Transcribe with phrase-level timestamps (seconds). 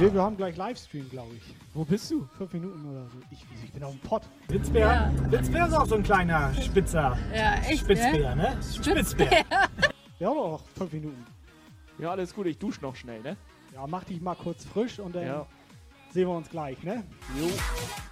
[0.00, 1.54] Nee, wir haben gleich Livestream, glaube ich.
[1.74, 2.26] Wo bist du?
[2.38, 3.18] Fünf Minuten oder so.
[3.30, 4.22] Ich, ich bin auf dem Pott.
[4.48, 5.12] Blitzbär?
[5.28, 7.18] Blitzbär ist auch so ein kleiner Spitzer.
[7.34, 8.58] Ja, echt, Spitzbär, ne?
[8.74, 9.44] Spitzbär.
[10.18, 11.22] Wir haben doch noch fünf Minuten.
[11.98, 13.36] Ja, alles gut, ich dusche noch schnell, ne?
[13.74, 15.46] Ja, mach dich mal kurz frisch und dann Ja.
[16.14, 17.04] sehen wir uns gleich, ne?
[17.38, 17.50] Jo.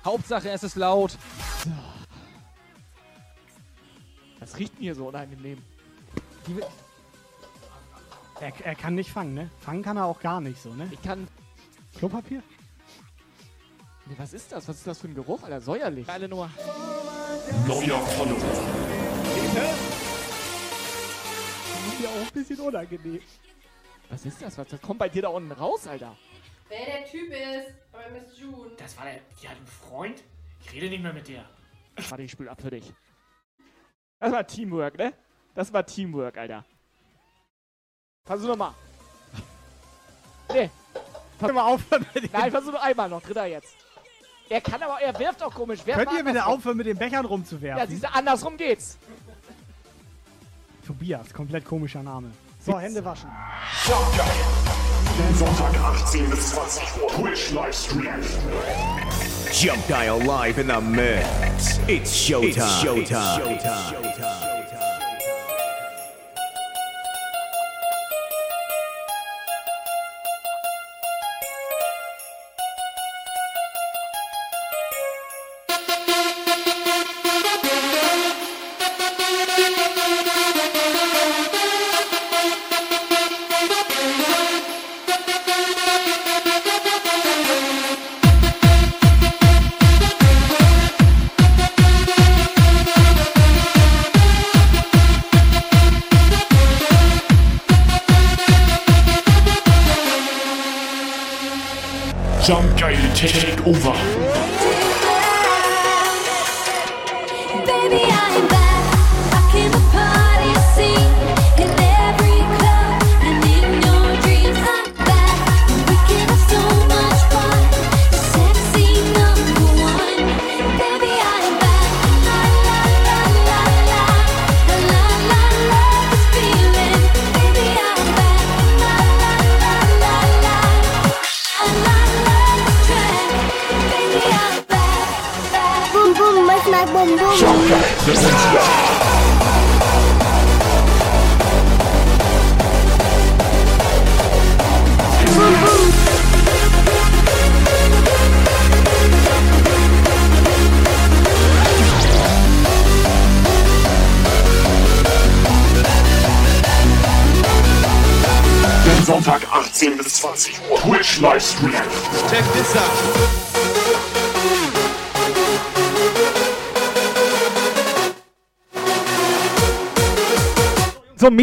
[0.04, 1.16] Hauptsache, es ist laut.
[4.40, 5.56] Was riecht denn hier so unangenehm?
[6.46, 6.60] Die,
[8.40, 9.50] er, er kann nicht fangen, ne?
[9.60, 10.86] Fangen kann er auch gar nicht so, ne?
[10.90, 11.26] Ich kann.
[11.98, 12.42] Klopapier?
[14.06, 14.68] Nee, was ist das?
[14.68, 15.60] Was ist das für ein Geruch, Alter?
[15.60, 16.06] Säuerlich.
[16.06, 16.48] Geile Nummer.
[17.66, 18.38] Neuer Follower.
[21.74, 23.20] Das ist ja auch ein bisschen unangenehm.
[24.10, 24.56] Was ist das?
[24.56, 26.16] Was das kommt bei dir da unten raus, Alter?
[26.68, 28.70] Wer der Typ ist bei Miss June.
[28.76, 29.20] Das war der.
[29.42, 30.22] Die hat einen Freund?
[30.64, 31.44] Ich rede nicht mehr mit der.
[32.08, 32.92] Warte, ich spül ab für dich.
[34.20, 35.12] Das war Teamwork, ne?
[35.54, 36.64] Das war Teamwork, Alter.
[38.24, 38.74] Versuch nochmal.
[40.52, 40.70] Nee.
[41.38, 43.22] Können wir aufhören mit dem, Nein, versuch noch einmal noch.
[43.22, 43.74] Dritter jetzt.
[44.48, 45.80] Er kann aber, er wirft auch komisch.
[45.84, 47.88] Werf Könnt mal ihr bitte aufhören, mit den Bechern Ja, rumzuwerfen?
[47.88, 48.96] siehst du, andersrum geht's.
[50.86, 52.30] Tobias, komplett komischer Name.
[52.64, 53.30] So, Hände waschen.
[53.86, 55.34] Jump Guile.
[55.36, 57.08] Sonntag 18 bis 20 Uhr.
[57.08, 58.22] Twitch Livestream.
[59.52, 61.78] Jump Guile live in the mix.
[61.88, 62.48] It's showtime.
[62.48, 63.42] It's showtime.
[63.92, 64.47] Jump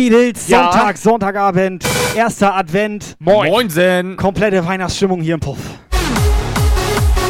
[0.09, 0.71] Mädels, Ja?
[0.71, 1.83] Sonntag, Sonntagabend,
[2.15, 3.49] erster Advent, Moin.
[3.49, 4.17] Moinsen.
[4.17, 5.57] komplette Weihnachtsstimmung hier im Puff.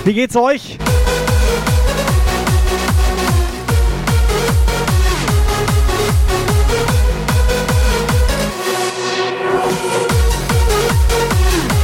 [0.03, 0.77] Wie geht's euch?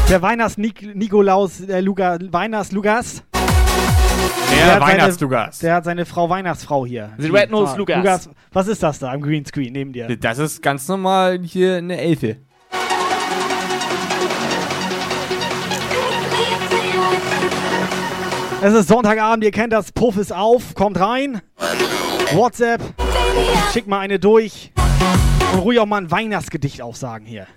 [0.09, 3.23] Der Weihnachts-Nikolaus, der Luga, Weihnachts-Lugas,
[4.52, 5.60] Der hat seine- Weihnachtslugas.
[5.60, 7.12] der hat seine Frau Weihnachtsfrau hier.
[7.18, 8.30] The Red Nose Ah, Lugas.
[8.52, 10.08] Was ist das da am Greenscreen neben dir?
[10.18, 12.38] Das ist ganz normal hier eine Elfe.
[18.64, 21.42] Es ist Sonntagabend, ihr kennt das, Puff ist auf, kommt rein.
[22.34, 22.80] WhatsApp,
[23.74, 24.72] schick mal eine durch.
[25.54, 27.47] Und ruhig auch mal ein Weihnachtsgedicht aufsagen hier.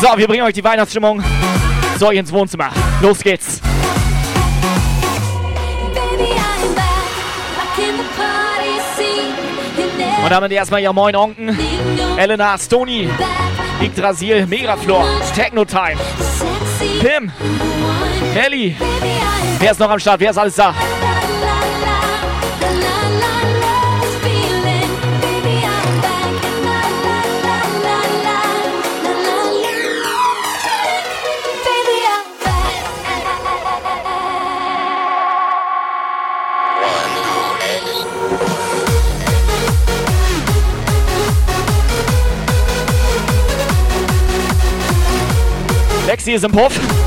[0.00, 1.22] So, wir bringen euch die Weihnachtsstimmung
[1.98, 2.68] zu euch ins Wohnzimmer.
[3.02, 3.60] Los geht's.
[10.22, 11.58] Und damit erstmal ja Moin Onken,
[12.16, 13.08] Elena, Stony.
[13.82, 17.32] Yggdrasil, Megaflor, Technotime, Sexy Pim,
[18.34, 18.74] I'm
[19.58, 20.20] Wer ist noch am Start?
[20.20, 20.74] Wer ist alles da?
[46.20, 46.99] sexy as a puff.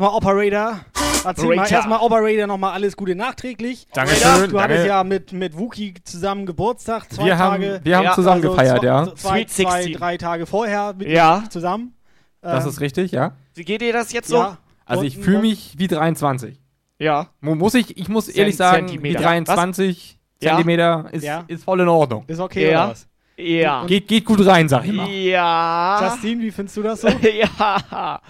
[0.00, 0.80] Erstmal Operator.
[1.24, 1.76] Erzähl mal Operator.
[1.76, 3.86] erstmal Operator nochmal alles Gute nachträglich.
[3.92, 4.50] Dankeschön.
[4.50, 4.86] Du hattest danke.
[4.88, 7.80] ja mit, mit Wookie zusammen Geburtstag, zwei wir haben, Tage.
[7.84, 9.14] wir haben Ja, zusammen also gefeiert, zwei, ja.
[9.14, 9.92] Zwei, Sweet zwei, 16.
[9.94, 11.44] drei Tage vorher mit Ja.
[11.50, 11.94] zusammen.
[12.40, 13.32] Das Ähm, ist richtig, ja.
[13.54, 14.36] Wie geht dir das jetzt so?
[14.36, 14.56] ja.
[14.86, 16.58] Also Und- ich fühle mich wie 23.
[16.98, 17.28] Ja.
[17.40, 19.20] Mu- Muss ich, ich muss ehrlich sagen, wie Zentimeter.
[19.20, 20.50] 23 Ja?
[20.56, 21.44] Zentimeter ist, Ja.
[21.48, 22.24] ist voll in Ordnung.
[22.26, 22.84] Ist okay, Ja.
[22.84, 23.06] oder was?
[23.36, 23.84] Ja.
[23.86, 25.08] Geht, geht gut rein, sag ich mal.
[25.08, 26.00] Ja.
[26.02, 27.08] Justin, wie findest du das so?
[27.58, 28.20] ja.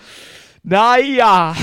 [0.63, 1.55] Naja.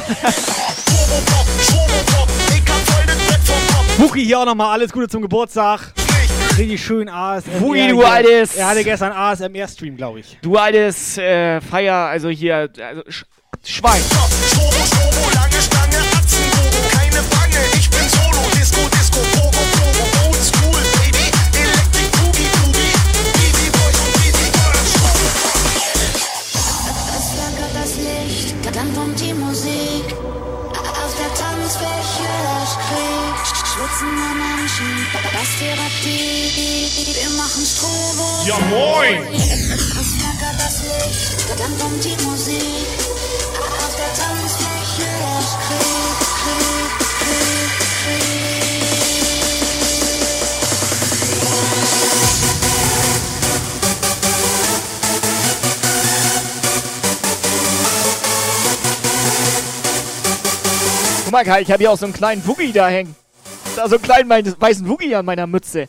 [3.98, 5.94] Wookie hier auch nochmal alles Gute zum Geburtstag.
[6.58, 7.62] Richtig schön ASMR.
[7.62, 10.38] Wookie, du altes- Er hatte gestern ASMR-Stream, glaube ich.
[10.42, 13.24] Du altes äh, Feier, also hier, also Sch
[13.64, 14.02] Schwein.
[14.50, 18.80] Strobo, Strobo, lange Stange, Atzenbogen, keine Bange, ich bin Solo, Disco,
[38.66, 39.22] Moin!
[61.24, 63.16] Guck mal, Kai, ich habe hier auch so einen kleinen Woogie da hängen.
[63.76, 65.88] Da so einen kleinen weißen Woogie an meiner Mütze.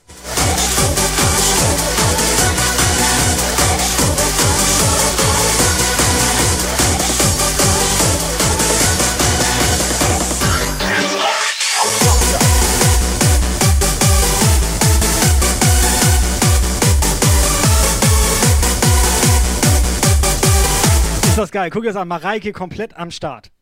[21.38, 21.70] Ist das geil.
[21.70, 23.52] Guck jetzt an, Mareike komplett am Start.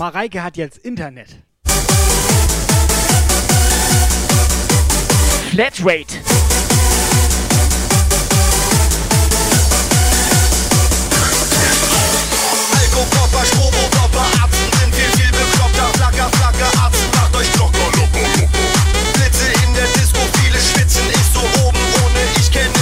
[0.00, 1.28] Mareike hat jetzt Internet.
[5.52, 6.16] Flatrate.
[12.74, 17.86] Alko, Kopper, Strobo, Kopper, Atzen sind viel, viel bekloppter, Flacker, Flacker, Atzen macht euch locker,
[17.94, 18.48] locker, locker.
[19.12, 22.81] Blitze in der Disco, viele schwitzen, ich so oben ohne, ich kenne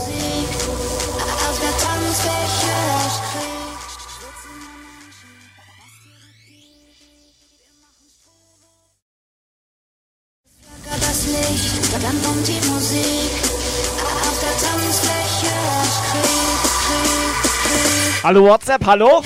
[18.23, 19.23] Hallo WhatsApp, hallo?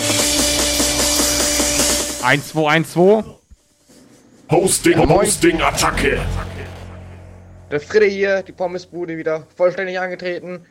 [2.21, 3.25] 1212.
[4.49, 6.21] Hosting, Hosting, Attacke.
[7.71, 10.65] Der Friede hier, die Pommesbude wieder vollständig angetreten.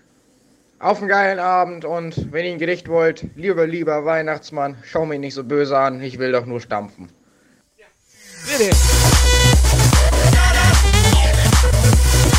[0.78, 5.20] Auf einen geilen Abend und wenn ihr ein Gedicht wollt, lieber, lieber Weihnachtsmann, schau mich
[5.20, 7.10] nicht so böse an, ich will doch nur stampfen.
[8.46, 8.70] Bitte.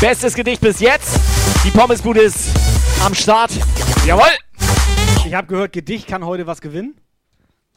[0.00, 1.20] Bestes Gedicht bis jetzt.
[1.62, 2.48] Die Pommesbude ist
[3.04, 3.52] am Start.
[4.04, 4.45] Jawohl.
[5.26, 6.94] Ich habe gehört, Gedicht kann heute was gewinnen.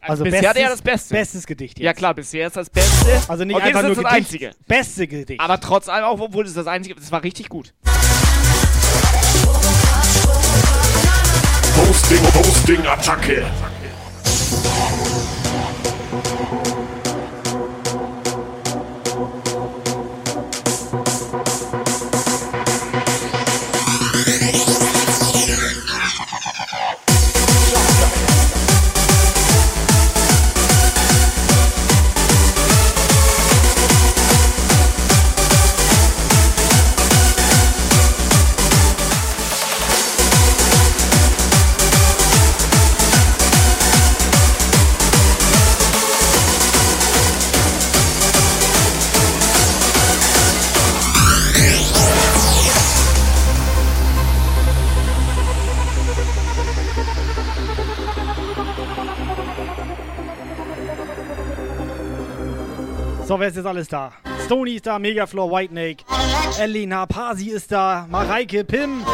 [0.01, 1.13] Also bisher der das Beste.
[1.13, 1.85] Bestes Gedicht jetzt.
[1.85, 3.21] Ja klar, bisher ist das Beste.
[3.27, 4.33] Also nicht okay, einfach das nur ist das Gedicht.
[4.33, 4.51] Einzige.
[4.67, 5.41] Beste Gedicht.
[5.41, 7.73] Aber trotz allem, auch obwohl es das Einzige das war richtig gut.
[11.75, 13.45] Hosting, Hosting, Attacke.
[63.29, 64.11] So, wer ist jetzt alles da?
[64.43, 66.03] Stony ist da, Megafloor, Whitenake,
[66.59, 69.05] Elena, Pasi ist da, Mareike, Pim,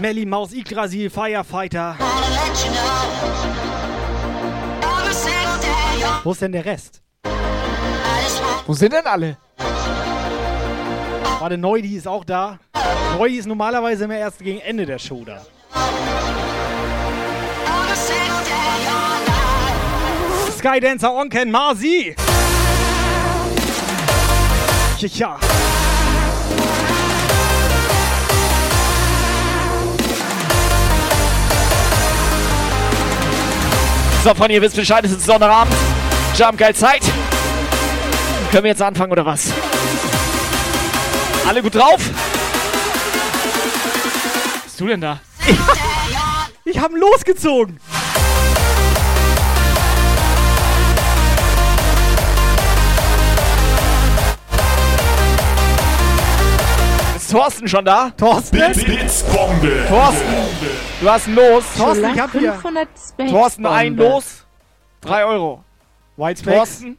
[0.00, 1.94] Melly, Maus, Yggdrasil, Firefighter.
[6.24, 7.00] Wo ist denn der Rest?
[8.66, 9.36] Wo sind denn alle?
[11.38, 12.58] Warte, Neudi ist auch da.
[13.16, 15.46] Neudi ist normalerweise immer erst gegen Ende der Show da.
[20.58, 22.16] Skydancer Onken Marzi.
[25.00, 25.38] Ja, ja.
[34.22, 35.74] So, von ihr wisst Bescheid, es ist Sonnabend.
[36.36, 37.00] Jump, geil Zeit.
[38.50, 39.50] Können wir jetzt anfangen oder was?
[41.48, 41.98] Alle gut drauf?
[44.54, 45.20] Was bist du denn da?
[46.66, 47.80] Ich hab ihn losgezogen.
[57.30, 58.10] Ist Thorsten schon da?
[58.16, 58.56] Thorsten?
[58.56, 59.84] Blitzbombe.
[59.88, 60.34] Thorsten,
[61.00, 61.64] du hast ein Los.
[61.76, 62.54] Thorsten, ich hab hier.
[62.54, 63.30] 500 Space.
[63.30, 64.44] Thorsten, ein Los.
[65.00, 65.62] Drei Euro.
[66.16, 66.56] Whitespecs.
[66.56, 66.98] Thorsten,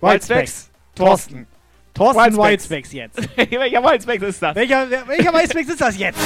[0.00, 0.70] Whitespecs.
[0.94, 1.46] Thorsten.
[1.94, 2.92] Thorsten Whitespecs.
[2.92, 3.16] Jetzt.
[3.36, 4.54] Welcher Whitespecs ist das?
[4.54, 6.20] Welcher, welcher Whitespecs ist das jetzt?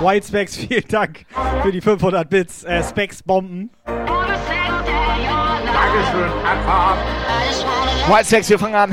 [0.00, 1.26] Whitespecs, vielen Dank
[1.62, 2.62] für die 500 Bits.
[2.62, 3.70] Äh, Specs Bomben.
[8.08, 8.90] Whitespecs, wir fangen an.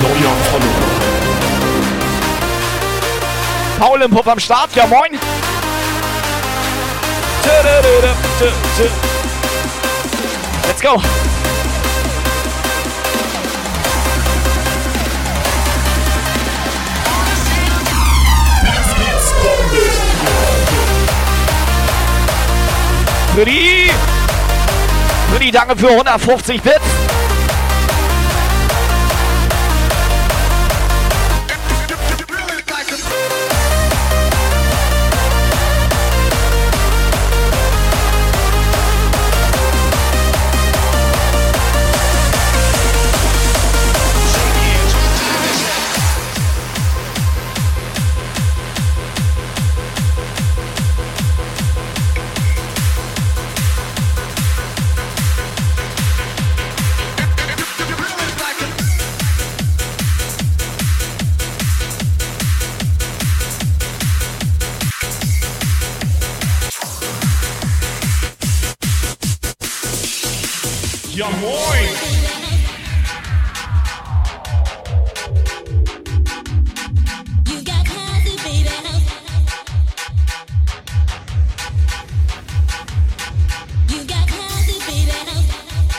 [0.00, 0.88] Neuer Follower.
[3.78, 5.18] Paul im Puff am Start, ja moin.
[10.68, 11.00] Let's go.
[23.34, 23.90] Rüdi!
[25.32, 26.97] Rüdi, danke für 150 Bits.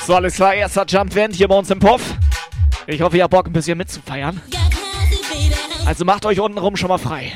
[0.10, 2.02] So, alles klar, erster Jump-Vent hier bei uns im Puff.
[2.88, 4.42] Ich hoffe, ihr habt Bock, ein bisschen mitzufeiern.
[5.86, 7.32] Also macht euch untenrum schon mal frei.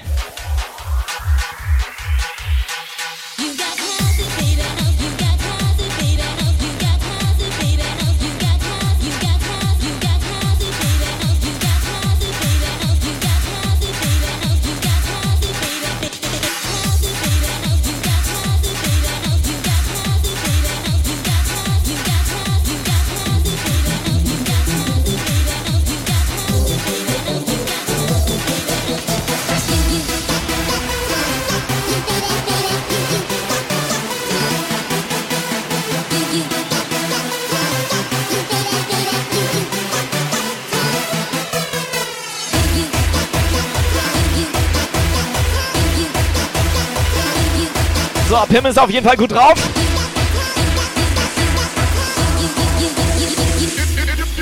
[48.43, 49.53] So, Pim ist auf jeden Fall gut drauf.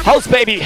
[0.04, 0.66] House Baby.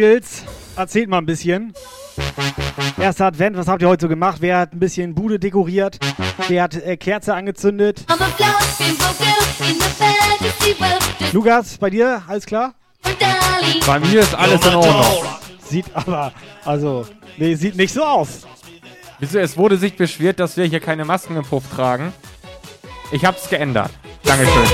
[0.00, 0.44] Mädels,
[0.76, 1.74] erzählt mal ein bisschen.
[2.98, 4.38] Erster Advent, was habt ihr heute so gemacht?
[4.40, 5.98] Wer hat ein bisschen Bude dekoriert?
[6.48, 8.06] Wer hat äh, Kerze angezündet?
[11.32, 12.72] Lukas, bei dir alles klar?
[13.86, 15.24] Bei mir ist alles in Ordnung.
[15.68, 16.32] Sieht aber,
[16.64, 18.46] also, nee, sieht nicht so aus.
[19.20, 22.14] Es wurde sich beschwert, dass wir hier keine Masken im Puff tragen.
[23.12, 23.90] Ich hab's geändert.
[24.24, 24.64] Dankeschön.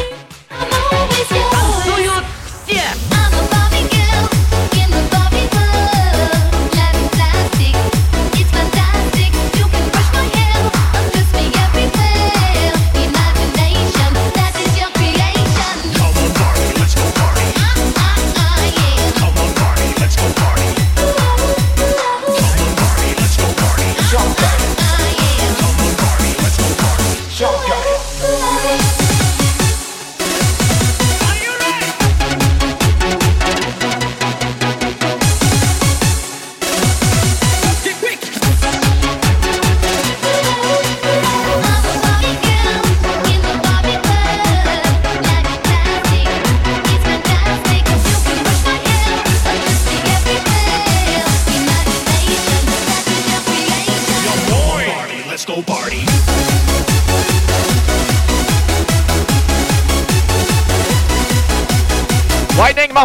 [24.37, 24.66] Bye.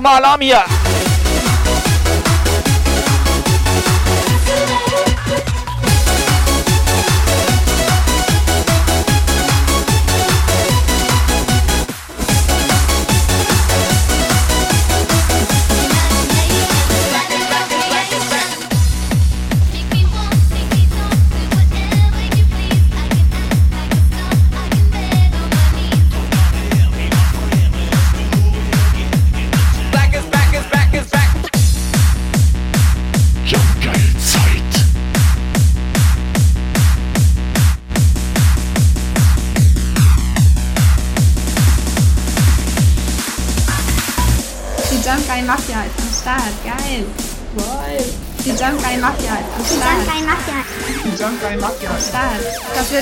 [0.02, 0.81] Malamia.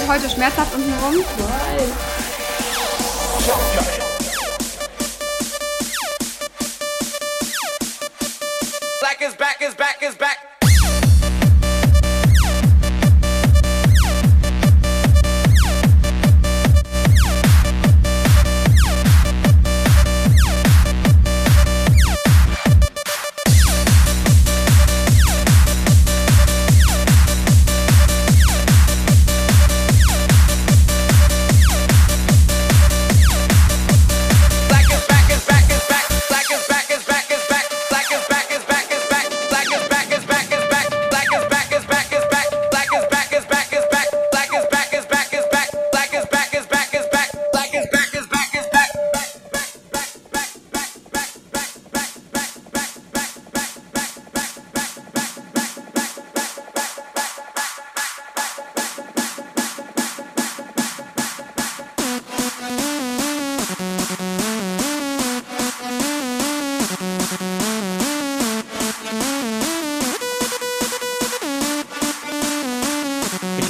[0.09, 1.23] heute schmerzhaft unten rum?
[1.37, 1.48] So.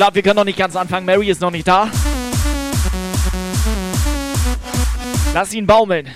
[0.10, 1.06] ab, wir können noch nicht ganz anfangen.
[1.06, 1.90] Mary ist noch nicht da.
[5.34, 6.08] Lass ihn baumeln.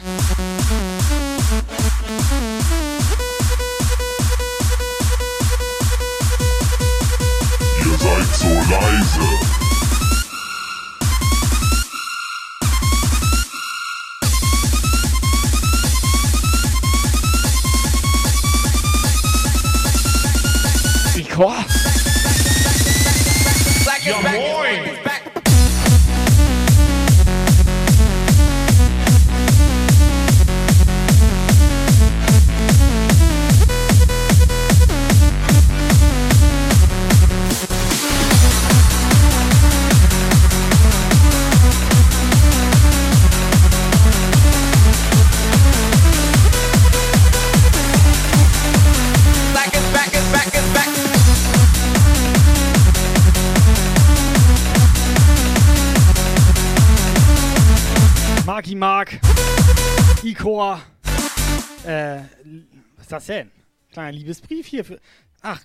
[63.24, 63.52] das denn?
[63.92, 65.00] Kleiner Liebesbrief hier für.
[65.42, 65.62] Ach.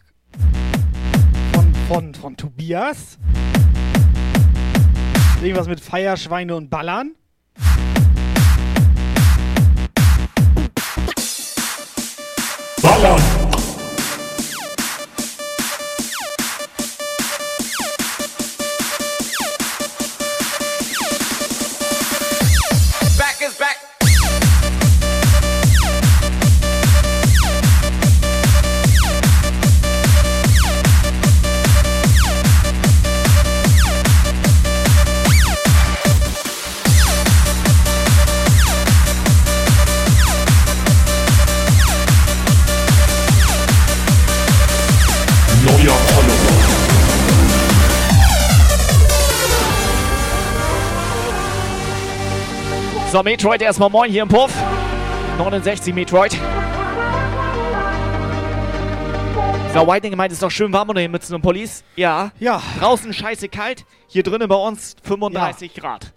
[1.52, 3.18] Von, von, von Tobias.
[5.42, 7.14] Irgendwas mit Feierschweine und Ballern.
[53.18, 54.52] So, Metroid erstmal moin hier im Puff.
[55.38, 56.30] 69 Metroid.
[59.74, 61.82] So, Whitening meint, es ist doch schön warm unter den Mützen und Pullis.
[61.96, 62.30] Ja.
[62.38, 62.62] Ja.
[62.78, 63.84] Draußen scheiße kalt.
[64.06, 66.12] Hier drinnen bei uns 35 Grad.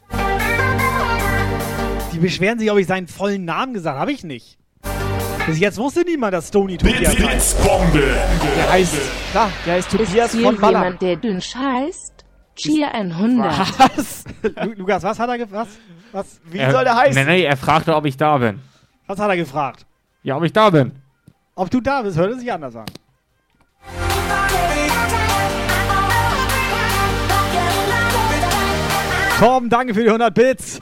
[2.13, 4.01] Die beschweren sich, ob ich seinen vollen Namen gesagt habe.
[4.01, 4.59] Habe ich nicht.
[5.47, 7.17] Bis jetzt wusste niemand, dass Stony Tobias heißt.
[7.17, 8.15] Blitzbombe.
[8.57, 8.95] Der heißt,
[9.31, 10.83] klar, der heißt Tobias Hier von Maller.
[10.83, 12.13] jemand, der dünn heißt?
[12.55, 13.57] Cheer 100.
[13.79, 14.23] Was?
[14.43, 15.67] Lu- Lukas, was hat er gefragt?
[15.67, 15.77] Was,
[16.11, 17.25] was, Wie soll der heißen?
[17.25, 18.59] Nee, nee, er fragte, ob ich da bin.
[19.07, 19.85] was hat er gefragt?
[20.23, 20.91] Ja, ob ich da bin.
[21.55, 22.85] Ob du da bist, hört es sich anders an.
[29.39, 30.79] Torben, danke für die 100 Bits.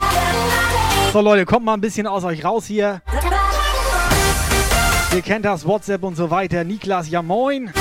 [1.12, 3.00] So Leute, kommt mal ein bisschen aus euch raus hier.
[5.14, 6.62] Ihr kennt das WhatsApp und so weiter.
[6.62, 7.72] Niklas, ja moin.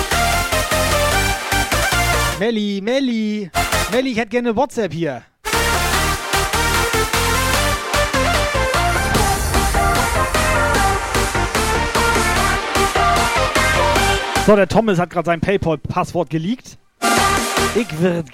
[2.39, 3.51] Melli, Melli.
[3.91, 5.21] Melli, ich hätte gerne WhatsApp hier.
[14.45, 16.77] So, der Thomas hat gerade sein PayPal-Passwort geleakt.
[17.75, 18.25] Ich wird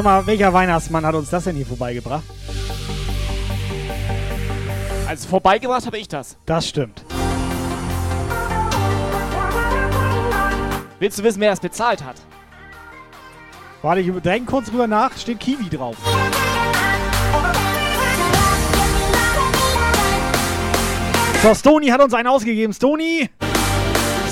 [0.00, 2.22] Sag mal, welcher Weihnachtsmann hat uns das denn hier vorbeigebracht?
[5.06, 6.38] Also vorbeigebracht habe ich das.
[6.46, 7.04] Das stimmt.
[11.00, 12.16] Willst du wissen, wer das bezahlt hat?
[13.82, 15.14] Warte, ich denke kurz drüber nach.
[15.18, 15.98] Steht Kiwi drauf.
[21.42, 22.72] So, Stony hat uns einen ausgegeben.
[22.72, 23.28] Stony!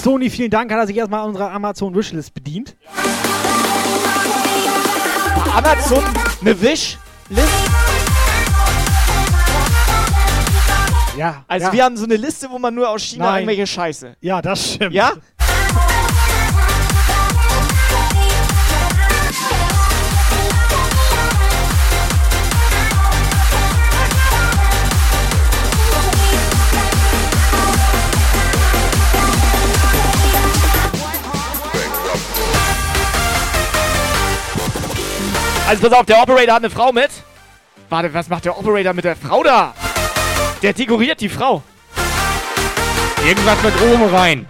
[0.00, 0.72] Stony, vielen Dank.
[0.72, 2.74] Hat er sich erstmal an unserer Amazon Wishlist bedient.
[5.54, 6.04] Amazon
[6.40, 6.98] eine Wishlist?
[11.16, 11.44] Ja.
[11.48, 11.72] Also ja.
[11.72, 13.40] wir haben so eine Liste, wo man nur aus China Nein.
[13.40, 14.16] irgendwelche Scheiße.
[14.20, 14.94] Ja, das stimmt.
[14.94, 15.12] Ja?
[35.68, 37.10] Also pass auf, der Operator hat eine Frau mit.
[37.90, 39.74] Warte, was macht der Operator mit der Frau da?
[40.62, 41.62] Der dekoriert die Frau.
[43.22, 44.48] Irgendwas mit oben rein.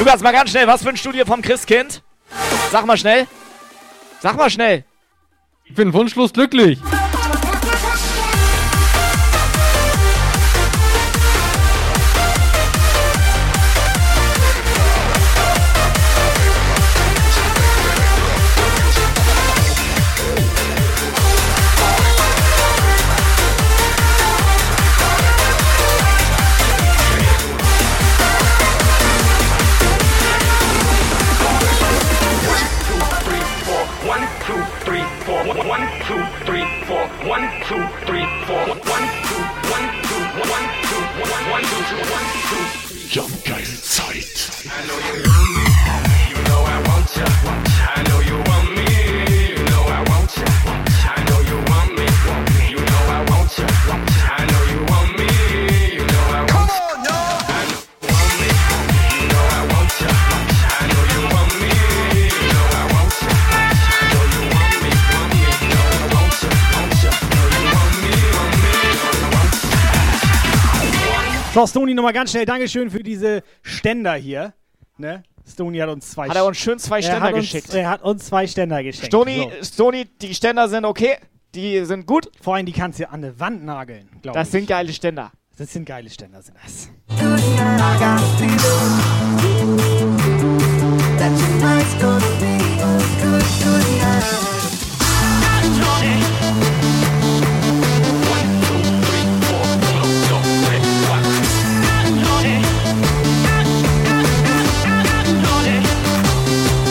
[0.00, 2.02] Lukas, mal ganz schnell, was für ein Studio vom Christkind?
[2.72, 3.28] Sag mal schnell.
[4.18, 4.84] Sag mal schnell.
[5.64, 6.80] Ich bin wunschlos glücklich.
[71.58, 74.54] So, Stony, nochmal ganz schnell Dankeschön für diese Ständer hier.
[74.96, 75.24] Ne?
[75.44, 77.74] Stony hat uns zwei Hat er uns schön zwei er Ständer uns, geschickt.
[77.74, 79.06] Er hat uns zwei Ständer geschenkt.
[79.08, 79.64] Stoni, So.
[79.64, 81.16] Stoni, die Ständer sind okay.
[81.56, 82.30] Die sind gut.
[82.40, 84.44] Vor allem, die kannst du an der Wand nageln, glaube ich.
[84.44, 85.32] Das sind geile Ständer.
[85.56, 86.90] Das sind geile Ständer, sind das.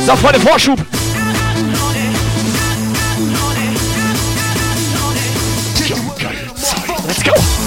[0.07, 0.79] So, Freunde, Vorschub.
[7.05, 7.66] Let's go.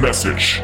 [0.00, 0.62] Message.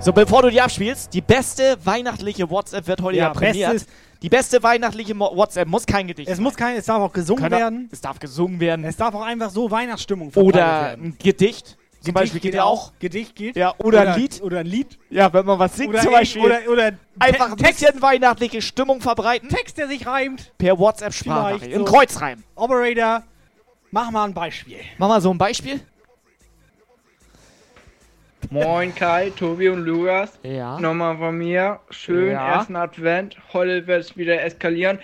[0.00, 3.86] So, bevor du die abspielst, die beste weihnachtliche WhatsApp wird heute ja, Ja, prämiert.
[4.22, 7.42] Die beste weihnachtliche Mo WhatsApp muss kein Gedicht Es muss kein, es darf auch gesungen
[7.42, 7.88] Können- werden.
[7.92, 8.84] Es darf gesungen werden.
[8.84, 11.04] Es darf auch einfach so Weihnachtsstimmung Oder werden.
[11.06, 11.76] ein Gedicht.
[12.00, 12.92] Zum Beispiel geht ja auch.
[12.98, 13.56] Gedicht geht.
[13.56, 14.42] Ja, oder, ein Lied.
[14.42, 14.98] Oder ein Lied.
[15.10, 16.42] Ja, wenn man was singt Oder zum ich- Beispiel.
[16.42, 19.48] oder- oder einfach ein Te- Text- bisschen weihnachtliche Stimmung verbreiten.
[19.48, 20.52] Text, der sich reimt.
[20.58, 21.60] Per WhatsApp-Sprachnachricht.
[21.64, 21.92] Vielleicht Im so.
[21.92, 22.44] Kreuzreim.
[22.56, 23.22] Operator,
[23.90, 24.78] mach mal ein Beispiel.
[24.98, 25.80] Mach mal so ein Beispiel.
[28.50, 30.38] Moin Kai, Tobi und Lukas.
[30.42, 30.78] Ja.
[30.78, 31.80] Nochmal von mir.
[31.90, 32.54] Schön, Ja.
[32.56, 33.36] ersten Advent.
[33.52, 34.98] Heute wird es wieder eskalieren.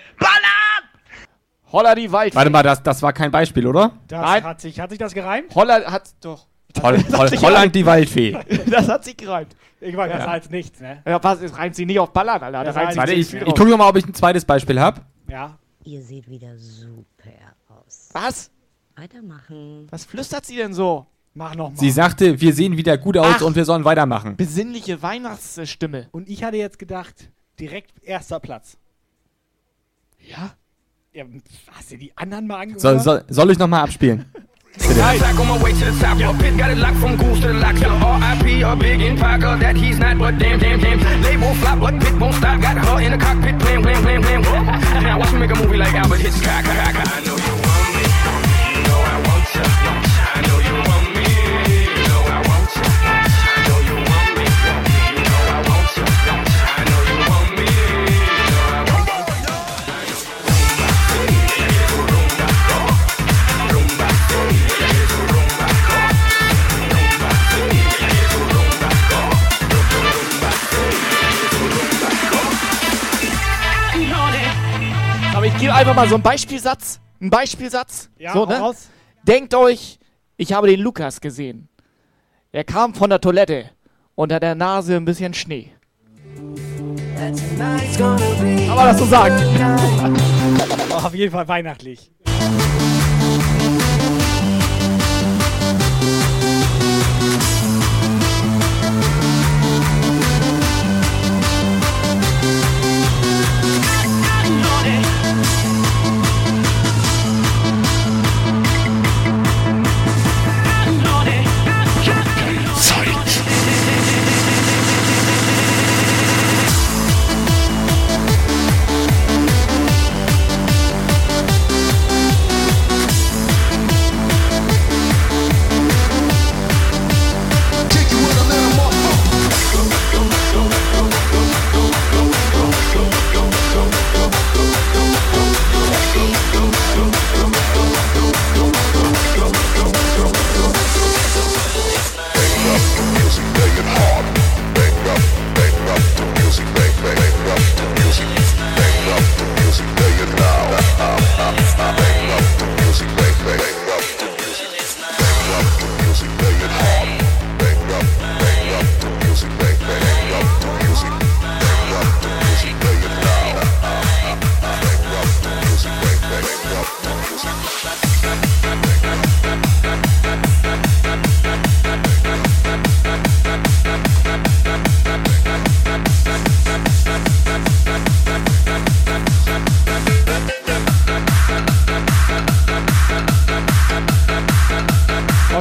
[1.72, 2.37] Holla die Waldfee.
[2.37, 3.92] Warte mal, das, das war kein Beispiel, oder?
[4.09, 4.42] Das Nein.
[4.44, 5.55] hat sich, hat sich das gereimt?
[5.55, 6.46] Holla hat doch.
[6.83, 8.37] Holl, Holl, Holland die Waldfee.
[8.70, 9.55] das hat sich gereimt.
[9.81, 10.31] Ich weiß, das Ja.
[10.31, 11.03] heißt nichts, ne?
[11.07, 11.40] Ja, was?
[11.40, 12.59] Es reimt sie nicht auf Ballern, Alter.
[12.59, 13.55] Da Das reimt heißt- sich Warte, ich, ich drauf.
[13.55, 15.00] gucke mal, ob ich ein zweites Beispiel habe.
[15.29, 15.59] Ja.
[15.85, 16.98] Ihr seht wieder super
[17.68, 18.11] aus.
[18.12, 18.50] Was?
[18.96, 19.87] Weitermachen.
[19.90, 21.07] Was flüstert sie denn so?
[21.34, 21.76] Mach noch mal.
[21.76, 23.42] Sie sagte, wir sehen wieder gut aus Ach.
[23.42, 24.36] und wir sollen weitermachen.
[24.36, 26.08] Besinnliche Weihnachtsstimme.
[26.10, 28.76] Und ich hatte jetzt gedacht, direkt erster Platz.
[30.18, 30.54] Ja?
[31.12, 31.24] Ja,
[31.72, 32.80] hast du die anderen mal angehört?
[32.80, 34.26] Soll, soll, soll ich noch mal abspielen?
[34.78, 36.18] Back on my way to the top.
[36.20, 37.76] A pit got it locked from goose to the lock.
[37.76, 41.22] Still RIP, a big in Parker that he's not, but damn, damn, damn.
[41.22, 42.60] Label flop, but pit won't stop.
[42.60, 44.42] Got her in the cockpit playing, playing, playing, playing.
[45.02, 46.64] Now watch me make a movie like Albert Hitchcock.
[46.66, 47.59] I know you
[75.70, 77.00] Aber gebe einfach mal so einen Beispielsatz.
[77.20, 78.11] Einen Beispielsatz.
[78.18, 78.59] Ja, so, ne?
[78.59, 78.88] raus.
[79.22, 79.98] Denkt euch,
[80.37, 81.68] ich habe den Lukas gesehen.
[82.52, 83.70] Er kam von der Toilette.
[84.14, 85.72] Unter der Nase ein bisschen Schnee.
[87.96, 89.37] Kann man das so sagen?
[90.90, 92.11] Auf jeden Fall weihnachtlich.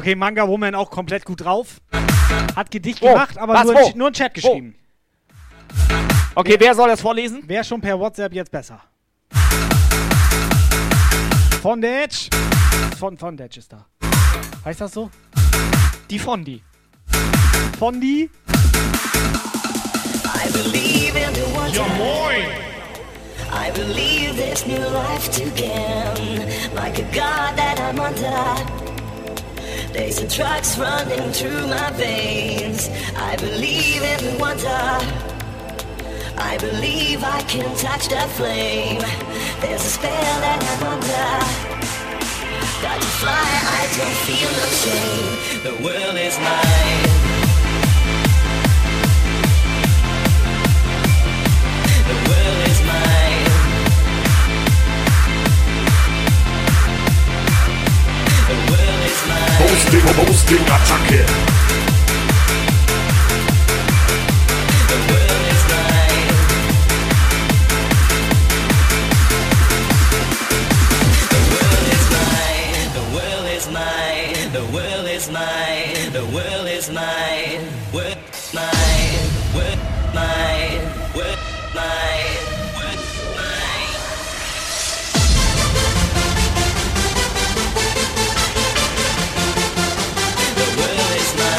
[0.10, 1.80] Okay, Manga Woman auch komplett gut drauf.
[2.56, 3.10] Hat Gedicht Wo?
[3.10, 3.66] gemacht, aber Was?
[3.66, 3.90] nur, Wo?
[3.90, 4.34] in, nur in Chat Wo?
[4.34, 4.76] geschrieben.
[6.34, 7.44] Okay, wer soll das vorlesen?
[7.46, 8.82] Wer schon per WhatsApp jetzt besser?
[11.62, 12.28] Von der Edge.
[12.98, 13.86] Von, von der Edge ist da.
[14.66, 15.12] Heißt das so?
[16.10, 16.64] Die Fondi.
[17.78, 18.32] Fondi?
[20.26, 22.48] I believe in the one Ja, moin!
[23.52, 26.50] I believe this new life to gain.
[26.74, 28.89] Like a god that I'm under.
[29.94, 32.90] Days a trucks running through my veins.
[33.18, 34.68] I believe in wonder.
[36.38, 39.02] I believe I can touch the flame.
[39.62, 41.70] There's a spell that I'm under.
[42.82, 45.64] Got to fly, I don't feel no shame.
[45.64, 47.39] The world is mine.
[59.80, 59.90] Mine.
[59.90, 61.79] Hosting, Hosting, Attacke.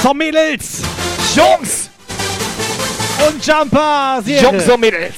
[0.04, 0.82] Und Mädels!
[1.34, 1.90] Jungs!
[3.26, 4.22] Und Jumper!
[4.24, 5.14] Jungs und Mädels!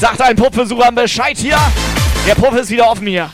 [0.00, 1.58] Sagt ein Puffbesucher Bescheid hier.
[2.26, 3.30] Der Puff ist wieder offen hier.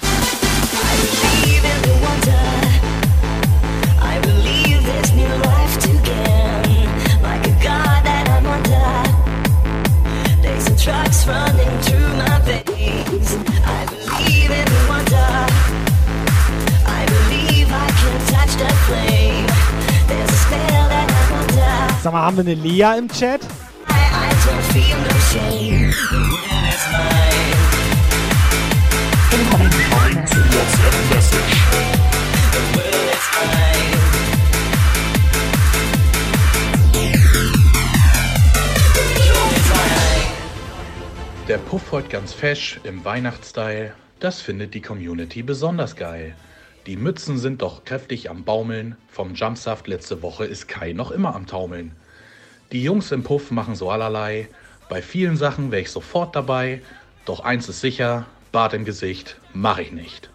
[22.08, 23.42] Sag mal, haben wir eine Lea im Chat?
[41.46, 43.92] Der Puff heute ganz fesch im Weihnachtsstyle.
[44.18, 46.34] Das findet die Community besonders geil.
[46.88, 48.96] Die Mützen sind doch kräftig am Baumeln.
[49.12, 51.94] Vom Jumpsaft letzte Woche ist Kai noch immer am Taumeln.
[52.72, 54.48] Die Jungs im Puff machen so allerlei.
[54.88, 56.80] Bei vielen Sachen wäre ich sofort dabei.
[57.26, 60.30] Doch eins ist sicher, Bart im Gesicht mach ich nicht.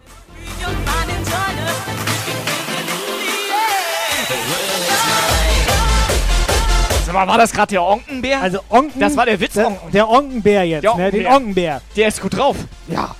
[7.04, 8.44] Sag mal, war das gerade der Onkenbär?
[8.44, 9.00] Also Onken.
[9.02, 9.92] Das war der Witz Der, Onken.
[9.92, 11.10] der Onkenbär jetzt, Der ne?
[11.10, 11.36] Den Onkenbär.
[11.36, 11.82] Onkenbär.
[11.96, 12.58] Der ist gut drauf.
[12.90, 13.16] Ja.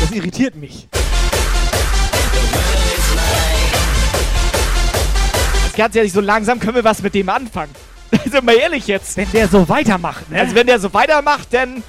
[0.00, 0.86] Das irritiert mich.
[5.76, 7.74] Ganz ehrlich, so langsam können wir was mit dem anfangen.
[8.24, 9.16] Also mal ehrlich jetzt.
[9.16, 10.38] Wenn der so weitermacht, ne?
[10.38, 11.82] Also wenn der so weitermacht, dann.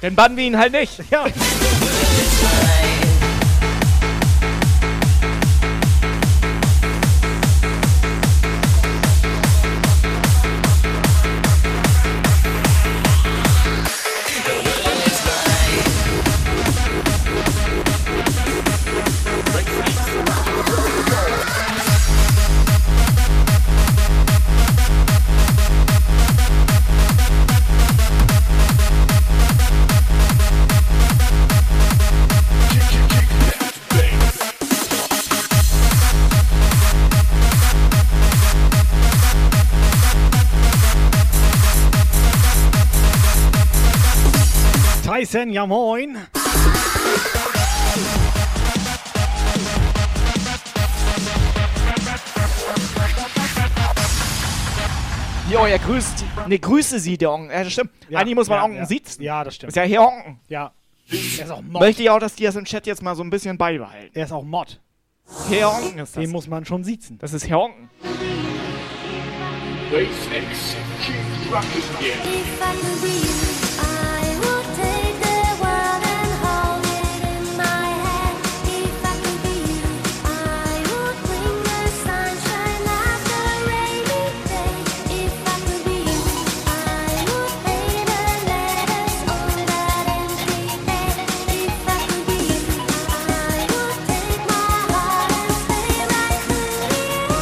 [0.00, 1.00] Dann bannen wir ihn halt nicht.
[1.10, 1.26] Ja.
[45.38, 46.18] Tyson, ja moin.
[55.50, 56.24] Jo, er grüßt.
[56.46, 57.50] Ne, grüße sie, der Onken.
[57.50, 57.90] Ja, das stimmt.
[58.08, 58.86] Ja, Eigentlich muss man ja, Onken ja.
[58.86, 59.22] sitzen.
[59.22, 59.68] Ja, das stimmt.
[59.68, 60.40] Ist ja hier Onken.
[60.48, 60.72] Ja.
[61.10, 61.80] Der ist auch Mod.
[61.80, 64.12] Möchte ich auch, dass die das im Chat jetzt mal so ein bisschen beibehalten.
[64.14, 64.80] Der ist auch Mod.
[65.48, 66.22] Herr Onken ist das.
[66.22, 67.18] Den muss man schon siezen.
[67.18, 67.88] Das ist Herr Onken.
[69.90, 70.76] Base X.
[71.02, 73.47] Keep rocking, yeah.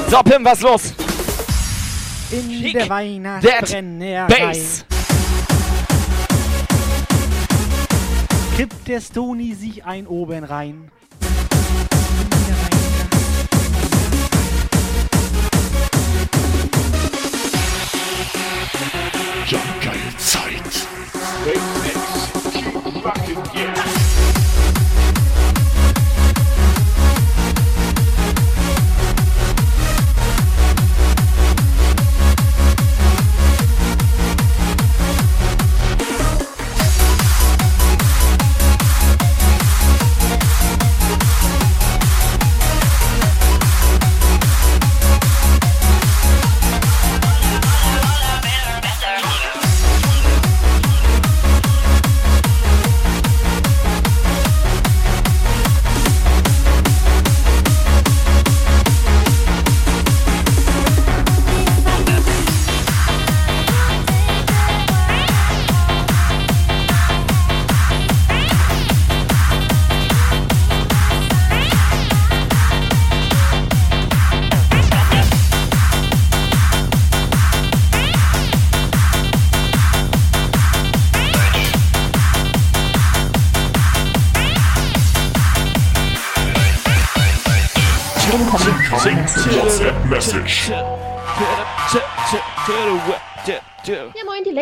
[0.08, 0.92] So, Pim, was los?
[2.30, 4.84] In Kick der Weihnachtsbrennerei Bass.
[8.56, 10.90] kippt der Stony sich ein oben rein.
[19.46, 21.95] Jump geil Zeit.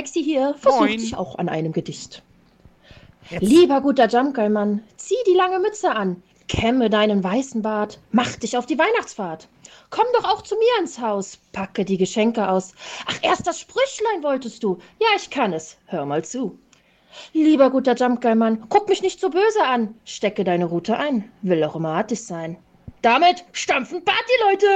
[0.05, 0.55] Lexi hier.
[0.59, 0.99] Versucht Moin.
[0.99, 2.23] sich auch an einem Gedicht.
[3.41, 8.67] Lieber guter Jumpgeil-Mann, zieh die lange Mütze an, kämme deinen weißen Bart, mach dich auf
[8.67, 9.49] die Weihnachtsfahrt.
[9.89, 12.75] Komm doch auch zu mir ins Haus, packe die Geschenke aus.
[13.07, 14.77] Ach, erst das Sprüchlein wolltest du.
[15.01, 15.79] Ja, ich kann es.
[15.87, 16.59] Hör mal zu.
[17.33, 19.95] Lieber guter Jumpgeil-Mann, guck mich nicht so böse an.
[20.05, 22.59] Stecke deine Route ein, will auch immer artig sein.
[23.01, 24.67] Damit stampfen Party, Leute!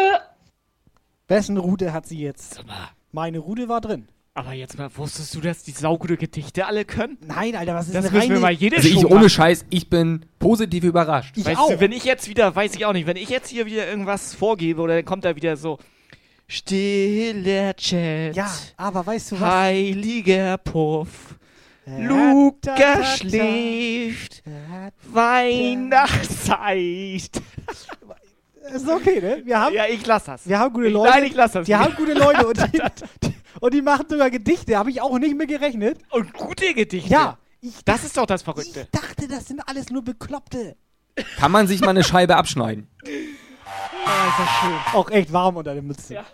[1.27, 2.65] Wessen Rute hat sie jetzt?
[3.13, 4.09] Meine Rute war drin.
[4.39, 7.19] Aber jetzt mal, wusstest du, dass die saugute Gedichte alle können?
[7.27, 9.31] Nein, Alter, was ist Das eine müssen wir mal jede Also ich Show ohne machen.
[9.31, 11.37] Scheiß, ich bin positiv überrascht.
[11.37, 13.87] weißt du, wenn ich jetzt wieder, weiß ich auch nicht, wenn ich jetzt hier wieder
[13.89, 15.79] irgendwas vorgebe oder dann kommt da wieder so
[16.47, 18.37] stiller Chat.
[18.37, 19.51] Ja, aber weißt du was?
[19.51, 21.35] Heiliger Puff.
[21.87, 23.03] Luca ta.
[23.17, 24.43] schläft.
[25.11, 27.31] Weihnachtszeit.
[28.75, 29.41] Ist okay, ne?
[29.47, 30.47] Wir haben, Ja, ich lass das.
[30.47, 31.11] wir haben gute Ich- Leute.
[31.11, 31.67] nein, ich lass das.
[31.67, 32.79] Wir haben gute Leute und die,
[33.25, 34.77] die, und die machen sogar Gedichte.
[34.77, 35.99] Habe ich auch nicht mehr gerechnet.
[36.11, 37.11] Und gute Gedichte.
[37.11, 37.39] Ja.
[37.85, 38.89] Das ist doch das Verrückte.
[38.93, 40.77] Ich dachte, das sind alles nur Bekloppte.
[41.37, 42.89] Kann man sich mal eine Scheibe abschneiden?
[44.07, 44.95] Ah, ist das schön.
[44.95, 46.15] Auch echt warm unter der Mütze.
[46.15, 46.25] Ja.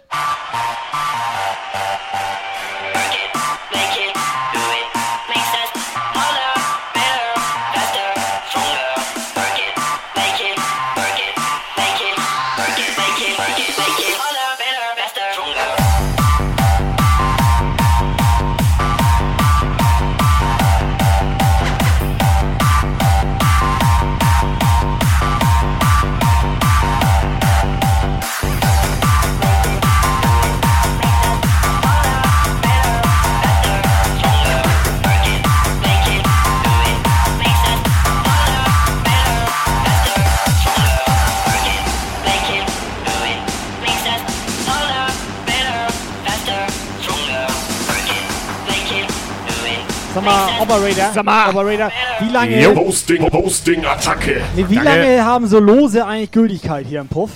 [50.25, 51.11] Mal, Operator.
[51.15, 51.51] Sag mal.
[51.51, 54.43] Operator, wie lange, Posting, Posting, Attacke.
[54.57, 57.31] nee, wie lange haben so Lose eigentlich Gültigkeit hier im Puff?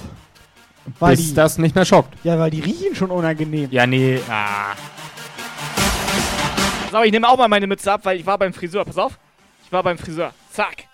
[0.98, 2.14] Weil Bis die, das nicht mehr schockt.
[2.24, 3.68] ja, weil die riechen schon unangenehm.
[3.70, 4.18] Ja, nee.
[4.30, 4.72] Ah.
[6.90, 8.84] So, ich nehme auch mal meine Mütze ab, weil ich war beim Friseur.
[8.86, 9.18] Pass auf.
[9.66, 10.32] Ich war beim Friseur.
[10.50, 10.84] Zack.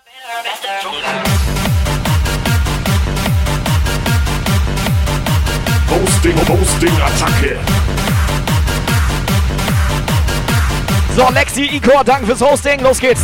[5.88, 7.59] Posting, Posting, Attacke.
[11.17, 12.81] So, Lexi, Ikor, danke fürs Hosting.
[12.81, 13.23] Los geht's.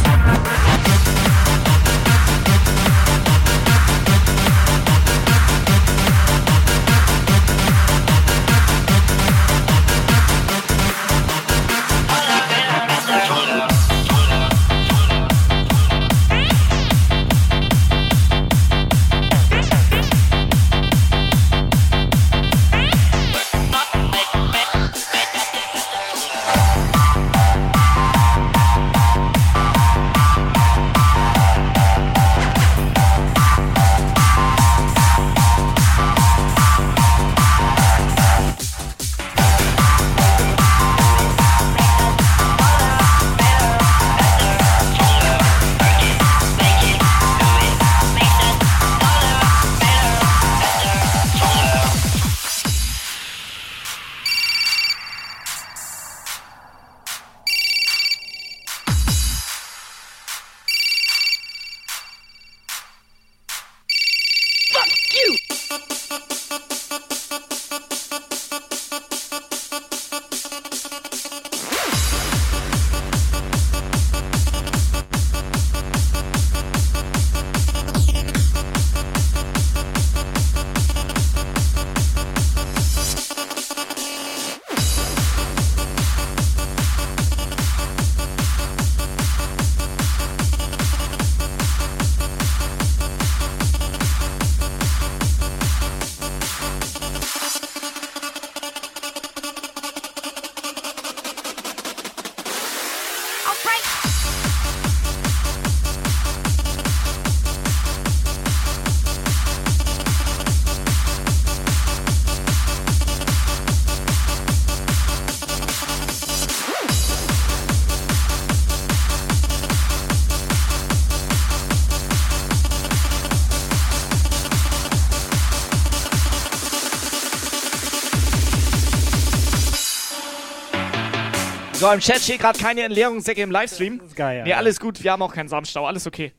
[131.90, 133.98] So, im Chat steht gerade keine Entleerungssäcke im Livestream.
[133.98, 134.44] Das ist geil, ja.
[134.44, 135.02] Nee, alles gut.
[135.02, 135.86] Wir haben auch keinen Samstau.
[135.86, 136.32] Alles okay.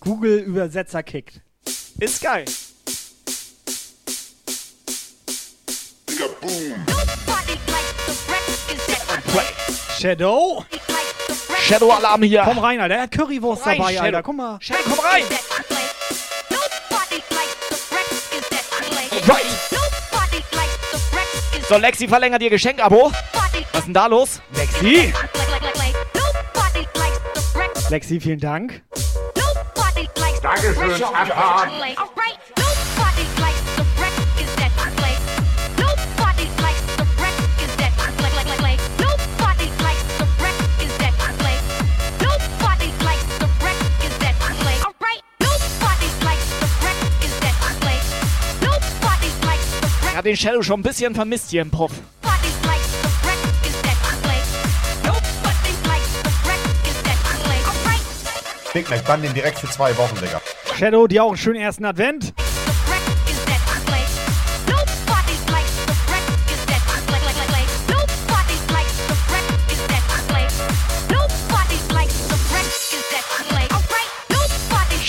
[0.00, 1.40] Google-Übersetzer kickt.
[1.98, 2.44] Ist geil.
[9.98, 10.66] Shadow.
[11.62, 12.42] Shadow-Alarm hier.
[12.44, 12.96] Komm rein, Alter.
[12.96, 14.04] Er hat Currywurst rein, dabei, Shadow.
[14.04, 14.22] Alter.
[14.22, 14.58] Guck mal.
[14.60, 15.24] Shadow, komm rein.
[19.26, 19.46] Right.
[21.66, 23.10] So, Lexi verlängert ihr Geschenk-Abo.
[23.72, 24.42] Was ist denn da los?
[24.80, 25.12] Lexi?
[27.90, 28.82] Lexi, vielen Dank.
[30.42, 31.70] Dankeschön, Abfahrt.
[50.02, 51.92] Ich hab den Shadow schon ein bisschen vermisst hier im Puff.
[58.74, 60.40] Digga, ich bann den direkt für zwei Wochen, Digga.
[60.78, 62.32] Shadow, dir auch einen schönen ersten Advent.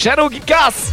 [0.01, 0.90] Shadow gibt Gas.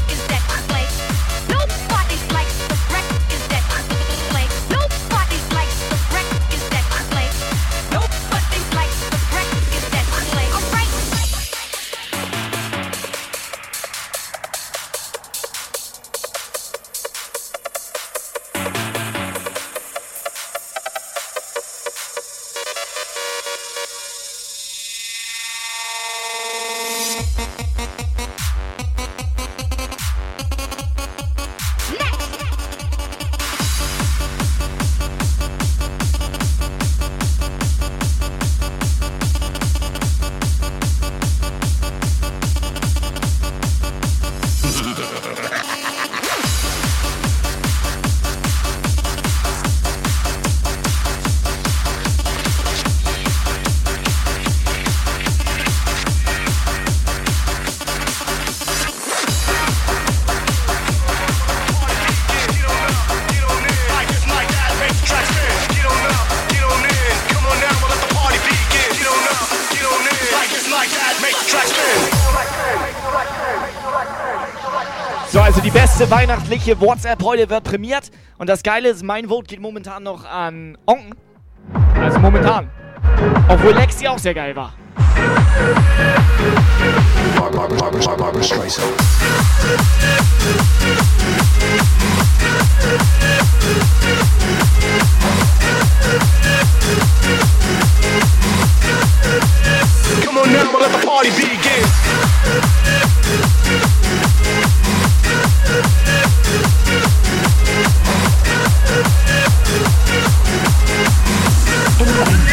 [76.11, 78.11] Weihnachtliche WhatsApp heute wird prämiert.
[78.39, 81.15] Und das Geile ist, mein Vote geht momentan noch an Onken.
[82.01, 82.71] Also momentan.
[83.49, 84.73] Obwohl Lexi auch sehr geil war.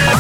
[0.06, 0.14] Get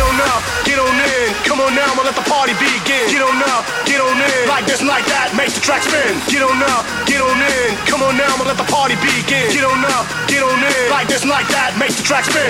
[0.00, 1.28] on up, get on in.
[1.44, 3.04] Come on now, let the party begin.
[3.12, 4.48] Get on up, get on in.
[4.48, 6.16] Like this, like that, make the track spin.
[6.32, 7.76] Get on up, get on in.
[7.84, 9.52] Come on now, let the party begin.
[9.52, 10.90] Get on up, get on in.
[10.90, 12.48] Like this, like that, make the track spin.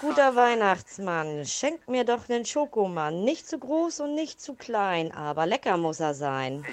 [0.00, 3.24] Guter Weihnachtsmann, schenk mir doch nen Schokomann.
[3.24, 6.64] Nicht zu groß und nicht zu klein, aber lecker muss er sein.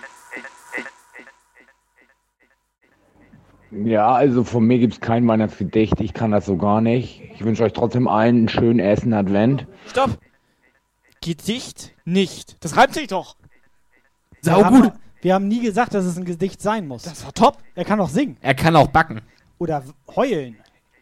[3.71, 6.01] Ja, also von mir gibt's kein Weihnachtsgedicht.
[6.01, 7.21] Ich kann das so gar nicht.
[7.33, 9.65] Ich wünsche euch trotzdem allen einen schönen ersten Advent.
[9.87, 10.19] Stopp!
[11.21, 12.63] Gedicht nicht.
[12.63, 13.37] Das reimt sich doch.
[14.41, 14.91] Wir haben,
[15.21, 17.03] wir haben nie gesagt, dass es ein Gedicht sein muss.
[17.03, 17.59] Das war top.
[17.75, 18.37] Er kann auch singen.
[18.41, 19.21] Er kann auch backen.
[19.59, 19.83] Oder
[20.15, 20.57] heulen.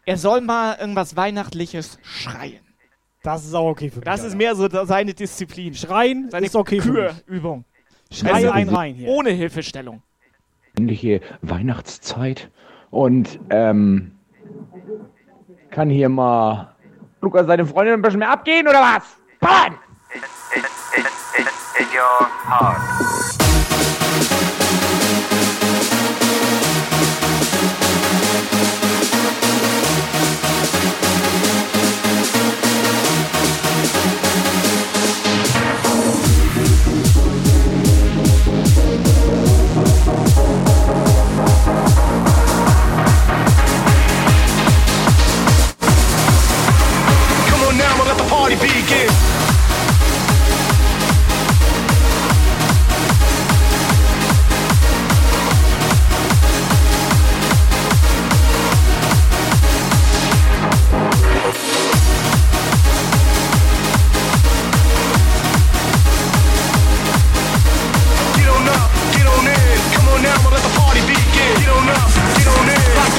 [0.10, 2.62] Er soll mal irgendwas Weihnachtliches schreien.
[3.22, 4.06] Das ist auch okay für mich.
[4.06, 5.76] Das ist mehr so seine Disziplin.
[5.76, 7.26] Schreien Seine ist okay für mich.
[7.28, 7.64] Kürübung.
[8.12, 9.08] Schrei Also, einen rein hier.
[9.08, 10.02] Ohne Hilfestellung.
[10.80, 12.50] Ähnliche Weihnachtszeit.
[12.90, 14.14] Und ähm,
[15.70, 16.76] kann hier mal
[17.22, 19.04] Lukas seine Freundin ein bisschen mehr abgehen oder was?
[19.42, 19.78] Mann!
[21.78, 23.39] In your heart.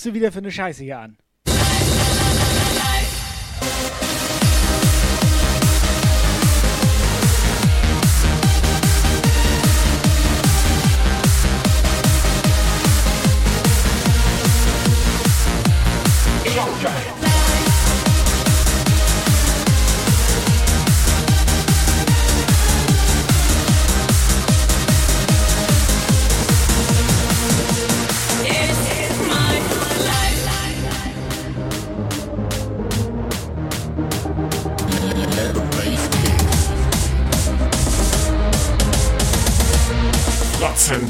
[0.00, 1.18] Schleppst du wieder für eine Scheiße hier an?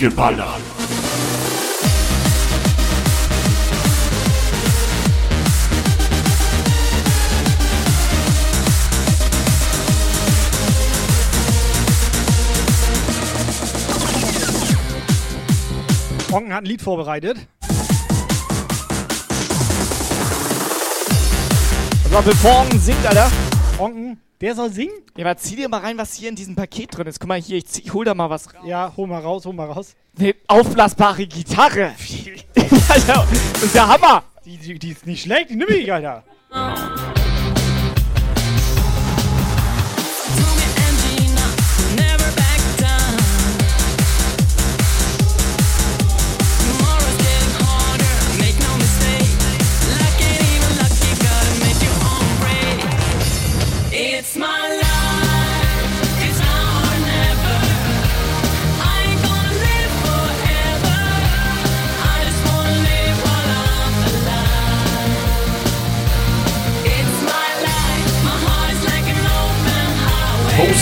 [0.01, 0.57] Ratzengeballer.
[16.33, 17.37] Onken hat ein Lied vorbereitet.
[22.11, 23.31] Aber bevor Onken singt, Alter.
[23.79, 25.10] Onken, der soll singen?
[25.21, 27.21] Ja, aber zieh dir mal rein, was hier in diesem Paket drin ist.
[27.21, 28.63] Guck mal hier, ich, zieh, ich hol da mal was raus.
[28.65, 29.95] Ja, hol mal raus, hol mal raus.
[30.19, 31.93] Eine aufblasbare Gitarre.
[32.89, 34.25] Alter, das ist der Hammer.
[34.47, 36.25] Die, die, die ist nicht schlecht, die nimm ich, Alter.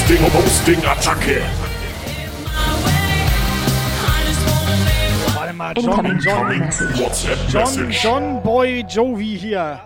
[0.08, 1.42] Hosting, Hosting, Attacke.
[5.34, 6.70] Warte mal, John, John,
[7.52, 7.90] John.
[7.90, 9.80] John Boy Jovi hier.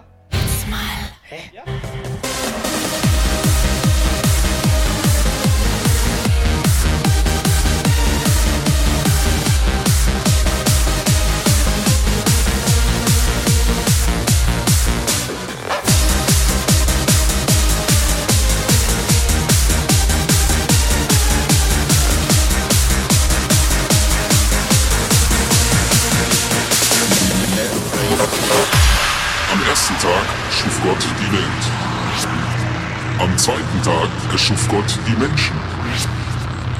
[1.66, 1.81] Am
[31.32, 33.20] Welt.
[33.20, 35.56] Am zweiten Tag erschuf Gott die Menschen.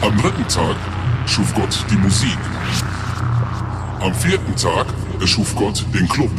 [0.03, 0.76] Am dritten Tag
[1.26, 2.38] schuf Gott die Musik.
[4.00, 4.86] Am vierten Tag
[5.20, 6.30] erschuf Gott den Club.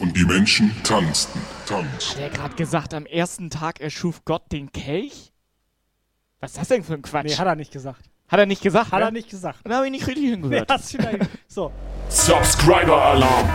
[0.00, 2.16] Und die Menschen tanzten, tanzten.
[2.16, 5.32] Hat er gerade gesagt, am ersten Tag erschuf Gott den Kelch?
[6.40, 7.24] Was ist das denn für ein Quatsch?
[7.24, 8.02] Nee, hat er nicht gesagt.
[8.28, 8.92] Hat er nicht gesagt?
[8.92, 9.06] Hat ne?
[9.06, 9.60] er nicht gesagt.
[9.64, 10.68] Dann habe ich nicht richtig hingehört.
[10.68, 11.30] Nee, hast du nicht.
[11.46, 11.72] So,
[12.08, 13.48] Subscriber-Alarm.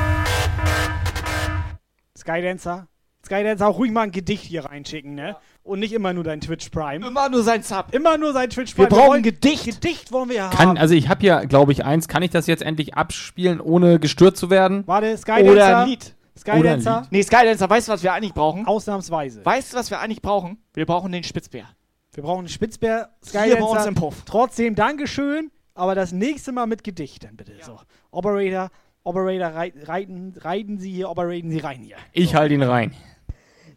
[2.17, 2.87] Skydancer.
[3.29, 5.35] Skydancer auch ruhig mal ein Gedicht hier reinschicken, ne?
[5.63, 7.05] Und nicht immer nur dein Twitch Prime.
[7.05, 7.87] Immer nur sein Sub.
[7.91, 8.99] Immer nur sein Twitch Wir Prime.
[8.99, 9.65] brauchen wollen- Gedicht.
[9.65, 10.77] Gedicht wollen wir ja Kann, haben.
[10.79, 12.07] also ich habe hier, glaube ich, eins.
[12.07, 14.83] Kann ich das jetzt endlich abspielen, ohne gestört zu werden?
[14.87, 15.51] Warte, Skydancer.
[15.51, 16.15] Oder ein Lied.
[16.39, 17.07] Skydancer.
[17.11, 18.65] Nee, Skydancer, weißt du, was wir eigentlich brauchen?
[18.65, 19.45] Ausnahmsweise.
[19.45, 20.57] Weißt du, was wir eigentlich brauchen?
[20.73, 21.65] Wir brauchen den Spitzbär.
[22.13, 23.09] Wir brauchen einen Spitzbär.
[23.21, 23.57] Hier Skydancer.
[23.59, 24.23] bei uns im Puff.
[24.25, 27.51] Trotzdem Dankeschön, aber das nächste Mal mit Gedicht dann bitte.
[27.61, 27.77] So,
[28.09, 28.69] Operator,
[29.03, 31.97] Operator, rei- reiten, reiten Sie hier, operaten Sie rein hier.
[32.13, 32.93] Ich halte ihn rein.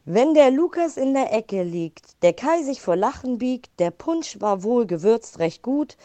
[0.05, 4.40] Wenn der Lukas in der Ecke liegt, der Kai sich vor Lachen biegt, der Punsch
[4.40, 5.96] war wohl gewürzt recht gut,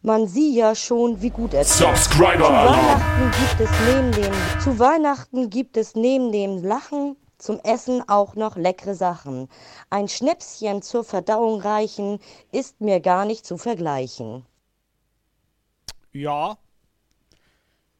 [0.00, 1.62] man sieht ja schon, wie gut er.
[1.64, 2.52] Subscriber Zu.
[2.52, 4.32] Weihnachten gibt es neben dem,
[4.62, 9.50] zu Weihnachten gibt es neben dem Lachen zum Essen auch noch leckere Sachen.
[9.90, 12.20] Ein Schnäpschen zur Verdauung reichen,
[12.52, 14.46] ist mir gar nicht zu vergleichen.
[16.12, 16.56] Ja.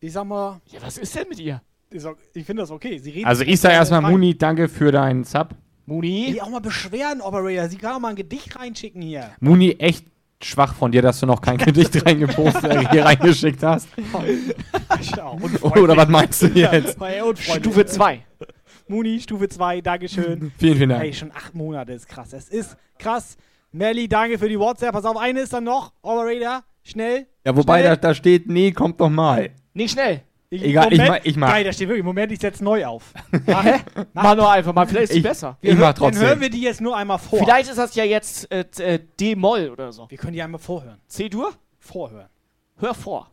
[0.01, 0.63] Ich sag mal.
[0.67, 1.61] Ja, was ist denn mit ihr?
[1.95, 2.99] Ich, ich finde das okay.
[2.99, 4.11] Sie reden Also ich sag jetzt erstmal.
[4.11, 5.55] Muni, danke für deinen Sub.
[5.87, 6.33] Muni?
[6.33, 7.69] Die auch mal beschweren, Operator.
[7.69, 9.31] Sie kann auch mal ein Gedicht reinschicken hier.
[9.41, 10.07] Muni, echt
[10.43, 13.89] schwach von dir, dass du noch kein Gedicht reingepostet, äh, hier reingeschickt hast.
[15.63, 16.99] Oder was meinst du jetzt?
[17.39, 18.25] Stufe 2.
[18.89, 20.53] Muni, Stufe 2, Dankeschön.
[20.59, 21.05] Vielen, vielen Dank.
[21.05, 22.33] Ey, schon acht Monate ist krass.
[22.33, 23.37] Es ist krass.
[23.71, 24.93] Melli, danke für die WhatsApp.
[24.93, 25.93] Pass auf, eine ist dann noch.
[26.03, 27.27] Operator, schnell.
[27.45, 27.97] Ja, wobei schnell.
[27.97, 29.51] da, da steht, nee, kommt doch mal.
[29.73, 30.23] Nicht schnell.
[30.61, 31.49] Egal, ich mach- ich mach.
[31.51, 33.15] Geil, da steht wirklich, Moment, ich setze neu auf.
[33.47, 33.81] Mach, hä?
[34.13, 35.57] Mach nur einfach mal, vielleicht ist sie Ich- besser.
[35.63, 36.41] ich mach Dann hören trotzdem.
[36.43, 37.39] wir die jetzt nur einmal vor.
[37.39, 40.11] Vielleicht ist das ja jetzt äh, äh, D-Moll oder so.
[40.11, 40.99] Wir können die einmal vorhören.
[41.09, 41.53] C-Dur?
[41.79, 42.29] Vorhören.
[42.77, 43.31] Hör vor.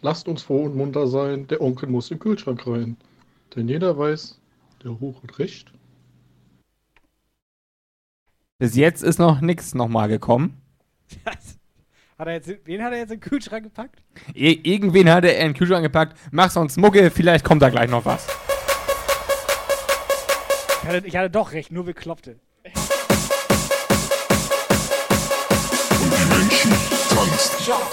[0.00, 2.96] Lasst uns froh und munter sein, der Onkel muss den Kühlschrank rein.
[3.54, 4.40] Denn jeder weiß,
[4.82, 5.70] der Hoch hat recht.
[8.58, 10.60] Bis jetzt ist noch nichts nochmal gekommen.
[12.20, 14.02] Hat er jetzt, wen hat er jetzt in den Kühlschrank gepackt?
[14.34, 16.18] I irgendwen hat er in den Kühlschrank gepackt.
[16.30, 18.26] Mach sonst Mucke, vielleicht kommt da gleich noch was.
[20.82, 22.38] Ich hatte, ich hatte doch recht, nur bekloppte.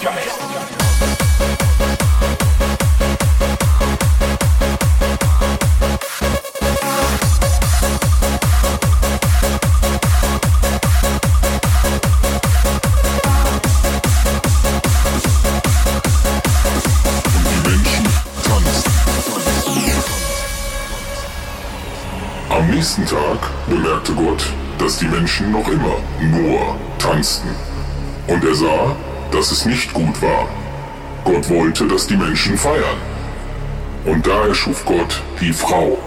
[0.02, 0.87] Am
[22.78, 24.40] nächsten Tag bemerkte Gott,
[24.78, 27.48] dass die Menschen noch immer nur tanzten.
[28.28, 28.94] Und er sah,
[29.32, 30.46] dass es nicht gut war.
[31.24, 33.00] Gott wollte, dass die Menschen feiern.
[34.04, 35.98] Und da erschuf Gott die Frau.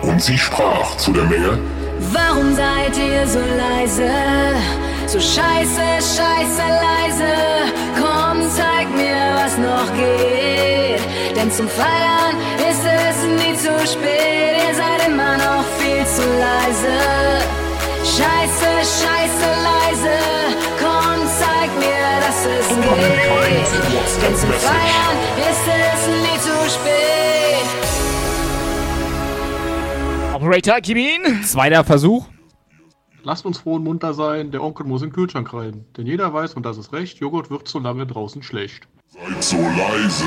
[0.00, 1.58] Und sie sprach zu der Menge,
[2.14, 4.10] Warum seid ihr so leise?
[5.08, 5.86] So scheiße,
[6.16, 7.32] scheiße leise.
[8.00, 8.09] Komm,
[9.50, 11.00] was noch geht.
[11.36, 12.36] Denn zum Feiern
[12.70, 14.68] ist es nie zu spät.
[14.68, 16.98] Ihr seid immer noch viel zu leise.
[18.04, 18.70] Scheiße,
[19.00, 20.16] scheiße leise.
[20.78, 23.68] Komm, zeig mir, dass es geht.
[24.22, 25.16] Denn zum Feiern
[25.50, 27.68] ist es nie zu spät.
[30.34, 31.42] Operator, gib ihn.
[31.44, 32.26] Zweiter Versuch.
[33.22, 35.84] Lasst uns froh und munter sein, der Onkel muss in den Kühlschrank rein.
[35.96, 38.88] Denn jeder weiß, und das ist recht, Joghurt wird zu lange draußen schlecht.
[39.12, 40.24] Seid so leise.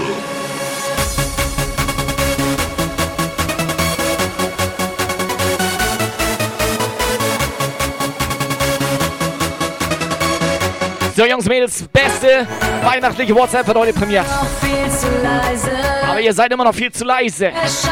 [11.15, 12.47] So, Jungs, Mädels, beste
[12.83, 14.25] weihnachtliche WhatsApp wird heute premiert.
[14.25, 15.71] Noch viel zu leise.
[16.09, 17.51] Aber ihr seid immer noch viel zu leise.
[17.51, 17.83] Scheiße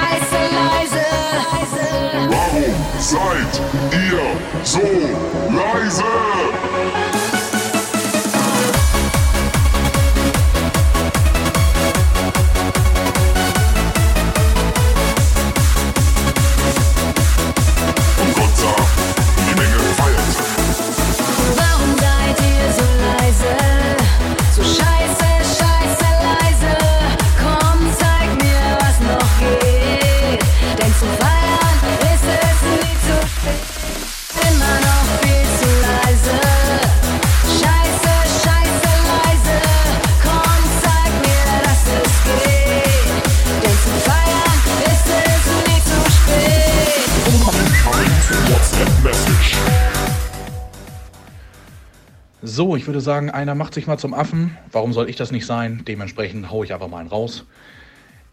[0.52, 1.06] leise.
[2.30, 3.62] Warum seid
[3.94, 4.20] ihr
[4.64, 4.80] so
[5.50, 6.04] leise?
[52.44, 54.58] So, ich würde sagen, einer macht sich mal zum Affen.
[54.72, 55.84] Warum soll ich das nicht sein?
[55.88, 57.46] Dementsprechend hau ich einfach mal einen raus.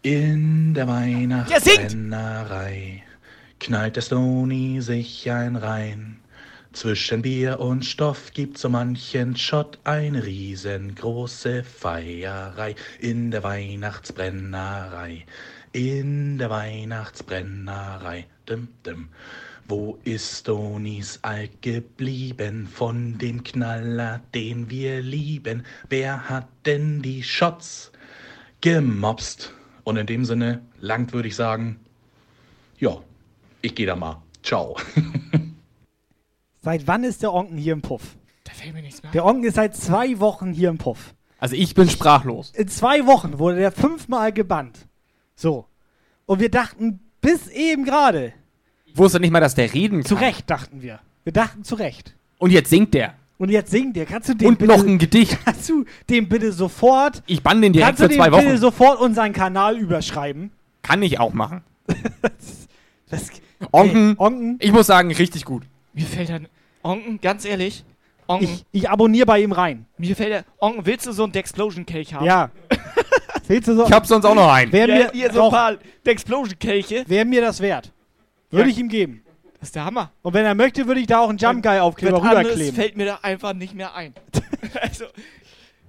[0.01, 3.03] In der Weihnachtsbrennerei
[3.59, 6.17] knallt der Stony sich ein rein.
[6.73, 12.73] Zwischen Bier und Stoff gibt so manchen Shot eine riesengroße Feierei.
[12.99, 15.25] In der Weihnachtsbrennerei,
[15.71, 18.25] in der Weihnachtsbrennerei.
[18.47, 19.09] Dim, dim.
[19.69, 25.63] Wo ist Stonys Alk geblieben von dem Knaller, den wir lieben?
[25.89, 27.91] Wer hat denn die Shots
[28.61, 29.53] gemobst?
[29.83, 31.79] Und in dem Sinne, langt würde ich sagen,
[32.79, 32.97] ja,
[33.61, 34.23] ich gehe da mal.
[34.41, 34.75] Ciao.
[36.63, 38.17] Seit wann ist der Onken hier im Puff?
[38.45, 39.11] Da fällt mir nichts mehr.
[39.11, 41.13] Der Onken ist seit zwei Wochen hier im Puff.
[41.37, 42.51] Also ich bin sprachlos.
[42.55, 44.87] In zwei Wochen wurde der fünfmal gebannt.
[45.35, 45.67] So.
[46.25, 48.33] Und wir dachten, bis eben gerade,
[48.95, 50.05] wusste nicht mal, dass der reden kann.
[50.05, 50.99] zu Recht dachten wir.
[51.23, 52.15] Wir dachten zu Recht.
[52.37, 53.13] Und jetzt singt der.
[53.37, 54.05] Und jetzt singt der.
[54.05, 55.37] Kannst du dem Und bitte, noch ein Gedicht.
[55.45, 58.45] Kannst du dem bitte sofort, Ich bann den direkt kannst du für dem zwei bitte
[58.49, 58.57] Wochen.
[58.57, 60.51] sofort unseren Kanal überschreiben?
[60.81, 61.61] Kann ich auch machen.
[63.09, 63.27] Das,
[63.71, 64.57] Onken, Onken.
[64.59, 65.63] ich muss sagen, richtig gut.
[65.93, 66.47] Mir fällt dann.
[66.83, 67.83] Onken, ganz ehrlich.
[68.27, 69.85] Onken, Ich, ich abonniere bei ihm rein.
[69.97, 70.45] mir fällt der.
[70.59, 72.25] Onken, willst du so einen Dexplosion-Kelch haben?
[72.25, 72.51] Ja.
[73.47, 73.85] Willst du so?
[73.87, 74.71] Ich hab sonst auch noch einen.
[74.71, 77.05] Wer Hier, mir, hier so ein paar Dexplosion-Kelche.
[77.07, 77.91] wär mir das wert.
[78.51, 78.71] Würde Ja.
[78.71, 79.23] ich ihm geben.
[79.59, 80.11] Das ist der Hammer.
[80.21, 82.75] Und wenn er möchte, würde ich da auch einen Jump Guy Aufkleber Was anderes rüberkleben.
[82.75, 84.13] fällt mir da einfach nicht mehr ein.
[84.81, 85.05] also,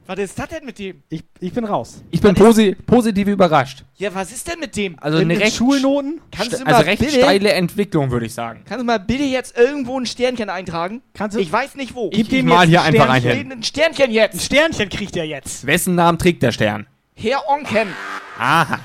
[0.06, 1.04] was ist das denn mit dem?
[1.08, 2.02] Ich, ich bin raus.
[2.10, 3.84] Ich bin posi positiv überrascht.
[3.96, 4.98] Ja, was ist denn mit dem?
[5.00, 6.20] Also In eine den recht, Schulnoten?
[6.32, 8.62] Kannst du st- mal also recht bitte- steile Entwicklung, würde ich sagen.
[8.66, 11.00] Kannst du mal bitte jetzt irgendwo ein Sternchen eintragen?
[11.14, 12.10] Kannst du- ich weiß nicht wo.
[12.10, 13.32] Gib Ich dem mal hier ein einfach Sternchen.
[13.38, 13.52] hin.
[13.52, 14.34] Ein Sternchen jetzt.
[14.34, 15.64] Ein Sternchen kriegt er jetzt.
[15.64, 16.88] Wessen Namen trägt der Stern?
[17.14, 17.86] Herr Onken.
[18.36, 18.80] Aha.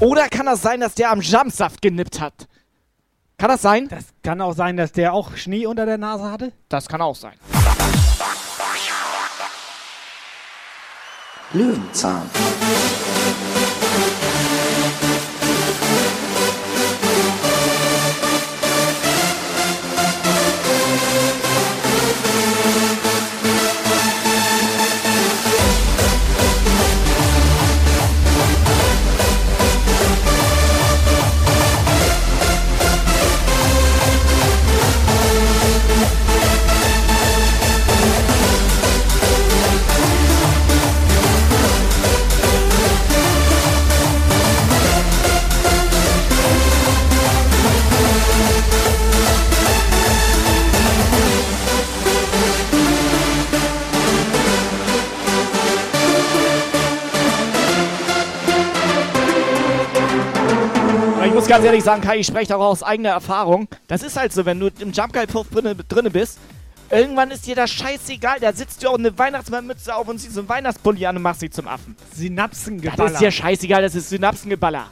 [0.00, 2.46] Oder kann das sein, dass der am Jumpsaft genippt hat?
[3.38, 3.88] Kann das sein?
[3.88, 6.52] Das kann auch sein, dass der auch Schnee unter der Nase hatte.
[6.68, 7.34] Das kann auch sein.
[11.54, 13.55] ルー。
[61.36, 63.68] Muss ganz ehrlich sagen, Kai, ich spreche auch aus eigener Erfahrung.
[63.88, 66.38] Das ist halt so, wenn du im Jump Guy Puff drinne, drinne bist,
[66.90, 68.40] irgendwann ist dir das scheißegal.
[68.40, 71.42] Da sitzt du auch eine Weihnachtsmannmütze auf und ziehst so einen Weihnachtspulli an und machst
[71.42, 71.94] dich zum Affen.
[72.14, 72.96] Synapsengeballer.
[72.96, 74.86] Das ist dir scheißegal, das ist Synapsengeballer.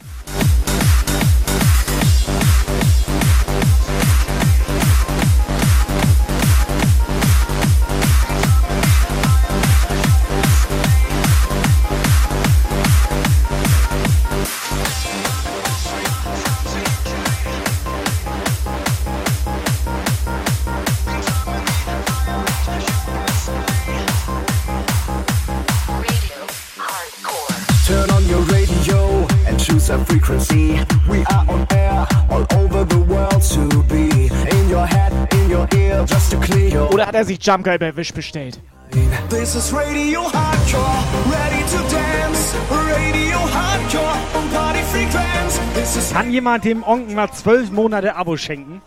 [29.95, 30.79] A frequency.
[31.09, 35.69] We are on air all over the world to be in your head, in your
[35.75, 36.93] ear, just to clear your.
[36.93, 38.59] Oder hat er sich Jump Guy bei Wish bestellt?
[39.31, 42.55] This is Radio Hardcore, ready to dance.
[42.71, 45.61] Radio Hardcore on Party Frequenz.
[45.75, 48.83] This is Kann jemand dem Onken mal zwölf Monate Abo schenken?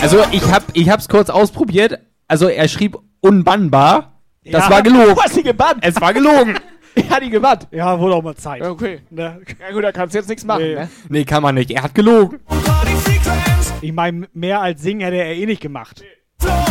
[0.00, 1.98] Also ich hab, ich hab's kurz ausprobiert.
[2.28, 4.12] Also er schrieb unbannbar.
[4.44, 4.70] Das Ja.
[4.70, 5.14] war gelogen.
[5.14, 5.78] Du hast ihn gebannt.
[5.82, 6.58] Es war gelogen.
[6.94, 7.68] Er hat ihn gebannt.
[7.70, 8.62] Ja, wurde auch mal Zeit.
[8.62, 9.00] Okay.
[9.10, 9.40] Ne?
[9.60, 10.74] Ja gut, da kannst du jetzt nichts machen, Nee.
[10.74, 10.88] ne?
[11.08, 11.70] Nee, kann man nicht.
[11.70, 12.40] Er hat gelogen.
[13.80, 16.02] Ich meine, mehr als singen hätte er eh nicht gemacht.
[16.42, 16.69] Radio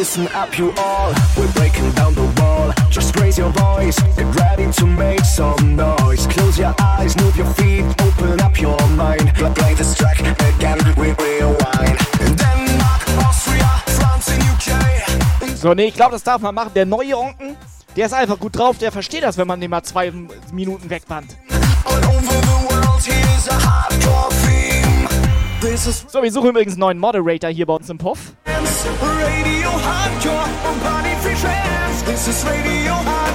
[0.00, 1.12] listen up, you all.
[1.36, 2.72] We're breaking down the wall.
[2.88, 3.98] Just raise your voice.
[4.16, 6.26] Get ready to make some noise.
[6.26, 9.34] Close your eyes, move your feet, open up your mind.
[9.34, 10.78] Play, play this track again.
[10.96, 11.98] We rewind.
[12.24, 15.56] In Denmark, Austria, France, and UK.
[15.58, 16.72] So, nee, ich glaube, das darf man machen.
[16.74, 17.58] Der neue Onken,
[17.94, 18.78] der ist einfach gut drauf.
[18.78, 20.10] Der versteht das, wenn man den mal zwei
[20.50, 21.36] Minuten wegbannt.
[21.84, 24.69] All over the world, here's a hardcore theme.
[25.62, 28.18] So, wir suchen übrigens einen neuen Moderator hier bei uns im Puff.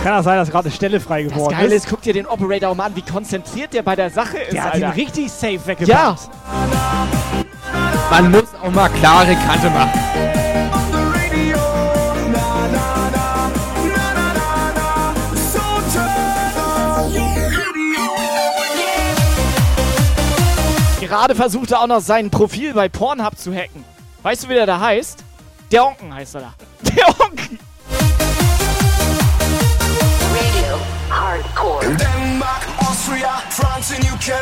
[0.04, 1.86] Kann das sein, dass gerade eine Stelle frei Das geworden Geile ist?
[1.86, 4.54] ist, guck dir den Operator auch mal an, wie konzentriert der bei der Sache ist,
[4.54, 4.98] Der hat ihn Alter.
[4.98, 6.30] richtig safe Ja, weggebracht.
[8.12, 10.00] Man muss auch mal klare Kante machen.
[21.16, 23.86] Gerade versucht er auch noch sein Profil bei Pornhub zu hacken.
[24.22, 25.24] Weißt du, wie der da heißt?
[25.72, 26.54] Der Onken heißt er da.
[26.82, 27.58] Der Onken.
[30.36, 30.78] Radio
[31.10, 31.86] Hardcore.
[31.86, 34.34] In Denmark, Austria, France, and UK.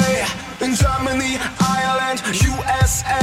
[0.62, 3.20] In Germany, Ireland, USA.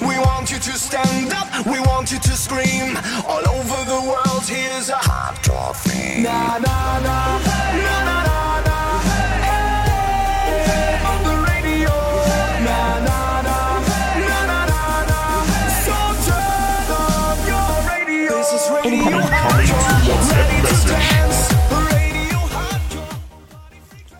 [0.00, 2.96] We want you to stand up, we want you to scream.
[3.28, 6.22] All over the world, here's a hardcore theme.
[6.22, 8.45] Na na na, na na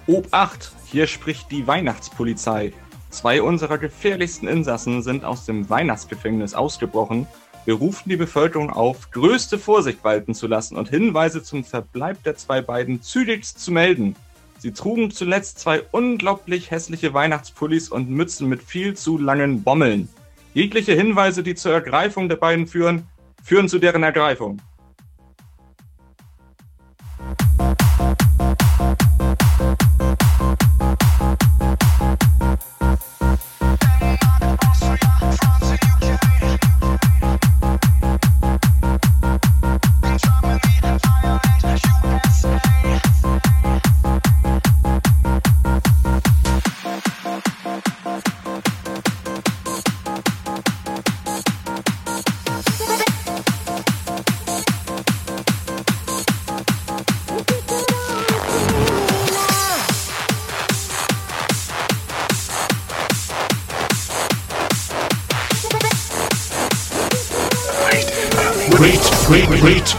[0.06, 2.72] Obacht, hier spricht die Weihnachtspolizei.
[3.10, 7.26] Zwei unserer gefährlichsten Insassen sind aus dem Weihnachtsgefängnis ausgebrochen.
[7.64, 12.36] Wir rufen die Bevölkerung auf, größte Vorsicht walten zu lassen und Hinweise zum Verbleib der
[12.36, 14.14] zwei beiden zügigst zu melden.
[14.58, 20.08] Sie trugen zuletzt zwei unglaublich hässliche Weihnachtspullis und Mützen mit viel zu langen Bommeln.
[20.54, 23.08] Jegliche Hinweise, die zur Ergreifung der beiden führen,
[23.42, 24.62] führen zu deren Ergreifung.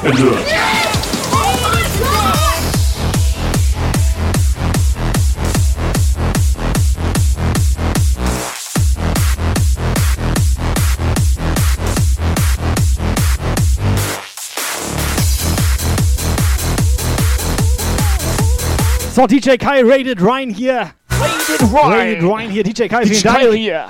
[0.08, 0.14] So
[19.26, 20.94] DJ Kai rated Ryan here.
[21.20, 21.92] Rated Ryan.
[21.92, 22.64] Rated Ryan hier.
[22.64, 23.36] DJ Kai, vielen DJ Dank.
[23.36, 23.90] Kai.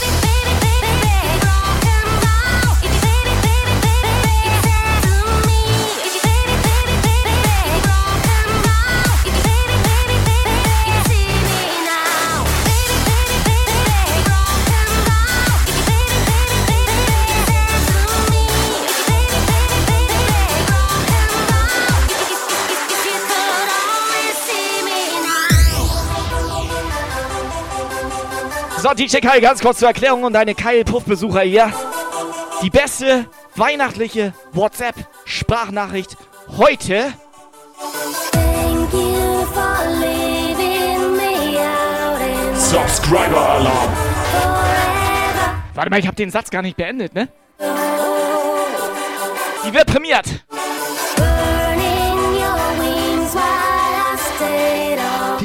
[29.41, 31.71] ganz kurz zur Erklärung und deine Keil-Puff-Besucher hier.
[32.63, 33.25] Die beste
[33.55, 36.17] weihnachtliche WhatsApp-Sprachnachricht
[36.57, 37.13] heute.
[42.55, 43.93] Subscriber Alarm.
[45.75, 47.27] Warte mal, ich habe den Satz gar nicht beendet, ne?
[49.65, 50.25] Die wird prämiert.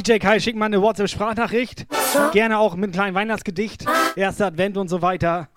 [0.02, 1.86] DJ Kai, schick mal eine WhatsApp-Sprachnachricht.
[2.32, 3.84] Gerne auch mit einem kleinen Weihnachtsgedicht.
[4.16, 5.48] Erster Advent und so weiter.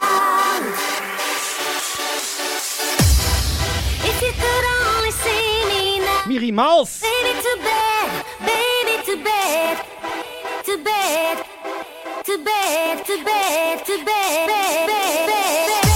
[6.27, 7.01] Miri Maus.
[7.01, 9.77] Baby to bed, baby to bed,
[10.65, 11.37] to bed,
[12.25, 15.94] to bed, to bed, to bed, bed, bed, bed, If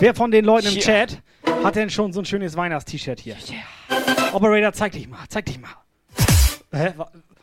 [0.00, 0.80] Wer von den Leuten im Ja.
[0.80, 1.18] Chat
[1.64, 3.36] hat denn schon so ein schönes Weihnachts-T-Shirt hier?
[4.32, 5.70] Operator, zeig dich mal, zeig dich mal.
[6.72, 6.92] Hä?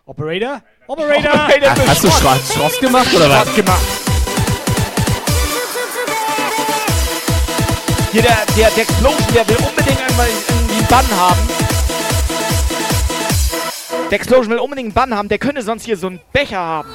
[0.06, 0.62] Operator?
[0.88, 1.34] Operator!
[1.34, 3.43] Operator Hast du Schra- Schross gemacht oder was?
[3.45, 3.82] Schross gemacht.
[8.12, 11.41] Hier der, der, der Explosion, der will unbedingt einmal einen Bann haben.
[14.10, 16.89] Der Explosion will unbedingt einen Bann haben, der könnte sonst hier so einen Becher haben.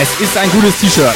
[0.00, 1.14] Es ist ein gutes T-Shirt.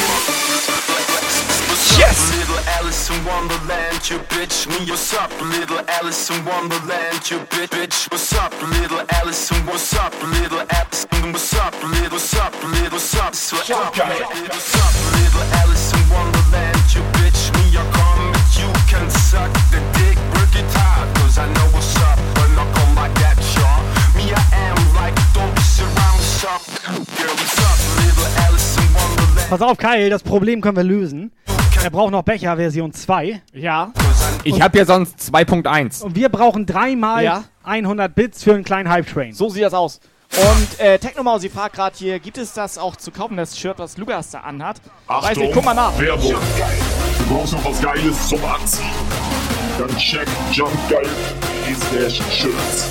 [1.97, 2.32] Yes!
[2.78, 4.66] Alice in Wonderland, you bitch.
[4.68, 8.11] Me, what's up, little Alice in Wonderland, you bitch, bitch.
[8.11, 13.14] What's up, little Alice what's up, little Alice what's up, little what's up, little what's
[13.17, 17.41] up, what's up, what's up, little Alice in Wonderland, you bitch.
[17.57, 19.80] Me, I come you can suck the
[29.55, 31.31] Pass auf, Kyle, das Problem können wir lösen.
[31.81, 33.41] Er braucht noch Becher Version 2.
[33.53, 33.93] Ja.
[34.43, 36.03] Ich habe ja sonst 2.1.
[36.03, 37.45] Und wir brauchen dreimal Ja.
[37.63, 39.33] 100 Bits für einen kleinen Hype Train.
[39.33, 40.01] So sieht das aus.
[40.33, 43.97] Und äh, Technomausi fragt gerade hier, gibt es das auch zu kaufen, das Shirt, was
[43.97, 44.81] Lukas da anhat?
[45.07, 45.97] Weiß Achtung, nicht, guck mal nach.
[46.01, 46.35] Werbung.
[47.18, 48.91] Du brauchst noch was Geiles zum Anziehen.
[49.79, 52.89] Dann check jumpgeil.de slash shirts.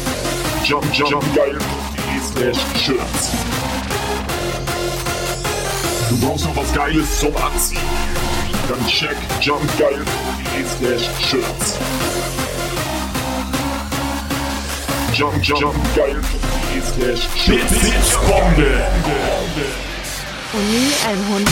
[0.64, 3.32] Jump, jump, jumpgeil.de slash shirts.
[6.14, 7.82] Du brauchst noch was Geiles zum Anziehen.
[8.70, 11.80] Dann check jumpgeil.de slash shirts.
[15.12, 17.80] Jump, jump, jumpgeil.de slash shirts.
[17.80, 18.86] Blitzbombe.
[20.54, 21.50] Uni 100.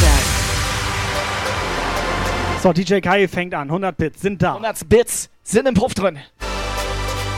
[2.62, 3.68] So, DJ Kai fängt an.
[3.70, 4.52] 100 Bits sind da.
[4.52, 6.20] 100 Bits sind im Puff drin.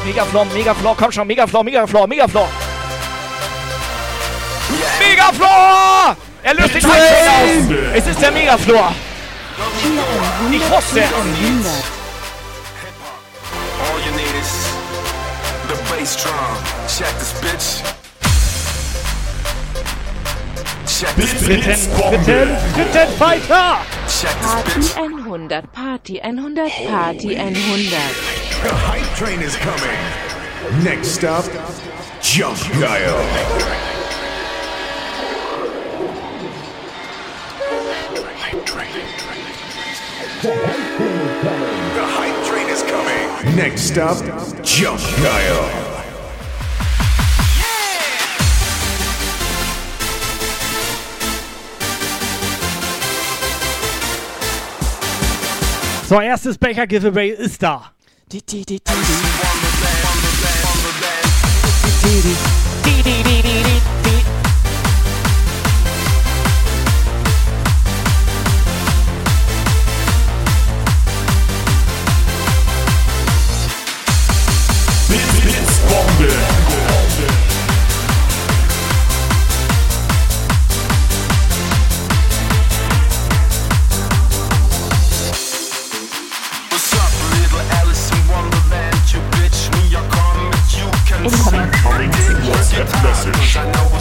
[0.05, 2.49] Megaflor, Megaflor, komm schon, Megaflor, Megaflor, Megaflor.
[4.99, 6.17] Megaflor!
[6.43, 7.95] Er löst den Hype aus.
[7.95, 8.93] Es ist der Megaflor.
[10.51, 11.05] Ich wusste es.
[13.79, 14.51] All you need is
[15.67, 16.33] the bass drum.
[16.87, 17.83] Check this bitch.
[20.85, 21.65] Check this bitch.
[22.25, 23.77] Dritten, dritten Fighter!
[24.41, 27.53] Party 100, Party 100, Party 100.
[28.63, 30.83] The hype train is coming.
[30.83, 31.45] Next up,
[32.21, 33.92] Jump Guile.
[38.73, 38.79] The
[42.09, 43.55] hype train is coming.
[43.55, 44.17] Next up,
[44.63, 45.69] Jump Guile.
[56.07, 57.93] So, erstes Becher-Giveaway ist da.
[93.23, 93.92] Cause I know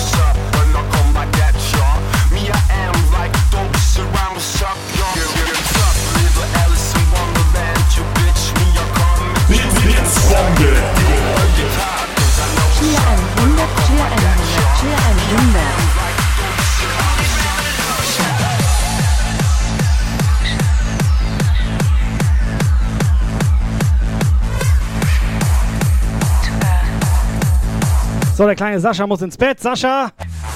[28.43, 29.61] So, der kleine Sascha muss ins Bett.
[29.61, 30.11] Sascha,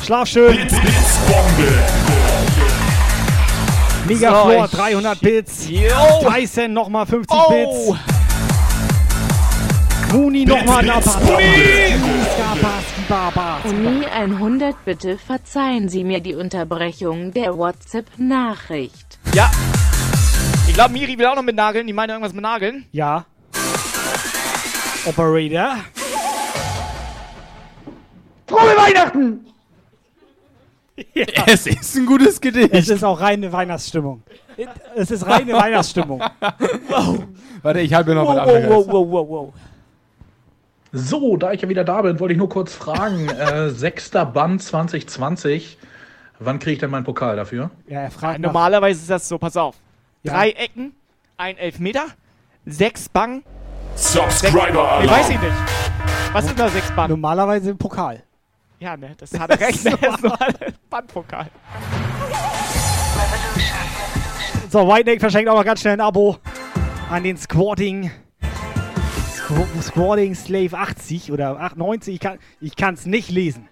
[0.04, 0.56] schlaf schön.
[0.56, 1.72] Blitzbombe.
[4.08, 5.68] Megaflor, So, ich- 300 Bits.
[6.20, 7.48] Tyson nochmal 50 Oh.
[7.48, 8.00] Bits.
[10.12, 10.84] Muni nochmal
[13.62, 19.20] Uni 100, bitte verzeihen Sie mir die Unterbrechung der WhatsApp-Nachricht.
[19.32, 19.48] Ja.
[20.66, 21.86] Ich glaube, Miri will auch noch mit Nageln.
[21.86, 22.86] Die meint irgendwas mit Nageln.
[22.90, 23.26] Ja.
[25.04, 25.76] Operator.
[28.46, 29.46] Frohe Weihnachten!
[31.46, 32.70] Es ist ein gutes Gedicht.
[32.72, 34.22] Es ist auch reine Weihnachtsstimmung.
[34.94, 36.22] Es ist reine Weihnachtsstimmung.
[37.62, 38.68] Warte, ich habe noch was Wow, anderes.
[38.70, 39.54] wow, wow, wow, wow.
[40.92, 43.28] So, da ich ja wieder da bin, wollte ich nur kurz fragen.
[43.28, 45.76] äh, sechster Band 2020.
[46.38, 47.70] Wann kriege ich denn meinen Pokal dafür?
[47.88, 49.76] Ja, er fragt nach- Normalerweise ist das so, pass auf.
[50.22, 50.32] Ja.
[50.32, 50.94] Drei Ecken,
[51.36, 52.06] ein Elfmeter,
[52.64, 53.42] sechs Bang.
[53.96, 55.52] Subscriber Nee, weiß ich nicht.
[56.32, 57.10] Was sind da sechs Bang?
[57.10, 58.22] Normalerweise im Pokal.
[58.78, 59.84] Ja, ne, das hat er recht.
[59.84, 59.98] ne,
[60.40, 61.50] ein Bandpokal.
[64.70, 66.36] So, Whiteneck verschenkt auch noch ganz schnell ein Abo
[67.10, 68.10] an den Squatting.
[69.34, 72.14] Squ Squatting Slave 80 oder 98.
[72.14, 73.68] Ich kann ich kann's nicht lesen.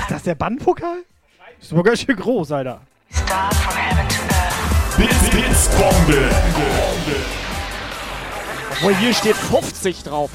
[0.00, 1.04] Ist das der Bandpokal?
[1.60, 2.80] Ist aber ganz schön groß, Alter.
[8.72, 10.30] Obwohl hier steht 50 drauf.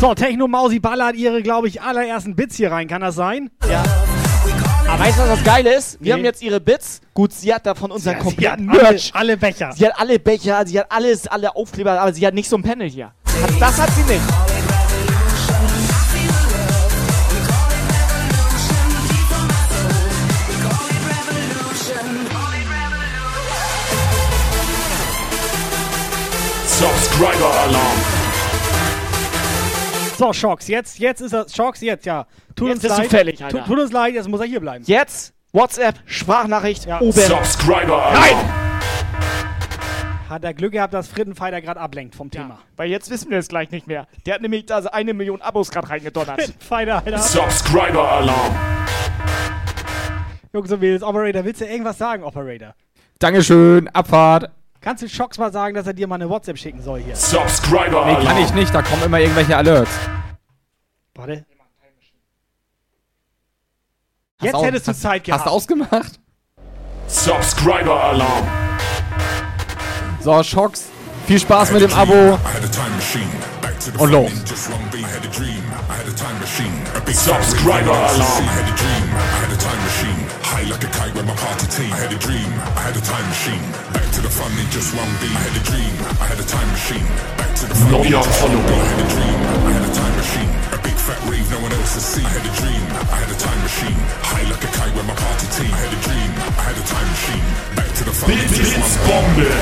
[0.00, 2.86] So, Techno Mausi ballert ihre, glaube ich, allerersten Bits hier rein.
[2.86, 3.50] Kann das sein?
[3.68, 3.82] Ja.
[4.88, 5.98] Aber weißt du, was das Geile ist?
[6.00, 6.12] Wir Nee.
[6.20, 7.00] haben jetzt ihre Bits.
[7.14, 9.10] Gut, sie hat davon unseren Ja, sie kompletten hat alle- Merch.
[9.14, 9.72] alle Becher.
[9.72, 12.62] Sie hat alle Becher, sie hat alles, alle Aufkleber, aber sie hat nicht so ein
[12.62, 13.06] Panel hier.
[13.06, 14.22] Hat, das hat sie nicht.
[26.66, 28.15] Subscriber Alarm.
[30.16, 31.46] So, Shocks, jetzt, jetzt ist er.
[31.48, 32.26] Shocks, jetzt, ja.
[32.54, 33.08] Tut Jetzt uns leid.
[33.08, 33.58] fällig, Alter.
[33.58, 34.82] Tut, tut uns leid, jetzt muss er hier bleiben.
[34.86, 37.12] Jetzt WhatsApp, Sprachnachricht, oben.
[37.12, 38.14] Subscriber Alarm.
[38.14, 38.52] Nein!
[40.30, 42.58] Hat er Glück gehabt, dass Frittenfighter gerade ablenkt vom Thema.
[42.76, 44.08] Weil jetzt wissen wir es gleich nicht mehr.
[44.24, 46.40] Der hat nämlich da so eine Million Abos gerade reingedonnert.
[46.42, 47.18] Frittenfighter, Alter.
[47.18, 48.56] Subscriber Alarm.
[50.52, 52.74] Jungs und Mädels, Operator, willst du irgendwas sagen, Operator?
[53.18, 54.50] Dankeschön, Abfahrt.
[54.86, 57.16] Kannst du Schocks mal sagen, dass er dir mal eine WhatsApp schicken soll hier?
[57.16, 59.90] Subscriber Nee, kann ich nicht, da kommen immer irgendwelche Alerts.
[61.16, 61.44] Warte.
[64.38, 65.40] Hast Jetzt au- hättest du hast- Zeit gehabt.
[65.40, 66.20] Hast du ausgemacht?
[67.08, 68.46] Subscriber Alarm.
[70.20, 70.84] So, Schocks.
[71.26, 72.38] Viel Spaß mit dem Abo.
[73.98, 74.30] Und los.
[77.12, 78.48] Subscriber Alarm.
[80.44, 81.92] High like a kite when my party team.
[81.92, 82.46] I had a dream,
[82.76, 83.95] I had a time machine.
[84.16, 85.28] To the fun in just one beat.
[85.28, 87.04] I had a dream, I had a time machine.
[87.36, 88.80] Back to the fun in Neuer just one beat.
[88.80, 90.50] I had a dream, I had a time machine.
[90.72, 92.24] A big fat rave no one else has seen.
[92.24, 93.98] I had a dream, I had a time machine.
[94.24, 95.68] High like a kite when my party team.
[95.68, 97.46] I had a dream, I had a time machine.
[97.76, 99.52] Back to the fun in just one Blitzbombe.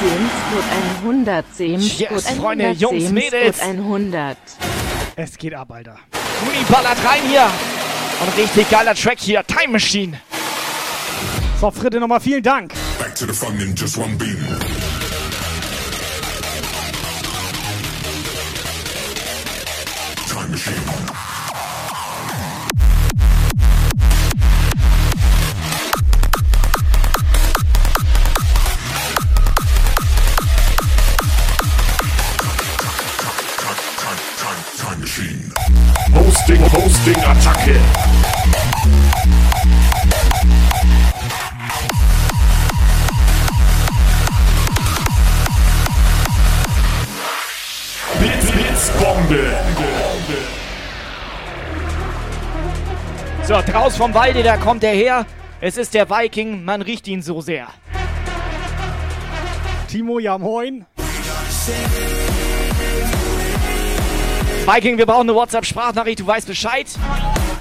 [0.00, 0.68] Gamescode
[1.04, 3.60] 110, Yes, Code Freunde, 100, Jungs, Mädels.
[3.60, 4.38] Code 100.
[5.16, 6.00] Es geht ab, Alter.
[6.48, 7.44] Muni ballert rein hier.
[8.24, 9.44] Und richtig geiler Track hier.
[9.44, 10.16] Time Machine.
[11.60, 12.72] So, Fritte, nochmal vielen Dank.
[12.98, 14.93] Back to the fun in just one beat.
[53.54, 55.26] So, draus vom Walde, da kommt er her.
[55.60, 57.68] Es ist der Viking, man riecht ihn so sehr.
[59.86, 60.84] Timo, ja moin.
[64.66, 66.88] Viking, wir brauchen eine WhatsApp-Sprachnachricht, du weißt Bescheid.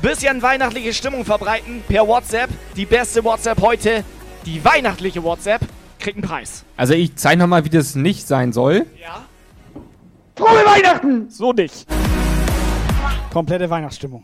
[0.02, 2.50] Bisschen weihnachtliche Stimmung verbreiten per WhatsApp.
[2.76, 4.04] Die beste WhatsApp heute,
[4.48, 5.62] die weihnachtliche WhatsApp,
[6.00, 6.66] kriegt einen Preis.
[6.76, 8.88] Also ich zeige nochmal, wie das nicht sein soll.
[9.00, 9.22] Ja.
[10.36, 11.30] Frohe Weihnachten!
[11.30, 11.86] So nicht.
[13.32, 14.24] Komplette Weihnachtsstimmung.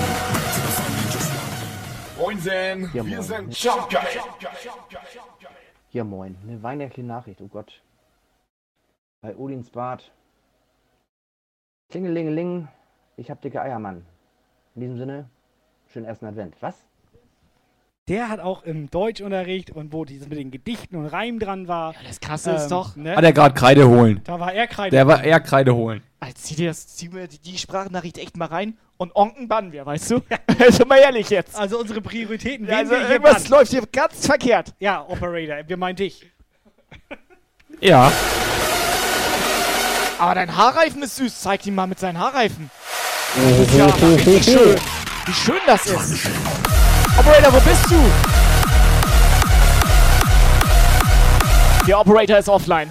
[2.31, 3.21] Moinsen, Ja, wir moin.
[3.23, 4.07] sind Jumpgeil.
[5.91, 6.37] Ja, moin.
[6.43, 7.83] Eine weihnachtliche Nachricht, oh Gott.
[9.21, 10.09] Bei Odins Bad.
[11.89, 12.69] Klingelingeling,
[13.17, 14.05] ich hab dicke Eier, Mann.
[14.75, 15.29] In diesem Sinne,
[15.87, 16.55] schönen ersten Advent.
[16.61, 16.87] Was?
[18.11, 21.95] Der hat auch im Deutschunterricht und wo dieses mit den Gedichten und Reim dran war.
[22.05, 23.15] das Krasse ist doch- Ne?
[23.15, 24.19] Hat er gerade Kreide holen.
[24.25, 24.93] Da war er Kreide.
[24.93, 26.03] Der war eher Kreide holen.
[26.19, 29.71] Alter, zieh dir das, zieh mir die, die Sprachnachricht echt mal rein und Onken bannen
[29.71, 30.21] wir, weißt du?
[30.59, 31.55] also mal ehrlich jetzt.
[31.55, 32.65] Also unsere Prioritäten.
[32.65, 33.47] Ja, wen also irgendwas bannen.
[33.49, 34.73] läuft hier ganz verkehrt.
[34.79, 36.29] Ja, Operator, wir meinen dich.
[37.79, 38.11] Ja.
[40.19, 41.39] Aber dein Haarreifen ist süß.
[41.43, 42.69] Zeig ihn mal mit seinen Haarreifen.
[43.37, 44.75] Das ist ja richtig schön.
[45.25, 46.27] Wie schön das ist.
[47.17, 47.95] Operator, wo bist du?
[51.87, 52.89] Der Operator ist offline.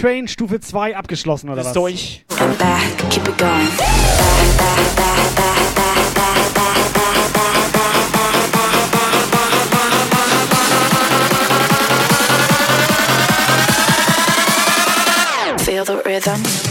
[0.00, 1.74] Train Stufe 2 abgeschlossen oder was?
[1.74, 2.24] durch.
[15.58, 16.69] Feel the rhythm.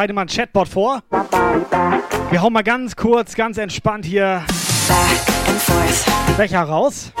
[0.00, 1.02] Bereite mal ein Chatbot vor.
[2.30, 4.42] Wir hauen mal ganz kurz, ganz entspannt hier
[6.38, 7.12] Becher raus.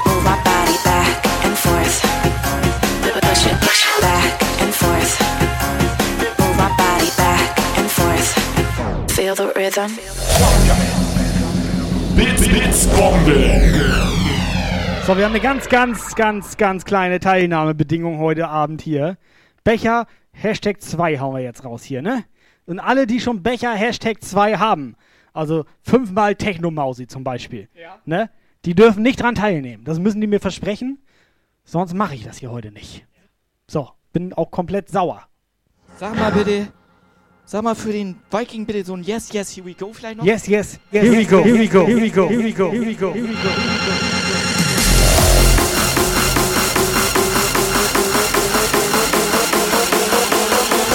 [15.06, 19.18] So, wir haben eine ganz, ganz, ganz, ganz kleine Teilnahmebedingung heute Abend hier.
[19.64, 22.24] Becher Hashtag 2 hauen wir jetzt raus hier, ne?
[22.66, 24.96] Und alle, die schon Becher Hashtag 2 haben,
[25.32, 27.68] also fünfmal Technomausi zum Beispiel,
[28.04, 28.30] ne?
[28.64, 29.84] Die dürfen nicht dran teilnehmen.
[29.84, 30.98] Das müssen die mir versprechen.
[31.64, 33.06] Sonst mache ich das hier heute nicht.
[33.66, 35.22] So, bin auch komplett sauer.
[35.96, 36.68] Sag mal bitte,
[37.44, 40.24] sag mal für den Viking bitte so ein Yes, Yes, Here we go vielleicht noch?
[40.24, 42.70] Yes, yes, yes, here we go, here we go, here we go, here we go,
[42.70, 43.50] here we go, here we go.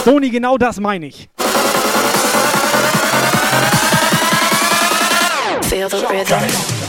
[0.03, 1.29] Sony, genau das meine ich.
[5.69, 6.84] Feel the rhythm.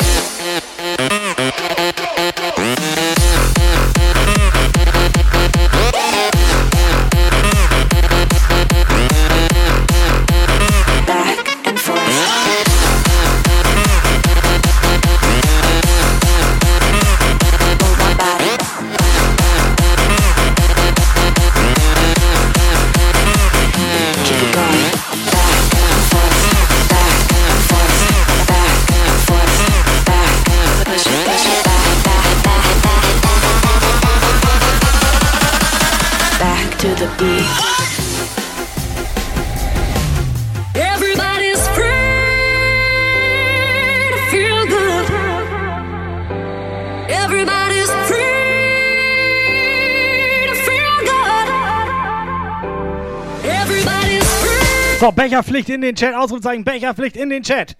[55.30, 57.74] Becherpflicht in den Chat, Ausrufezeichen, Becherpflicht in den Chat.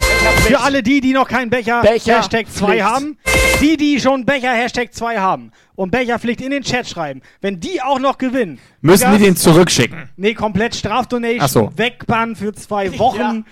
[0.48, 2.82] Für alle die, die noch keinen Becher, Becher Hashtag 2 Pflicht.
[2.84, 3.18] haben.
[3.60, 7.22] Die, die schon Becher Hashtag 2 haben und Becherpflicht in den Chat schreiben.
[7.40, 8.58] Wenn die auch noch gewinnen.
[8.80, 10.08] Müssen wir Digga, den zurückschicken?
[10.16, 11.72] Nee, komplett Strafdonation, so.
[11.78, 13.44] Wegbann für zwei Wochen.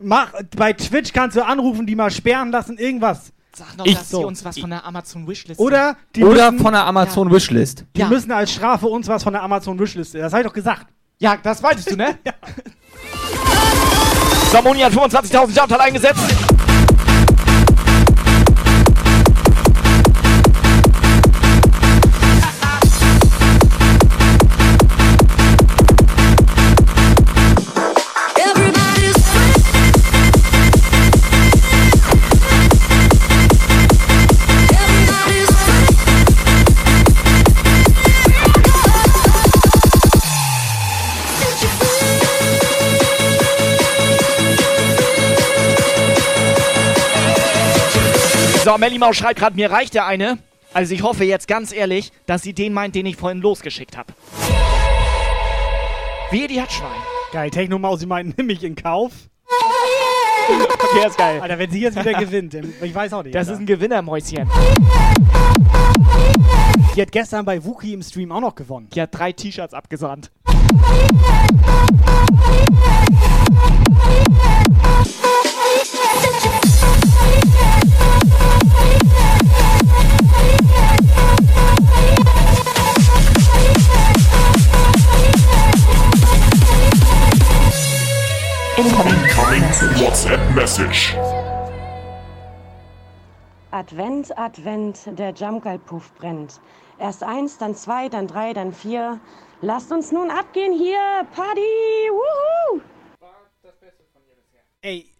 [0.00, 3.32] Mach, bei Twitch kannst du anrufen, die mal sperren lassen, irgendwas.
[3.52, 4.26] Sag noch, Ich- dass sie so.
[4.28, 7.84] uns was von der Amazon Wishlist Oder die Oder müssen, von der Amazon Wishlist.
[7.96, 10.14] die müssen als Strafe uns was von der Amazon Wishlist.
[10.14, 10.86] Das hab ich doch gesagt.
[11.18, 12.16] Ja, das meintest du, ne?
[14.52, 16.24] Samoni hat 25.000 Jump eingesetzt.
[48.62, 50.36] So, Melly Maus schreibt gerade, mir reicht der eine.
[50.74, 54.12] Also ich hoffe jetzt ganz ehrlich, dass sie den meint, den ich vorhin losgeschickt habe.
[56.30, 56.90] Wie die hat Schwein.
[57.32, 59.12] Geil, Technomausi meint, nimm mich in Kauf.
[60.46, 61.40] Okay, ist geil.
[61.40, 63.34] Alter, wenn sie jetzt wieder gewinnt, ich weiß auch nicht.
[63.34, 63.54] Das Alter.
[63.54, 64.50] ist ein Gewinnermäuschen.
[66.94, 68.88] Die hat gestern bei Wookie im Stream auch noch gewonnen.
[68.94, 70.30] Die hat drei T-Shirts abgesandt.
[88.80, 89.20] Incoming
[90.00, 91.14] WhatsApp Message.
[93.72, 96.62] Advent, Advent, der Jumpgeil-Puff brennt.
[96.98, 99.20] Erst eins, dann zwei, dann drei, dann vier.
[99.60, 100.96] Lasst uns nun abgehen hier.
[101.36, 101.60] Party!
[101.60, 102.80] Wuhu!
[104.80, 105.12] Ey,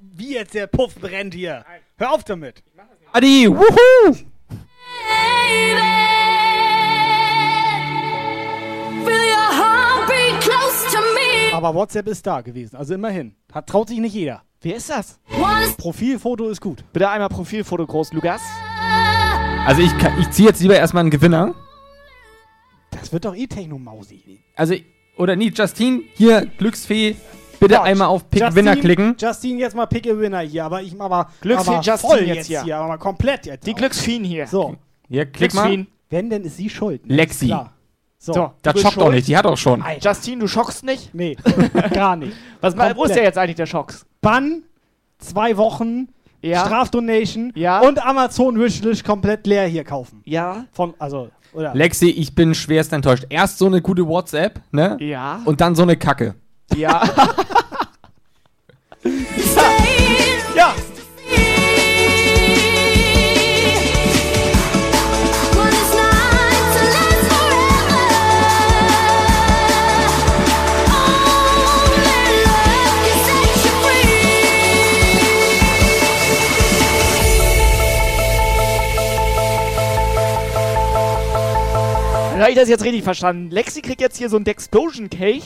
[0.00, 1.66] wie jetzt der Puff brennt hier.
[1.98, 2.62] Hör auf damit.
[3.12, 4.14] Adi, wuhu!
[5.46, 5.95] Feel
[11.56, 13.34] Aber WhatsApp ist da gewesen, also immerhin.
[13.52, 14.42] Hat, traut sich nicht jeder.
[14.60, 15.18] Wer ist das?
[15.78, 16.84] Profilfoto ist gut.
[16.92, 18.42] Bitte einmal Profilfoto groß, Lukas.
[19.66, 21.54] Also ich, kann- ich ziehe jetzt lieber erstmal einen Gewinner.
[22.90, 24.40] Das wird doch eh Techno-Mausi.
[24.54, 24.74] Also,
[25.16, 27.16] oder nie, Justine, hier, Glücksfee,
[27.60, 29.16] bitte einmal auf Pick Justine- Winner klicken.
[29.18, 32.36] Justine, jetzt mal Pick a Winner hier, aber ich aber, Glücksfee aber Justine voll jetzt
[32.36, 32.64] jetzt hier.
[32.64, 32.76] hier.
[32.78, 33.66] aber mal komplett jetzt.
[33.66, 33.76] Die auch.
[33.76, 34.46] Glücksfeen hier.
[34.46, 34.76] So.
[35.08, 35.68] Hier, klick mal.
[35.68, 35.86] Glücksfeen.
[36.10, 37.06] Wenn, denn ist sie schuld.
[37.06, 37.16] ne?
[37.16, 37.46] Lexi.
[37.46, 37.72] Ist Klar.
[38.26, 38.32] So.
[38.32, 39.14] So, Das schockt doch schuld.
[39.14, 39.84] nicht, die hat auch schon.
[40.00, 41.14] Justine, du schockst nicht?
[41.14, 41.36] Nee,
[41.94, 42.32] gar nicht.
[42.60, 44.04] Was, wo ist der jetzt eigentlich, der Schocks?
[44.20, 44.64] Bann,
[45.18, 46.08] zwei Wochen,
[46.42, 46.64] Ja.
[46.66, 47.80] Strafdonation Ja.
[47.80, 50.22] und Amazon Wishlist komplett leer hier kaufen.
[50.24, 50.64] Ja.
[50.72, 51.72] Von, also, oder?
[51.74, 53.26] Lexi, ich bin schwerst enttäuscht.
[53.30, 54.96] Erst so eine gute WhatsApp, ne?
[55.00, 55.40] Ja.
[55.44, 56.34] Und dann so eine Kacke.
[56.74, 57.02] Ja.
[82.46, 83.50] Habe ich das jetzt richtig verstanden?
[83.50, 85.42] Lexi kriegt jetzt hier so ein Dexplosion Cake.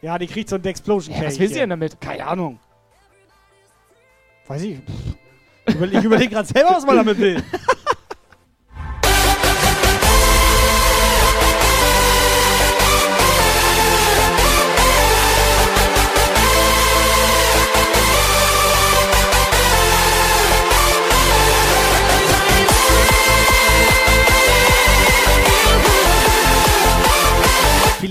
[0.00, 1.32] Ja, die kriegt so ein Explosion Ja, Cake.
[1.32, 2.00] was will sie denn damit?
[2.00, 2.60] Keine Ahnung.
[4.46, 4.78] Weiß ich.
[5.66, 7.42] Ich überlege gerade selber, was man damit will.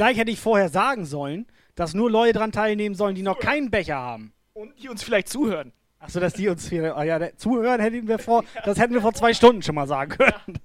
[0.09, 1.45] Vielleicht hätte ich vorher sagen sollen,
[1.75, 4.33] dass nur Leute dran teilnehmen sollen, die noch keinen Becher haben.
[4.53, 5.71] Und die uns vielleicht zuhören.
[5.99, 6.97] Achso, dass die uns hier.
[6.97, 8.43] Ah ja, zuhören hätten wir vor.
[8.65, 10.57] Das hätten wir vor zwei Stunden schon mal sagen können.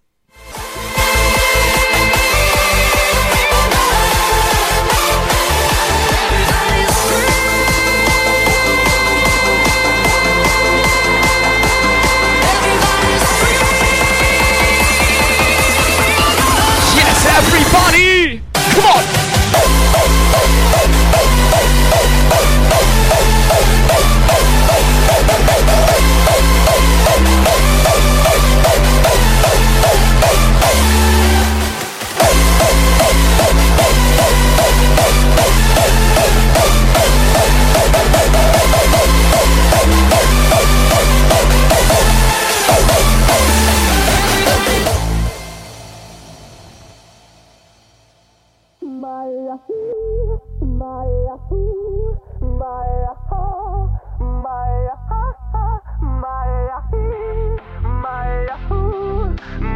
[16.97, 17.84] Yes, everybody!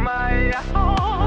[0.09, 1.18] Die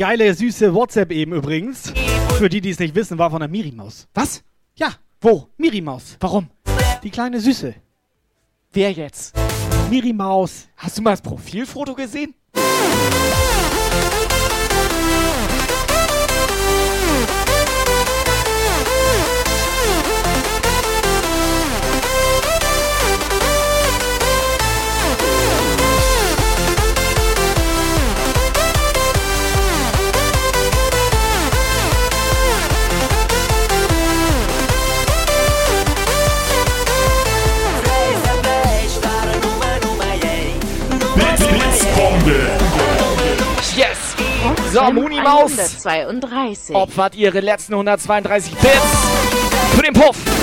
[0.00, 1.92] geile, süße WhatsApp eben übrigens.
[2.38, 4.08] Für die, die es nicht wissen, war von der Mirimaus.
[4.14, 4.42] Was?
[4.74, 4.94] Ja.
[5.20, 5.48] Wo?
[5.58, 6.16] Mirimaus.
[6.20, 6.48] Warum?
[7.02, 7.74] Die kleine Süße.
[8.72, 9.34] Wer jetzt?
[9.90, 10.68] Mirimaus.
[10.74, 12.34] Hast du mal das Profilfoto gesehen?
[44.72, 46.76] So, Muni Maus 132.
[46.76, 48.74] opfert ihre letzten 132 Bits
[49.74, 50.39] für den Puff.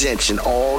[0.00, 0.78] Attention, all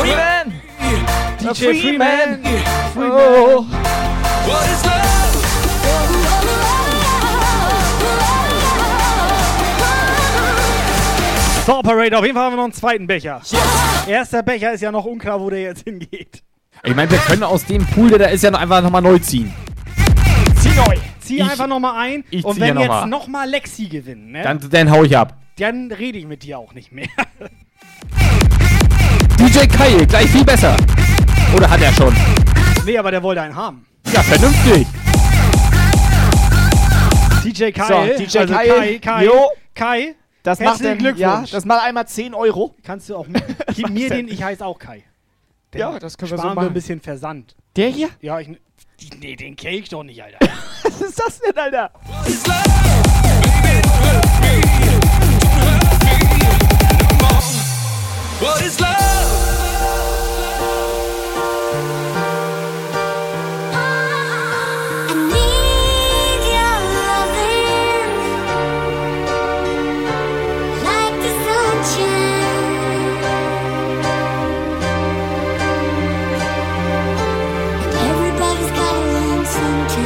[0.00, 0.52] Freeman?
[1.40, 2.40] DJ Freeman.
[2.96, 3.66] Oh.
[4.46, 6.20] What is love?
[11.66, 13.40] So, Parade, auf jeden Fall haben wir noch einen zweiten Becher.
[14.08, 16.42] Erster Becher ist ja noch unklar, wo der jetzt hingeht.
[16.82, 19.18] Ich meine, wir können aus dem Pool, der da ist, ja noch einfach nochmal neu
[19.18, 19.52] ziehen.
[20.60, 20.96] Zieh neu.
[21.20, 22.24] Zieh Ich- einfach nochmal ein.
[22.30, 23.06] ich und wenn ja noch jetzt mal.
[23.06, 24.42] nochmal Lexi gewinnen, ne?
[24.42, 25.36] Dann, dann hau ich ab.
[25.58, 27.06] dann rede ich mit dir auch nicht mehr.
[29.52, 30.76] DJ Kai, gleich viel besser.
[31.54, 32.14] Oder hat er schon?
[32.84, 33.84] nee, aber der wollte einen haben.
[34.12, 34.86] Ja, vernünftig.
[37.44, 37.86] DJ Kai,
[38.16, 39.48] So, DJ also Kai, Kai, Kai, jo.
[39.74, 41.20] Kai, Das macht denn, Glückwunsch.
[41.20, 42.74] ja, das mal einmal 10 Euro.
[42.84, 43.42] Kannst du auch mit,
[43.74, 45.04] gib mir den, ich heiße auch Kai.
[45.74, 46.68] Den Ja, das können wir so wir machen.
[46.68, 47.54] ein bisschen Versand.
[47.76, 48.08] Der hier?
[48.20, 48.48] Ja, ich,
[49.20, 50.38] nee, den kenn ich doch nicht, Alter.
[50.82, 51.90] Was ist das denn, Alter?
[58.40, 58.99] What is love?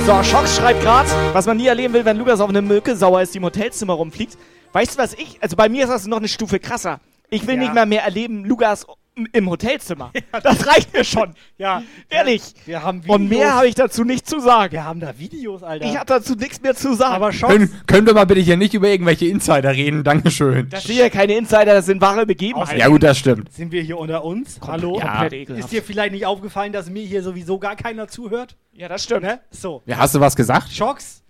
[0.06, 3.22] So, Schocks schreibt gerade, was man nie erleben will, wenn Lukas auf eine Mücke sauer
[3.22, 4.36] ist, die im Hotelzimmer rumfliegt.
[4.72, 7.00] Weißt du, was ich, also bei mir ist das noch eine Stufe krasser.
[7.30, 7.60] Ich will Ja.
[7.62, 8.86] nicht mehr mehr erleben, Lukas
[9.32, 10.10] im Hotelzimmer.
[10.42, 11.34] das reicht mir schon.
[11.56, 12.42] Ja, Ehrlich.
[12.66, 13.14] Wir haben Videos.
[13.16, 14.72] Und mehr habe ich dazu nicht zu sagen.
[14.72, 15.84] Wir haben da Videos, Alter.
[15.86, 17.14] Ich habe dazu nichts mehr zu sagen.
[17.14, 20.02] aber Schocks, Können, können wir mal bitte hier nicht über irgendwelche Insider reden?
[20.02, 20.68] Dankeschön.
[20.68, 22.78] das sind ja keine Insider, das sind wahre Begebenheiten.
[22.78, 23.52] Ja gut, das stimmt.
[23.52, 24.58] sind wir hier unter uns?
[24.66, 24.98] Hallo?
[24.98, 25.20] ja.
[25.20, 25.48] Komplett.
[25.50, 28.56] Ist dir vielleicht nicht aufgefallen, dass mir hier sowieso gar keiner zuhört?
[28.72, 29.22] Ja, das stimmt.
[29.22, 29.40] Ne?
[29.50, 29.82] So.
[29.86, 30.72] Ja, hast du was gesagt?
[30.72, 31.22] Schocks,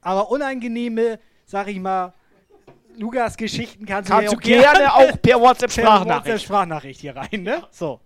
[0.00, 2.14] aber unangenehme, sag ich mal,
[2.98, 6.26] Lukas-Geschichten kannst, Kannst du du mir gerne auch per per WhatsApp-Sprachnachricht.
[6.26, 7.62] WhatsApp-Sprachnachricht hier rein, ne?
[7.70, 8.00] So.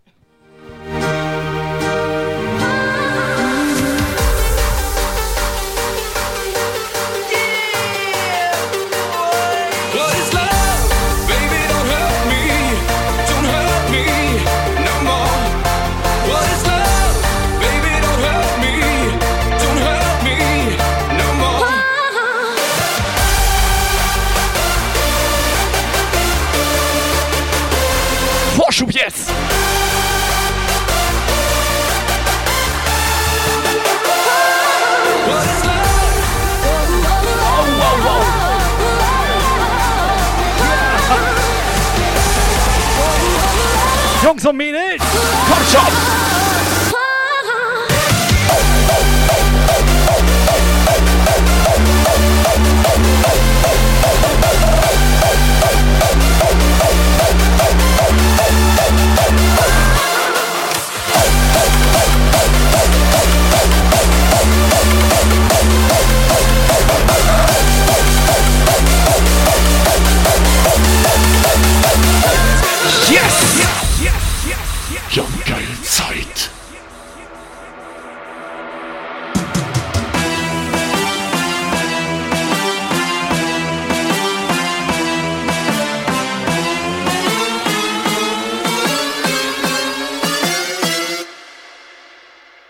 [29.03, 29.29] Vorschub jetzt!
[35.27, 35.83] What is love?
[44.23, 45.03] Jungs und Mädels!
[45.49, 46.32] Komm schon!
[75.15, 76.51] Ja, geil Zeit.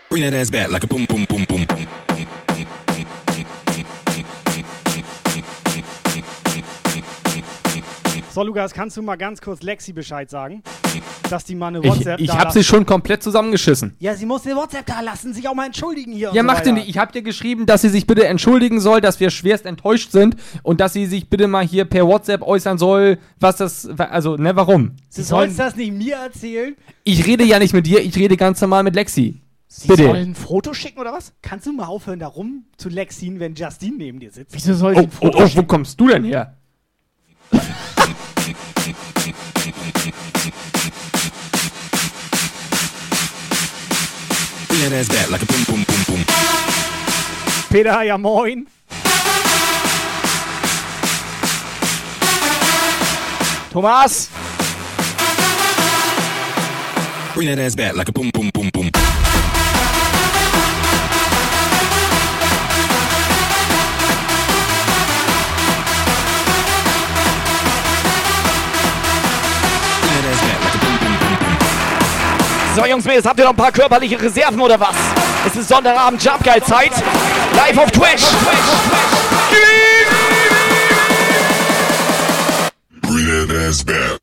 [0.09, 1.82] Bring that ass back like a boom, boom, boom, boom, boom.
[8.33, 10.63] So, Lukas, kannst du mal ganz kurz Lexi Bescheid sagen?
[11.29, 12.57] Dass die mal eine Ich, WhatsApp ich da hab lassen?
[12.57, 13.95] sie schon komplett zusammengeschissen.
[13.99, 16.31] Ja, sie muss eine WhatsApp da lassen, sich auch mal entschuldigen hier.
[16.33, 16.69] Ja, so macht weiter.
[16.69, 16.89] ihr nicht.
[16.89, 20.35] Ich hab dir geschrieben, dass sie sich bitte entschuldigen soll, dass wir schwerst enttäuscht sind
[20.63, 24.55] und dass sie sich bitte mal hier per WhatsApp äußern soll, was das, also, ne,
[24.55, 24.93] warum?
[25.15, 26.75] Du sollst das nicht mir erzählen?
[27.03, 29.41] Ich rede ja nicht mit dir, ich rede ganz normal mit Lexi.
[29.67, 30.05] Sie bitte.
[30.05, 31.33] sollen ein Foto schicken oder was?
[31.43, 34.55] Kannst du mal aufhören, da rum zu Lexin, wenn Justine neben dir sitzt?
[34.55, 36.57] Wieso soll Oh, oh, oh, wo kommst du denn her?
[47.73, 48.67] Peter, ja moin.
[53.71, 54.29] Thomas!
[57.33, 58.82] Bring that ass back like a boom, boom, boom, boom.
[72.75, 74.95] So, Jungs, Mädels, habt ihr noch ein paar körperliche Reserven oder was?
[75.45, 76.91] Es ist Sonntagabend Jump Guide Zeit.
[77.55, 78.23] Live auf Twitch.
[83.01, 84.22] Bring that ass back.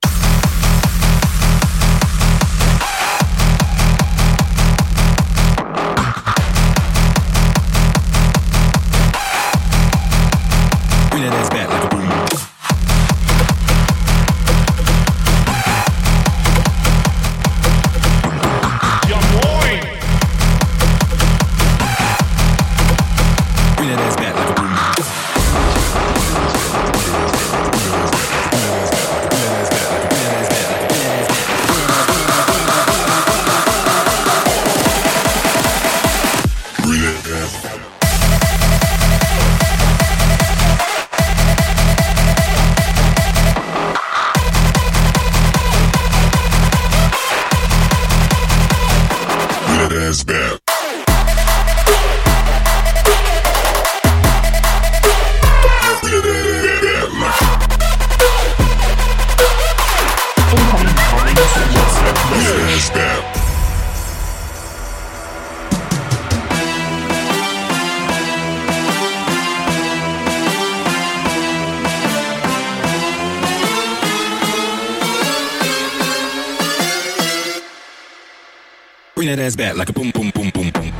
[79.60, 80.92] Back like a boom, boom, boom, boom, boom.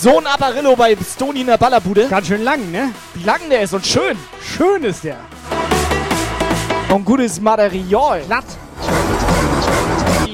[0.00, 2.08] So ein Apparillo bei Stony in der Ballerbude.
[2.08, 2.92] Ganz schön lang, ne?
[3.14, 4.18] Wie lang der ist und schön.
[4.42, 5.18] Schön ist der.
[6.88, 8.22] Und gutes Material.
[8.26, 8.44] Glatt.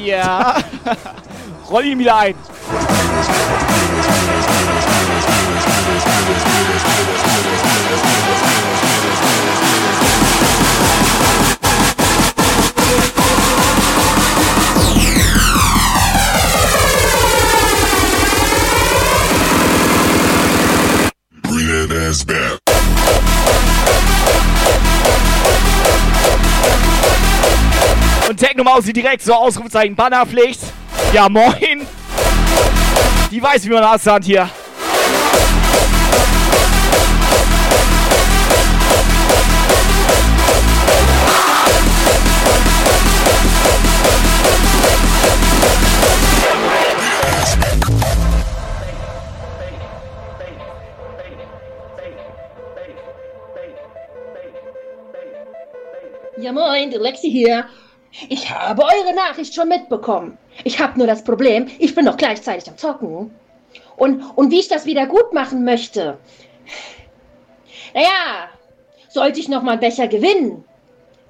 [0.09, 0.57] Ja.
[1.71, 2.35] Roll ihn wieder ein.
[28.59, 30.59] Techno Mausi direkt so Ausrufezeichen Bannerpflicht.
[31.13, 31.87] Ja, moin.
[33.31, 34.51] Die weiß, wie man aushand hier.
[56.41, 57.67] Ja moin, Lexi hier.
[58.29, 60.39] Ich habe eure Nachricht schon mitbekommen.
[60.65, 63.31] Ich habe nur das Problem, ich bin noch gleichzeitig am Zocken.
[63.97, 66.19] Und, und wie ich das wieder gut machen möchte.
[67.95, 68.49] Naja,
[69.09, 70.65] sollte ich nochmal einen Becher gewinnen,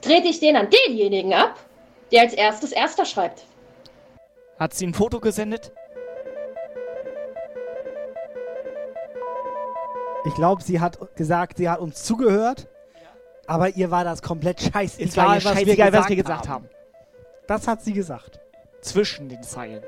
[0.01, 1.59] trete ich den an denjenigen ab,
[2.13, 3.45] der als erstes Erster schreibt.
[4.59, 5.73] Hat sie ein Foto gesendet?
[10.27, 12.67] Ich glaube, sie hat gesagt, sie hat uns zugehört,
[13.49, 16.17] aber ihr war das komplett scheißegal, Es war ihr was, wir scheißegal, gesagt was wir
[16.17, 16.69] gesagt haben.
[17.47, 18.41] Das hat sie gesagt.
[18.83, 19.83] Zwischen den Zeilen.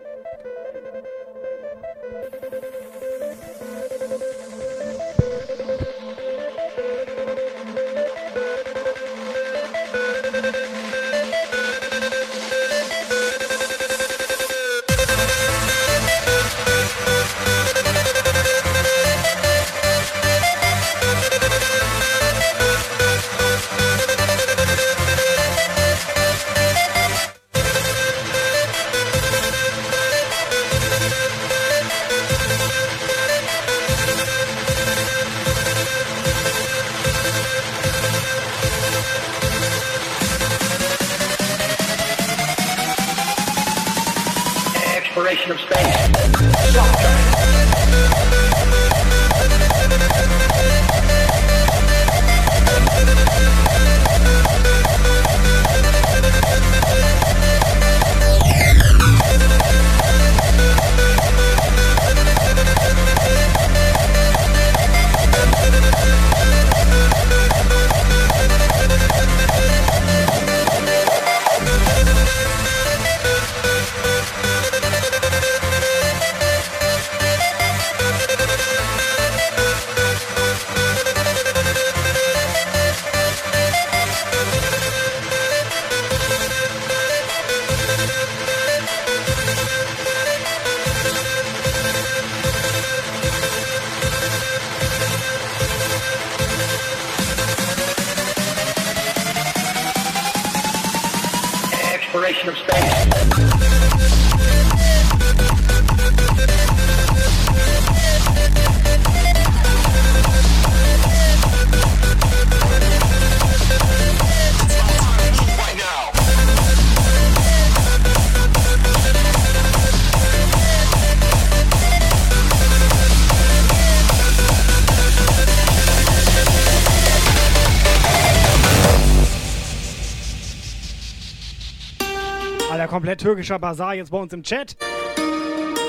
[133.21, 134.77] Türkischer Bazar jetzt bei uns im Chat.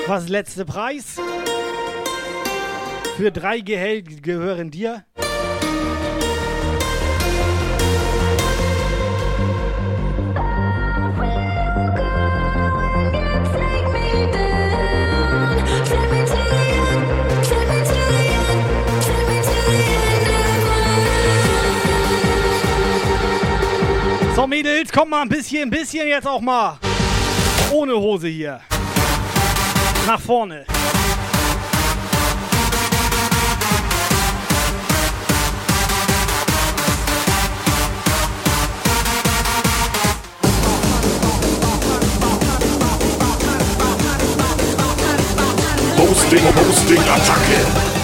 [0.06, 1.16] Was letzte Preis?
[3.16, 5.04] Für drei Gehalt gehören dir.
[24.36, 26.78] So, Mädels, kommt mal ein bisschen, ein bisschen jetzt auch mal.
[27.72, 28.60] Ohne Hose hier.
[30.06, 30.66] Nach vorne.
[45.96, 48.01] Hosting, Hosting, Attacke.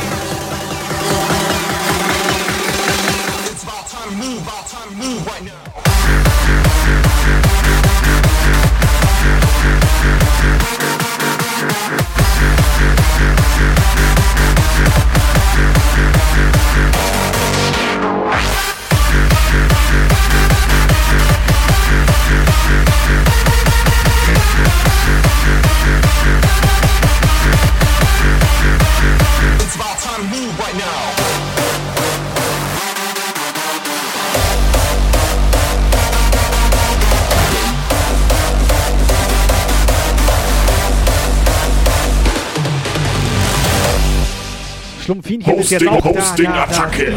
[45.49, 46.21] Hosting, auch da.
[46.21, 46.63] Hosting, da, da.
[46.65, 47.13] Attacke.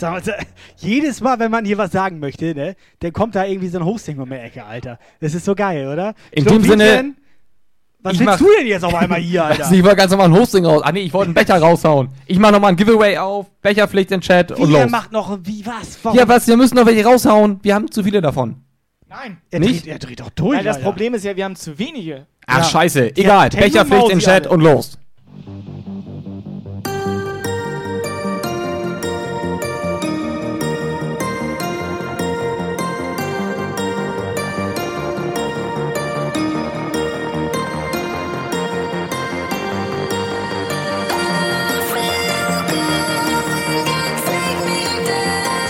[0.00, 0.32] Mal, sa-
[0.78, 3.84] jedes Mal, wenn man hier was sagen möchte, ne, dann kommt da irgendwie so ein
[3.84, 4.98] Hosting um die Ecke, Alter.
[5.20, 6.14] Das ist so geil, oder?
[6.32, 7.14] In dem Schlumpfinchen, Sinne,
[8.02, 9.70] Was ich willst mach- du denn jetzt auf einmal hier, Alter?
[9.72, 10.82] Ich wollte ganz normal ein Hosting raus.
[10.84, 12.08] Ah nee, ich wollte einen Becher raushauen.
[12.26, 14.90] Ich mache nochmal ein Giveaway auf, Becherpflicht in Chat und Wie, er los.
[14.90, 15.98] macht noch, wie, was?
[16.02, 16.18] Warum?
[16.18, 17.60] Ja, was, wir müssen noch welche raushauen.
[17.62, 18.56] Wir haben zu viele davon.
[19.08, 19.38] Nein.
[19.50, 19.84] Er Nicht?
[19.84, 20.88] dreht, er dreht doch durch, Nein, das Alter.
[20.88, 22.26] Problem ist ja, wir haben zu wenige.
[22.46, 22.64] Ach, Ja.
[22.64, 23.16] scheiße.
[23.16, 23.50] Egal.
[23.50, 24.50] Becherpflicht in Chat alle.
[24.54, 24.98] und los.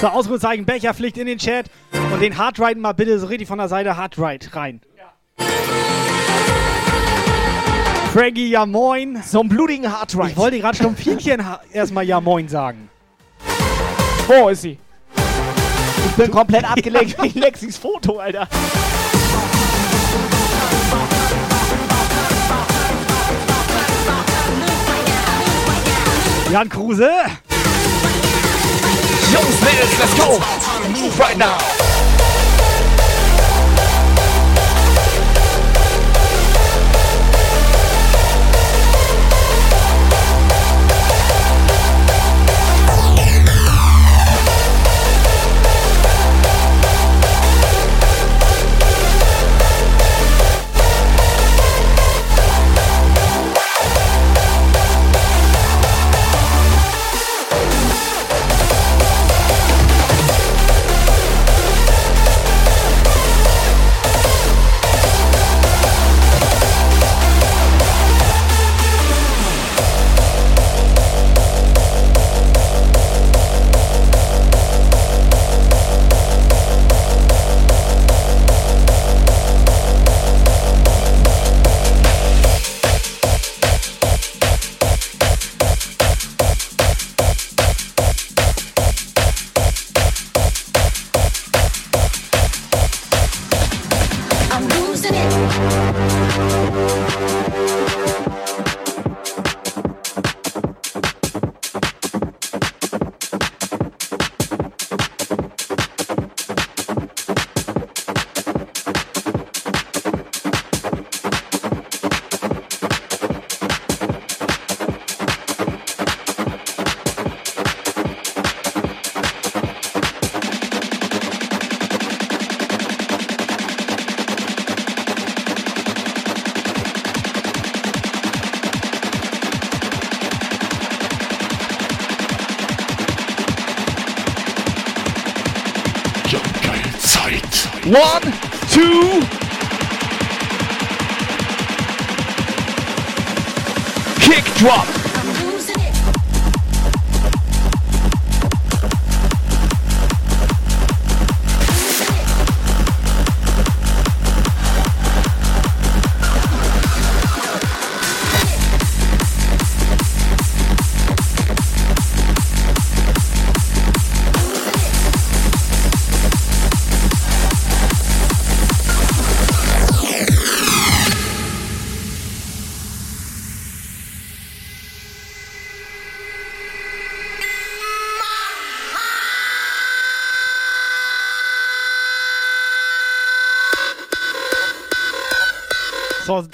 [0.02, 1.66] So, Ausrufezeichen, Becherpflicht in den Chat.
[2.12, 4.80] Und den Hardride mal bitte so richtig von der Seite Hardride rein.
[8.12, 9.22] Frankie, ja moin.
[9.24, 10.30] So einen blutigen Hardride.
[10.30, 12.90] Ich wollte gerade Schlumpfinchen ha- erstmal ja moin sagen.
[14.26, 14.76] Wo ist sie?
[16.06, 18.48] Ich bin komplett abgelenkt wegen Lexis Foto, Alter.
[26.50, 27.08] Jan Kruse.
[29.32, 30.38] Jungs, Mädels, let's go.
[30.92, 31.91] Move right now.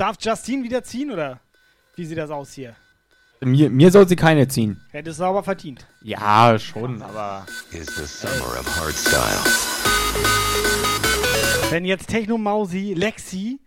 [0.08, 1.40] Darf Justine wieder ziehen oder
[1.96, 2.74] wie sieht das aus hier?
[3.40, 4.80] Mir, mir soll sie keine ziehen.
[4.90, 5.86] Hättest du aber verdient.
[6.02, 7.46] Ja, schon, aber.
[7.70, 9.44] Is the summer of hardstyle.
[11.70, 13.60] Wenn jetzt Techno Mausi, Lexi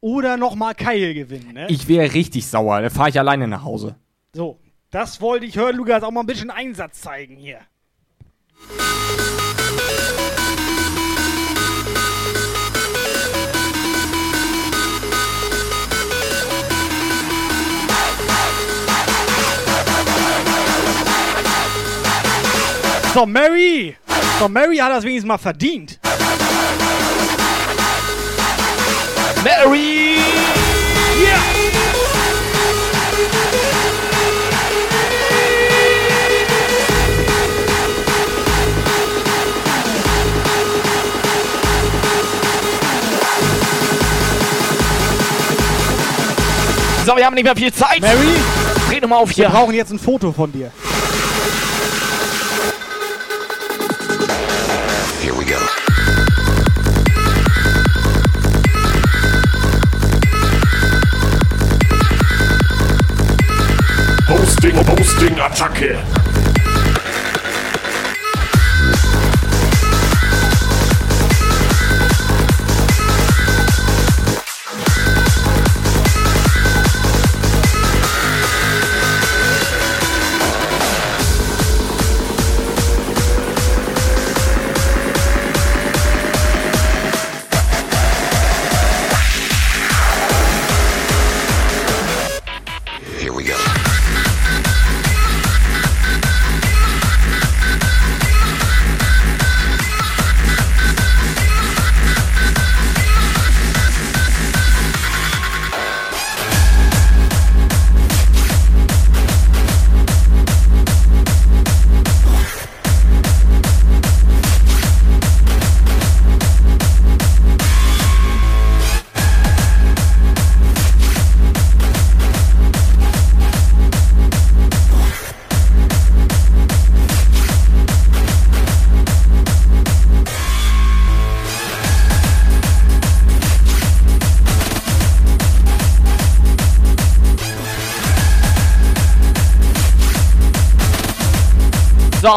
[0.00, 1.66] oder nochmal Kyle gewinnen, ne?
[1.70, 2.82] Ich wäre richtig sauer.
[2.82, 3.96] Dann fahre ich alleine nach Hause.
[4.34, 4.60] So,
[4.90, 7.60] das wollte ich hören, Lukas, auch mal ein bisschen Einsatz zeigen hier.
[23.16, 23.96] So, Mary!
[24.38, 25.98] So, Mary hat das wenigstens mal verdient.
[29.42, 30.18] Mary!
[31.18, 31.38] Yeah!
[47.06, 48.02] So, wir haben nicht mehr viel Zeit.
[48.02, 48.14] Mary?
[48.90, 49.48] Dreh nochmal auf Wir hier.
[49.48, 50.70] brauchen jetzt ein Foto von dir.
[65.48, 66.15] Hosting,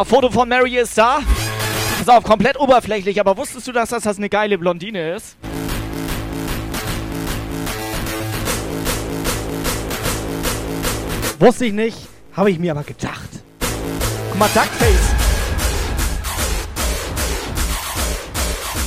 [0.00, 1.18] So, Foto von Mary ist da.
[1.98, 5.36] Pass auf, komplett oberflächlich, aber wusstest du, dass das, das eine geile Blondine ist?
[11.38, 11.98] Wusste ich nicht,
[12.34, 13.28] habe ich mir aber gedacht.
[14.30, 15.14] Guck mal, Duckface.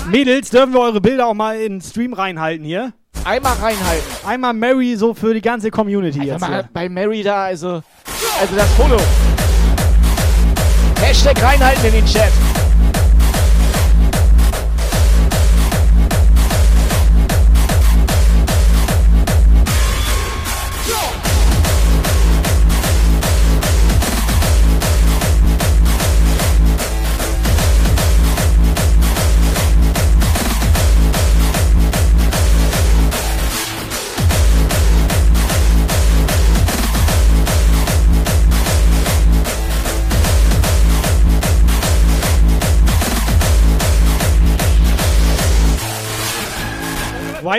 [0.08, 2.92] Mädels, dürfen wir eure Bilder auch mal in den Stream reinhalten hier?
[3.24, 4.04] Einmal reinhalten.
[4.26, 6.42] Einmal Mary so für die ganze Community Sag jetzt.
[6.42, 6.70] mal, Hier.
[6.74, 7.84] bei Mary da, also,
[8.40, 8.98] also das Foto.
[11.14, 12.32] Hashtag reinhalten in den Chat.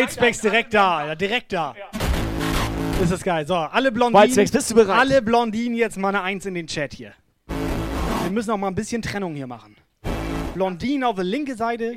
[0.05, 1.75] Wildspecs direkt da, direkt da.
[3.03, 3.47] Ist das geil.
[3.47, 4.23] So, alle Blondinen.
[4.23, 4.99] Wildspecs, bist du bereit?
[4.99, 7.15] Alle Blondinen jetzt mal eine Eins in den Chat hier.
[7.47, 9.77] Wir müssen auch mal ein bisschen Trennung hier machen.
[10.53, 11.97] Blondinen auf der linke Seite.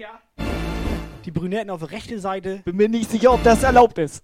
[1.26, 2.62] Die Brünetten auf der rechten Seite.
[2.64, 4.24] Bin mir nicht sicher, ob das erlaubt ist.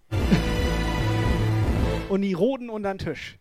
[2.07, 3.38] Und die Roten unter den Tisch.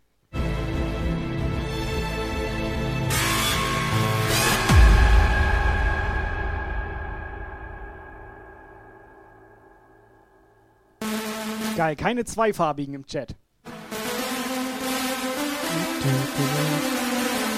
[11.77, 13.35] Geil, keine zweifarbigen im Chat.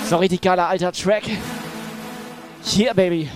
[0.09, 1.24] So richtig geiler alter Track.
[2.62, 3.28] Hier, Baby.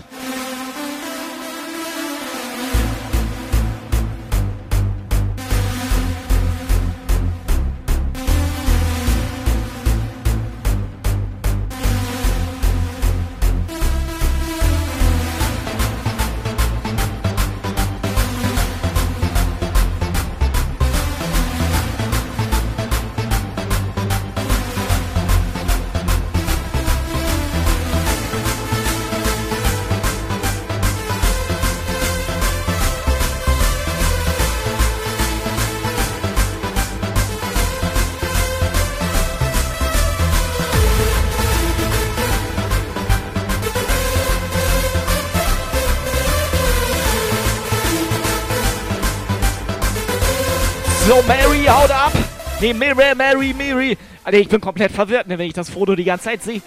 [52.68, 53.96] Nee, Mary, Mary, Mary.
[54.24, 56.60] Alter, ich bin komplett verwirrt, ne, wenn ich das Foto die ganze Zeit sehe.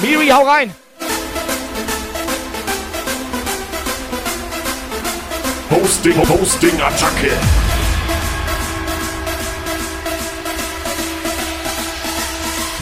[0.00, 0.72] Miri, hau rein!
[5.70, 7.32] Hosting, Hosting, Attacke.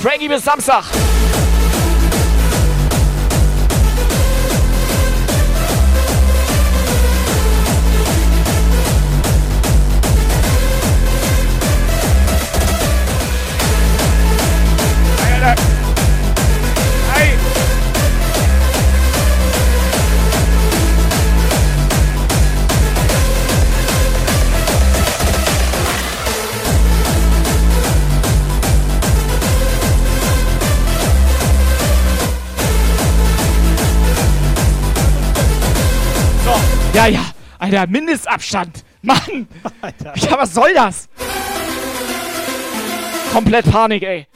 [0.02, 0.84] Frankie bis Samstag!
[36.94, 37.24] Ja, ja.
[37.58, 38.84] Alter, Mindestabstand.
[39.02, 39.48] Mann!
[39.80, 40.12] Alter.
[40.16, 41.08] Ja, was soll das?
[43.32, 44.26] Komplett Panik, ey.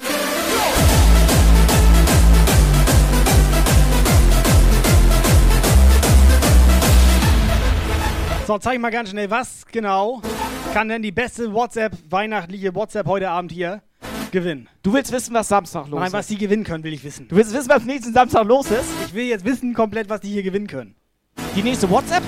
[8.47, 10.23] So, zeig mal ganz schnell, was genau
[10.73, 13.83] kann denn die beste WhatsApp, weihnachtliche WhatsApp heute Abend hier
[14.33, 14.69] gewinnen?
[14.83, 16.13] Du willst wissen, was Samstag los Nein, ist?
[16.13, 17.29] was die gewinnen können, will ich wissen.
[17.29, 18.89] Du willst wissen, was nächsten Samstag los ist?
[19.07, 20.98] Ich will jetzt wissen komplett, was die hier gewinnen können.
[21.55, 22.23] Die nächste WhatsApp?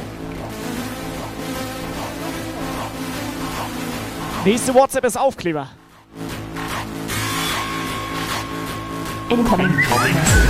[4.45, 5.69] Nächste WhatsApp ist Aufkleber.
[9.29, 9.71] Incoming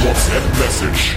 [0.02, 1.16] WhatsApp Message.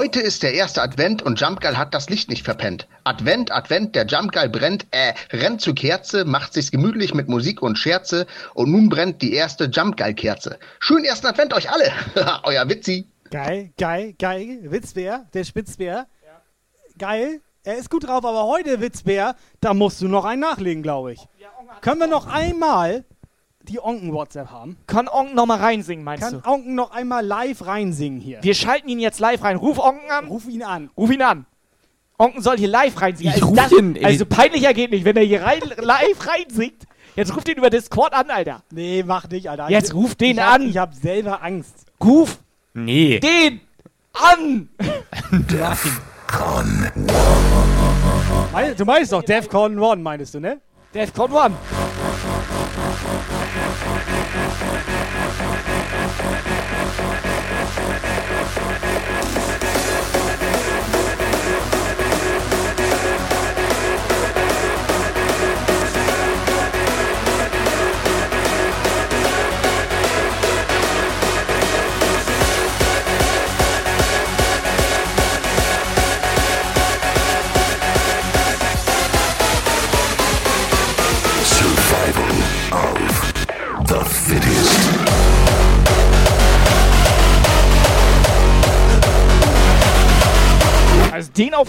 [0.00, 2.88] Heute ist der erste Advent und Jumpgeil hat das Licht nicht verpennt.
[3.04, 7.76] Advent, Advent, der Jumpgeil brennt, äh, rennt zur Kerze, macht sich's gemütlich mit Musik und
[7.76, 10.58] Scherze und nun brennt die erste Jumpgeil-Kerze.
[10.78, 11.92] Schönen ersten Advent euch alle!
[12.44, 13.08] Euer Witzi!
[13.30, 14.60] Geil, geil, geil.
[14.62, 16.06] Witzbär, der Spitzbär.
[16.96, 17.42] Geil.
[17.62, 21.20] Er ist gut drauf, aber heute, Witzbär, da musst du noch einen nachlegen, glaube ich.
[21.82, 23.04] Können wir noch einmal
[23.70, 24.76] die Onken-WhatsApp haben?
[24.86, 26.48] Kann Onken noch mal reinsingen, meinst Kann du?
[26.48, 28.38] Onken noch einmal live reinsingen hier?
[28.42, 29.56] Wir schalten ihn jetzt live rein.
[29.56, 30.26] Ruf Onken an.
[30.26, 30.90] Ruf ihn an.
[30.96, 31.46] Ruf ihn an.
[32.18, 33.34] Onken soll hier live reinsingen.
[33.34, 34.04] Ich Also ruf das- ihn, ey.
[34.04, 36.84] Also peinlicher geht nicht, wenn er hier rein, live reinsingt.
[37.16, 38.62] Jetzt ruft ihn über Discord an, Alter.
[38.70, 39.70] Nee, mach nicht, Alter.
[39.70, 40.68] Jetzt ruf den ich hab, an.
[40.68, 41.86] Ich hab selber Angst.
[42.04, 42.38] Ruf
[42.74, 43.18] Nee.
[43.20, 43.60] den
[44.12, 44.68] an.
[48.52, 50.60] Meinst- Du meinst doch Defcon 1, meinst du, ne?
[50.94, 51.54] Defcon 1.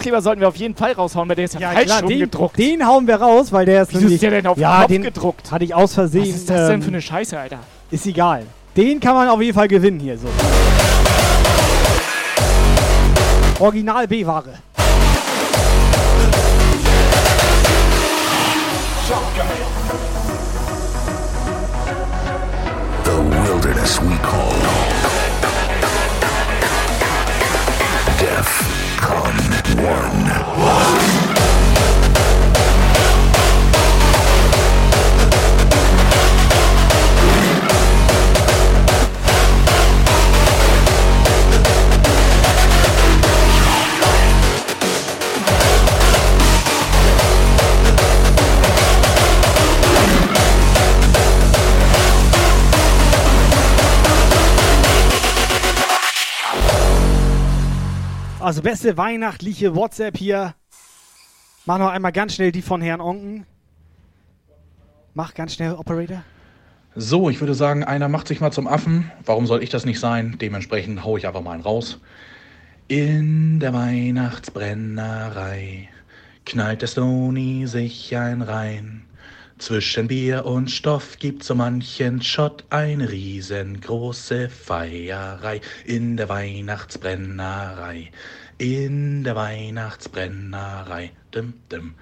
[0.02, 2.20] Aufkleber sollten wir auf jeden Fall raushauen, weil der ist ja, Ja, falsch klar, den,
[2.20, 2.58] gedruckt.
[2.58, 4.88] den hauen wir raus, weil der ist Wieso ist der denn auf den ja, Knopf
[4.88, 5.52] den gedruckt?
[5.52, 6.24] Hatte ich aus Versehen.
[6.24, 7.60] Was ist das denn ähm, für eine Scheiße, Alter?
[7.92, 8.48] Ist egal.
[8.76, 10.28] Den kann man auf jeden Fall gewinnen hier so.
[13.60, 14.54] Original B-Ware.
[23.62, 24.51] wilderness we call
[58.52, 60.56] Also beste weihnachtliche WhatsApp hier.
[61.66, 63.46] Mach noch einmal ganz schnell die von Herrn Onken.
[65.14, 66.26] Mach ganz schnell, Operator.
[66.94, 69.10] So, ich würde sagen, einer macht sich mal zum Affen.
[69.24, 70.36] Warum soll ich das nicht sein?
[70.38, 72.02] Dementsprechend hau ich einfach mal einen raus.
[72.90, 75.88] In der Weihnachtsbrennerei
[76.46, 79.06] knallt der Stony sich ein rein.
[79.62, 85.62] Zwischen Bier und Stoff gibt so manchen Schott eine riesengroße Feierei.
[85.86, 88.10] In der Weihnachtsbrennerei,
[88.62, 91.10] in der Weihnachtsbrennerei.
[91.34, 91.96] Dim, dim.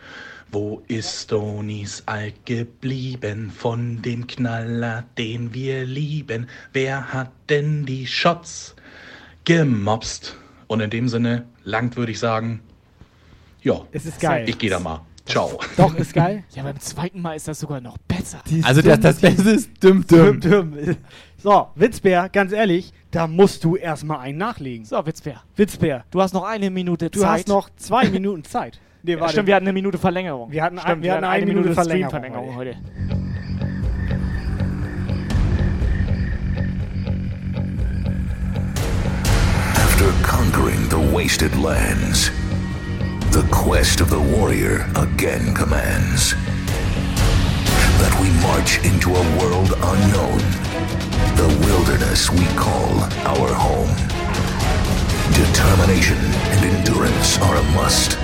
[0.52, 6.50] Wo ist Stonys Alk geblieben von dem Knaller, den wir lieben?
[6.74, 8.76] Wer hat denn die Shots
[9.46, 10.36] gemobst?
[10.68, 12.60] Und in dem Sinne, langt würde ich sagen,
[13.62, 14.50] ja, Es ist geil.
[14.50, 15.06] ich gehe da mal.
[15.30, 15.60] Ciao.
[15.78, 16.44] Doch, ist geil.
[16.56, 18.40] Ja, beim zweiten Mal ist das sogar noch besser.
[18.50, 20.40] Die Also das, das Beste ist düm düm.
[20.42, 20.96] Düm, düm.
[21.38, 24.86] So, Witzbär, ganz ehrlich, da musst du erstmal einen nachlegen.
[24.86, 25.42] So, Witzbär.
[25.56, 26.04] Witzbär.
[26.12, 27.30] Du hast noch eine Minute Du Zeit.
[27.30, 28.80] hast noch zwei Minuten Zeit.
[29.04, 30.52] Nee, Ja, stimmt, wir hatten eine Minute Verlängerung.
[30.52, 32.10] Wir hatten, Stimmt, wir hatten eine, Minute, Verlängerung.
[32.10, 32.76] Streamverlängerung heute.
[39.76, 42.32] After conquering the wasted lands,
[43.32, 46.34] the quest of the warrior again commands
[48.00, 50.40] that we march into a world unknown,
[51.36, 52.92] the wilderness we call
[53.28, 53.94] our home.
[55.34, 58.18] Determination and endurance are a must,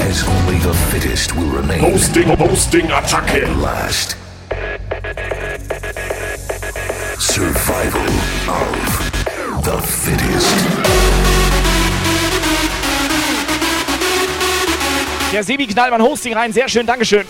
[0.00, 1.80] as only the fittest will remain.
[1.80, 4.16] Hosting, hosting, attack At last.
[7.20, 8.08] Survival
[8.48, 11.07] of the fittest.
[15.32, 16.52] Der Sebi knallt mal Hosting rein.
[16.52, 17.26] Sehr schön, Dankeschön.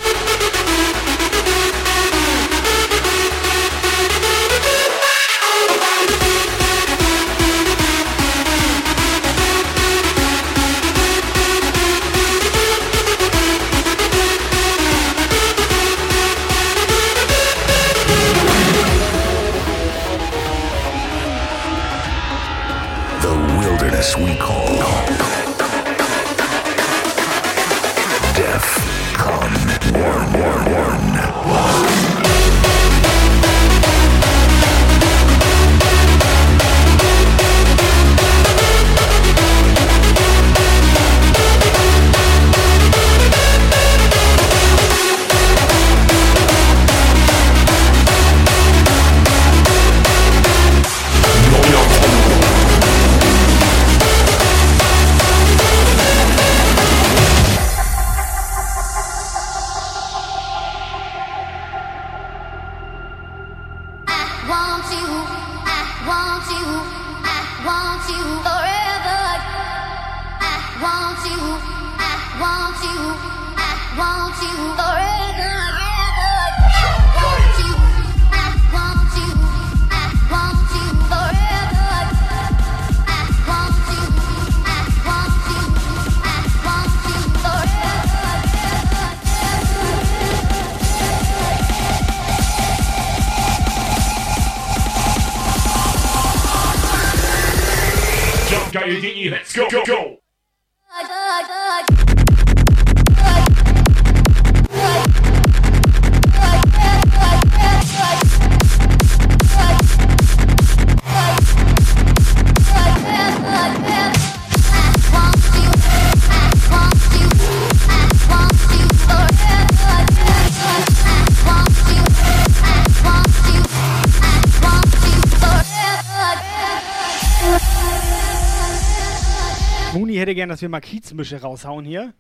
[130.59, 132.13] Dass wir mal Kiezmische raushauen hier.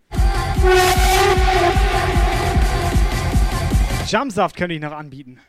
[4.06, 5.40] Jumpsaft könnte ich noch anbieten.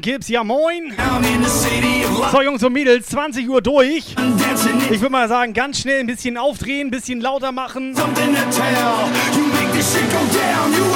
[0.00, 0.94] Agent Gibbs, ja moin.
[2.32, 4.14] So, Jungs und Mädels, 20 Uhr durch.
[4.90, 7.94] Ich würde mal sagen, ganz schnell ein bisschen aufdrehen, ein bisschen lauter machen.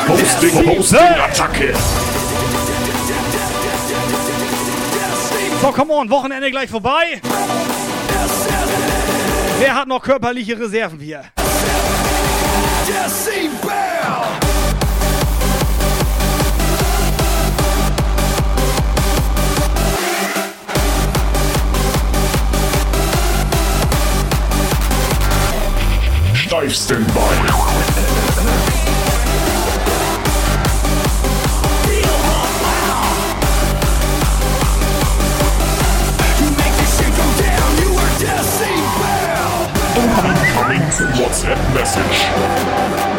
[0.06, 0.76] Posting, Decibel.
[0.76, 1.74] Posting-Attacke.
[5.60, 7.20] So, come on, Wochenende gleich vorbei.
[9.58, 11.24] Wer hat noch körperliche Reserven hier?
[26.64, 26.70] You
[37.98, 39.44] are Decibel.
[39.94, 40.80] Incoming
[41.20, 43.13] WhatsApp Message.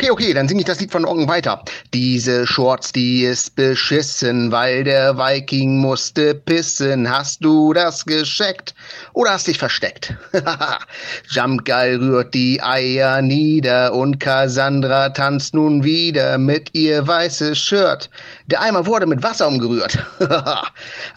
[0.00, 1.62] Okay, okay, dann singe ich das Lied von Onken weiter.
[1.92, 7.10] Diese Shorts, die ist beschissen, weil der Viking musste pissen.
[7.10, 8.74] Hast du das gescheckt
[9.12, 10.14] oder hast dich versteckt?
[11.28, 18.08] Jumpgeil rührt die Eier nieder und Cassandra tanzt nun wieder mit ihr weißes Shirt.
[18.46, 19.98] Der Eimer wurde mit Wasser umgerührt.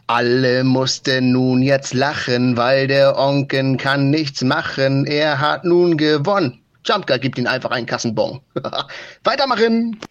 [0.08, 5.06] Alle mussten nun jetzt lachen, weil der Onken kann nichts machen.
[5.06, 6.63] Er hat nun gewonnen.
[6.86, 8.42] Jumpgeil gibt ihn einfach einen Kassenbon.
[9.24, 10.00] Weitermachen!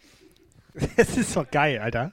[0.97, 2.13] Das ist doch geil, Alter.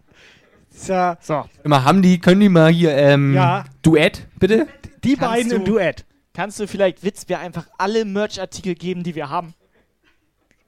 [0.86, 1.46] Ja, so.
[1.64, 3.64] Immer haben die, können die mal hier, ähm, Ja.
[3.84, 4.68] Duett, bitte?
[5.06, 6.06] Die Kannst beiden im du- Duett.
[6.34, 9.54] Kannst du vielleicht Witzbär einfach alle Merch-Artikel geben, die wir haben?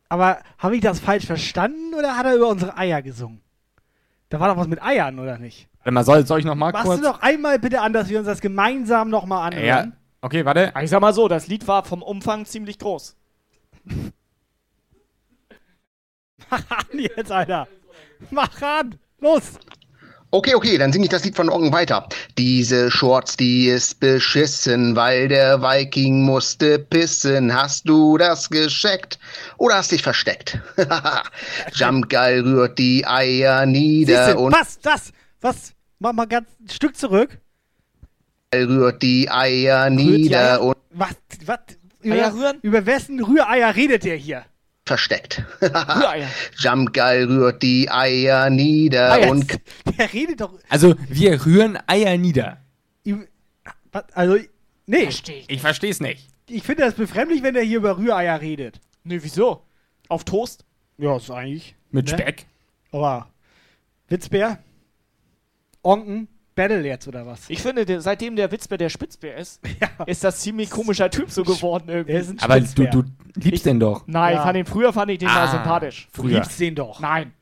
[0.07, 3.41] Aber habe ich das falsch verstanden oder hat er über unsere Eier gesungen?
[4.29, 5.67] Da war doch was mit Eiern, oder nicht?
[5.79, 6.99] Warte mal, soll, soll ich noch mal Machst kurz?
[7.01, 9.65] du doch einmal bitte an, dass wir uns das gemeinsam nochmal anhören?
[9.65, 9.87] ja.
[10.21, 10.71] Okay, warte.
[10.81, 13.17] Ich sag mal so, das Lied war vom Umfang ziemlich groß.
[16.49, 17.67] Mach an jetzt, Alter.
[18.29, 18.95] Mach an.
[19.19, 19.53] Los.
[20.33, 22.07] Okay, okay, dann singe ich das Lied von Onken weiter.
[22.37, 27.53] Diese Shorts, die ist beschissen, weil der Viking musste pissen.
[27.53, 29.19] Hast du das gescheckt
[29.57, 30.57] oder hast dich versteckt?
[31.73, 35.73] Jumpgeil rührt die Eier nieder Siehste, und was, das, was?
[35.99, 37.37] Mach mal ganz ein Stück zurück.
[38.55, 40.61] rührt die Eier die nieder Eier?
[40.61, 41.59] und Was, was?
[42.03, 42.59] Eier Über, rühren?
[42.61, 44.45] über wessen Rühreier redet der hier?
[44.85, 45.43] versteckt.
[45.61, 46.27] Rühreier.
[46.57, 49.59] Jumpgeil rührt die Eier nieder Ah, und
[49.97, 50.57] der redet doch.
[50.69, 52.57] Also, wir rühren Eier nieder.
[54.13, 54.37] Also,
[54.87, 55.09] nee.
[55.47, 56.27] Ich versteh's nicht.
[56.49, 58.81] Ich finde das befremdlich, wenn der hier über Rühreier redet.
[59.03, 59.63] Nö, wieso?
[60.09, 60.65] Auf Toast?
[60.97, 61.75] Ja, ist eigentlich.
[61.91, 62.13] Mit ne?
[62.17, 62.45] Speck.
[62.91, 63.29] Aber
[64.09, 64.59] Witzbär?
[65.83, 66.27] Onken?
[66.55, 67.49] Battle jetzt oder was?
[67.49, 69.61] Ich finde, der, seitdem der Witzbär der Spitzbär ist,
[70.05, 72.11] ist das ziemlich komischer Typ so geworden irgendwie.
[72.13, 73.03] Der ist ein Aber du, du
[73.35, 74.03] liebst den doch.
[74.07, 74.43] Nein, Ja.
[74.43, 76.07] fand ihn, früher fand ich den mal Ah, sympathisch.
[76.13, 76.35] Du Früher.
[76.35, 76.99] liebst den doch.
[76.99, 77.33] Nein.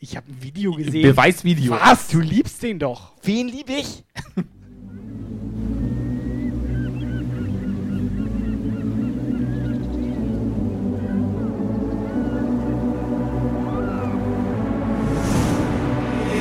[0.00, 1.02] Ich habe ein Video gesehen.
[1.02, 1.72] Beweisvideo.
[1.72, 2.08] Was?
[2.08, 3.14] Du liebst den doch.
[3.22, 4.04] Wen lieb ich?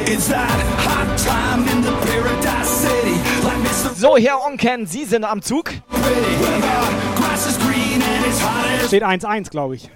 [0.10, 0.67] It's that
[4.00, 5.72] So, Herr Onken, Sie sind am Zug.
[8.86, 9.90] Steht 1-1, glaube ich.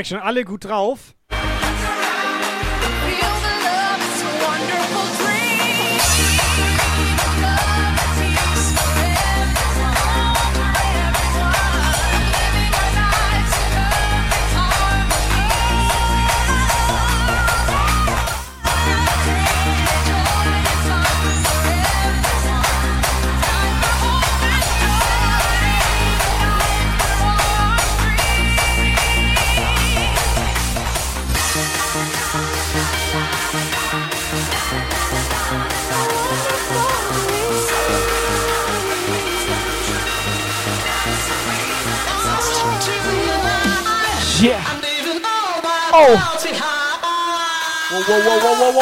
[0.00, 1.09] Merke schon, alle gut drauf.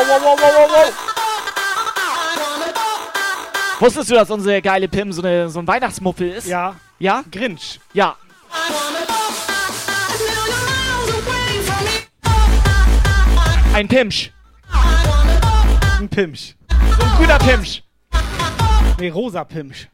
[0.08, 0.92] Wow, wow, wow, wow.
[3.80, 6.48] Wusstest du, dass unsere geile Pim so, eine, so ein Weihnachtsmuffel ist?
[6.48, 6.74] Ja.
[6.98, 7.22] Ja?
[7.30, 7.78] Grinch.
[7.92, 8.16] Ja.
[13.72, 14.32] Ein Pimsch.
[16.00, 16.56] Ein Pimsch.
[16.70, 17.82] So ein grüner Pimsch.
[18.98, 19.88] Nee, rosa Pimsch.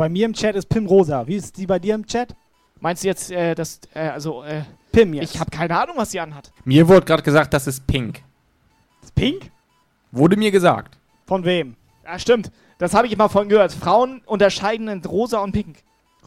[0.00, 1.26] Bei mir im Chat ist Pim rosa?
[1.26, 2.34] Wie ist die bei dir im Chat?
[2.80, 4.62] Meinst du jetzt, äh, das, äh, also, äh,
[4.92, 5.34] Pim jetzt.
[5.34, 6.50] ich habe keine Ahnung, was sie anhat.
[6.64, 8.22] Mir wurde gerade gesagt, das ist pink.
[9.02, 9.50] Ist pink?
[10.10, 10.96] Wurde mir gesagt.
[11.26, 11.76] Von wem?
[12.02, 12.50] Ja, stimmt.
[12.78, 13.72] Das habe ich immer von gehört.
[13.72, 15.76] Frauen unterscheiden in rosa und pink.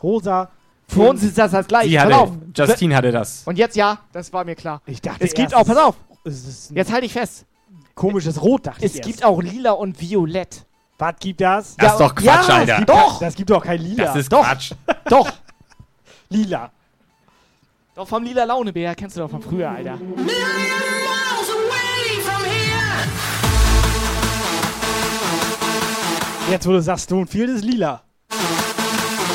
[0.04, 0.52] Rosa.
[0.88, 1.90] Für uns ist das das gleiche.
[1.90, 2.32] Sie Pass hatte, auf.
[2.56, 3.42] Justine hatte das.
[3.48, 4.84] Und jetzt ja, das war mir klar.
[4.86, 5.96] Ich dachte, es gibt auch, pass auf.
[6.24, 7.48] Es Jetzt halte ich fest.
[7.96, 9.02] komisches Rot, dachte Es ich.
[9.02, 10.64] gibt auch lila und violett.
[11.04, 11.76] Was gibt das?
[11.76, 12.78] Das ist doch Quatsch, ja, Alter.
[12.78, 13.20] Gibt Doch.
[13.20, 14.06] Das gibt doch kein Lila.
[14.06, 14.42] Das ist Doch.
[14.46, 14.72] Quatsch.
[15.10, 15.30] Doch.
[16.30, 16.72] Lila.
[17.94, 20.00] Doch vom lila Launebär kennst du doch von früher, Alter.
[26.50, 28.02] Jetzt, wo du sagst, Stonefield ist lila.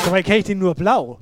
[0.05, 1.19] Dabei kenne ich den nur blau.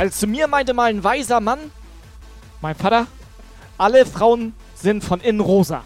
[0.00, 1.58] Also zu mir meinte mal ein weiser Mann,
[2.62, 3.06] mein Vater,
[3.76, 5.84] alle Frauen sind von innen rosa.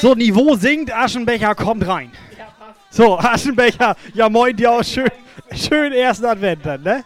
[0.00, 2.10] So, Niveau sinkt, Aschenbecher kommt rein.
[2.90, 5.10] So, Aschenbecher, ja moin dir auch schön,
[5.52, 7.04] schön ersten Advent dann, ne?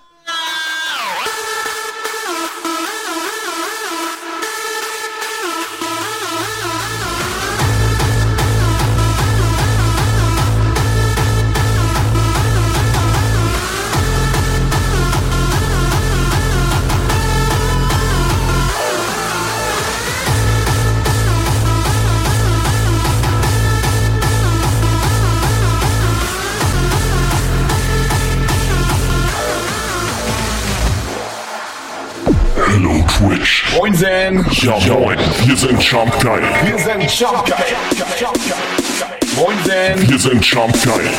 [33.32, 33.64] Twitch.
[33.76, 34.46] Moinsen.
[34.62, 36.42] Ja moin, wir sind Jumpgeil.
[36.64, 37.64] Wir sind Jumpgeil.
[39.36, 40.08] Moinsen.
[40.08, 41.10] Wir sind Jumpgeil.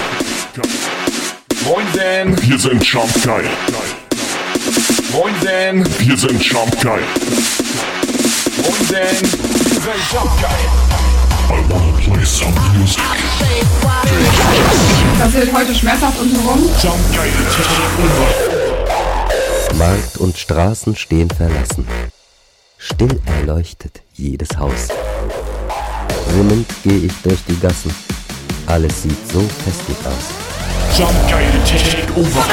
[1.66, 2.50] Moinsen.
[2.50, 3.46] Wir sind Jumpgeil.
[5.12, 5.86] Moinsen.
[6.00, 7.04] Wir sind Jumpgeil.
[8.58, 8.94] Moinsen.
[8.94, 10.84] Wir sind Jumpgeil.
[11.50, 13.04] I wanna play some music.
[15.20, 16.70] Passiert heute schmerzhaft und rum?
[19.78, 21.88] Markt und Straßen stehen verlassen.
[22.78, 24.90] Still erleuchtet jedes Haus.
[26.30, 27.94] Summend gehe ich durch die Gassen.
[28.68, 30.98] Alles sieht so festlich aus.
[30.98, 32.46] Jumpgeil Takeover.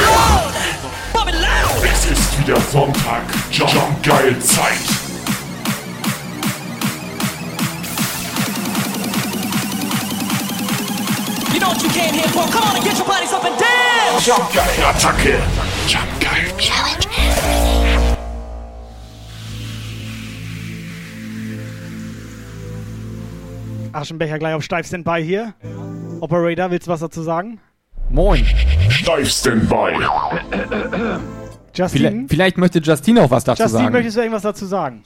[1.83, 3.23] Es ist wieder Sonntag.
[3.51, 4.75] Jumpgeil Zeit.
[11.53, 12.45] You know what you came here for?
[12.49, 14.25] Come on and get your bodies up and dance!
[14.25, 15.70] Jumpgeil Attacke.
[23.93, 25.53] Aschenbecher gleich auf Steif Standby hier.
[26.21, 27.59] Operator, willst du was dazu sagen?
[28.09, 28.45] Moin.
[28.89, 29.93] Steif Standby.
[31.73, 31.99] Justin?
[31.99, 33.93] Vielleicht, vielleicht möchte Justine auch was dazu Justin, sagen.
[33.93, 35.03] möchtest du irgendwas dazu sagen?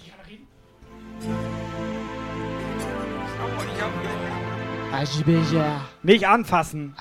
[6.03, 6.95] Nicht anfassen.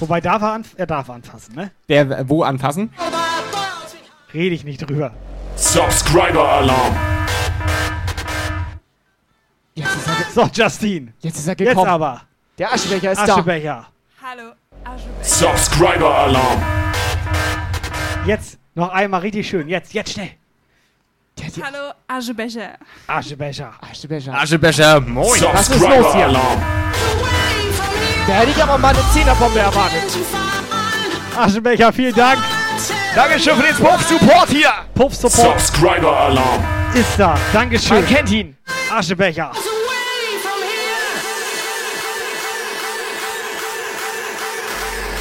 [0.00, 1.70] Wobei darf er, anf er darf anfassen, ne?
[1.86, 2.92] Wer, wo anfassen?
[4.32, 5.12] Rede ich nicht drüber.
[5.56, 6.96] Subscriber Alarm.
[10.34, 11.12] So, Justin.
[11.20, 11.88] Jetzt ist er Jetzt gekommen.
[11.90, 12.22] aber.
[12.58, 13.86] Der Aschenbecher ist Aschebecher.
[14.22, 14.52] Hallo,
[15.22, 16.62] Subscriber Alarm.
[18.26, 19.68] Jetzt noch einmal richtig schön.
[19.68, 20.30] Jetzt, jetzt schnell.
[21.62, 22.74] Hallo, Aschebecher.
[23.06, 23.72] Aschebecher.
[23.80, 24.34] Aschebecher.
[24.34, 25.42] Aschebecher, moin.
[25.52, 26.28] Was ist los hier?
[28.26, 30.02] Da hätte ich aber mal eine Zehnerbombe erwartet.
[31.36, 32.38] Aschebecher, vielen Dank.
[33.14, 34.70] Dankeschön für den Puff-Support hier.
[34.94, 36.64] Puff-Support Subscriber Alarm.
[36.94, 37.36] ist da.
[37.52, 37.96] Dankeschön.
[37.96, 38.56] Man kennt ihn.
[38.90, 39.52] Aschebecher.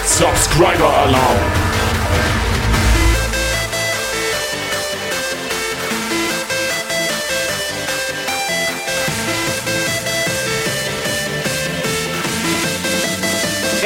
[0.05, 1.56] Subscriber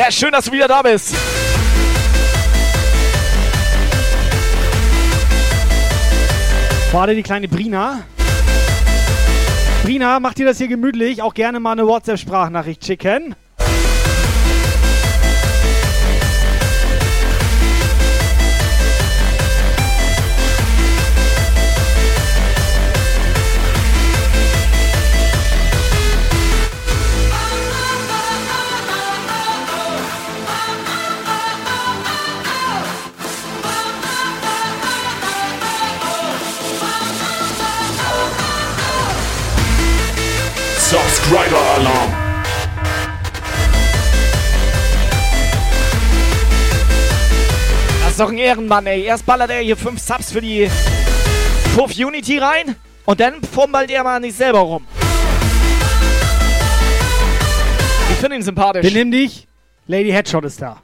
[0.02, 1.14] Ja, schön, dass du wieder da bist.
[6.92, 8.02] Warte, die kleine Brina.
[9.84, 11.22] Brina, mach dir das hier gemütlich.
[11.22, 13.36] Auch gerne mal eine WhatsApp-Sprachnachricht schicken.
[41.22, 42.14] Subscriber Alarm.
[48.02, 49.04] Das ist doch ein Ehrenmann, ey.
[49.04, 50.70] Erst ballert er hier fünf Subs für die
[51.76, 52.76] Puff Unity rein
[53.06, 54.86] und dann fummelt er mal nicht selber rum.
[58.12, 58.82] Ich finde ihn sympathisch.
[58.82, 59.48] Benimm dich.
[59.88, 60.82] Lady Headshot ist da.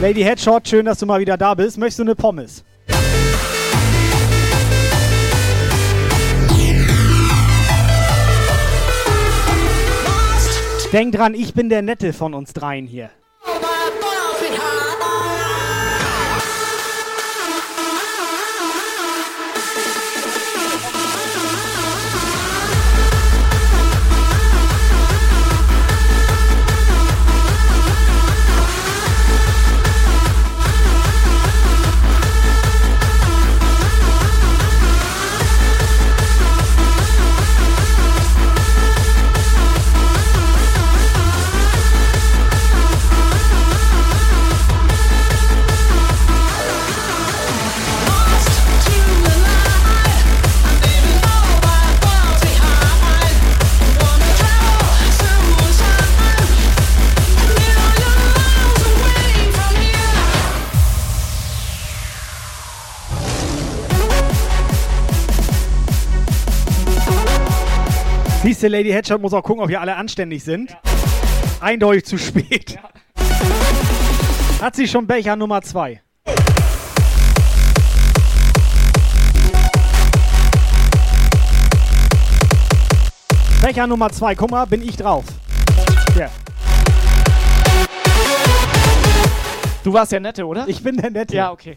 [0.00, 1.76] Lady Headshot, schön, dass du mal wieder da bist.
[1.76, 2.64] Möchtest du eine Pommes?
[10.90, 13.10] Denk dran, ich bin der Nette von uns dreien hier.
[68.42, 70.74] Siehst du, Lady Headshot muss auch gucken, ob hier alle anständig sind.
[71.60, 72.78] Eindeutig zu spät.
[74.62, 76.00] Hat sie schon Becher Nummer 2?
[83.62, 84.34] Becher Nummer 2.
[84.34, 85.26] Guck mal, bin ich drauf.
[86.16, 86.30] Ja.
[89.84, 90.66] Du warst der Nette, oder?
[90.66, 91.36] Ich bin der Nette.
[91.36, 91.76] Ja, okay.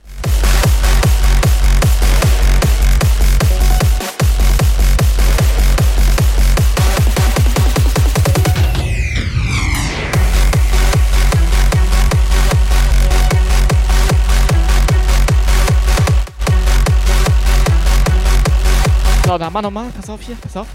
[19.33, 19.89] So, dann mach nochmal.
[19.95, 20.67] Pass auf hier, pass auf.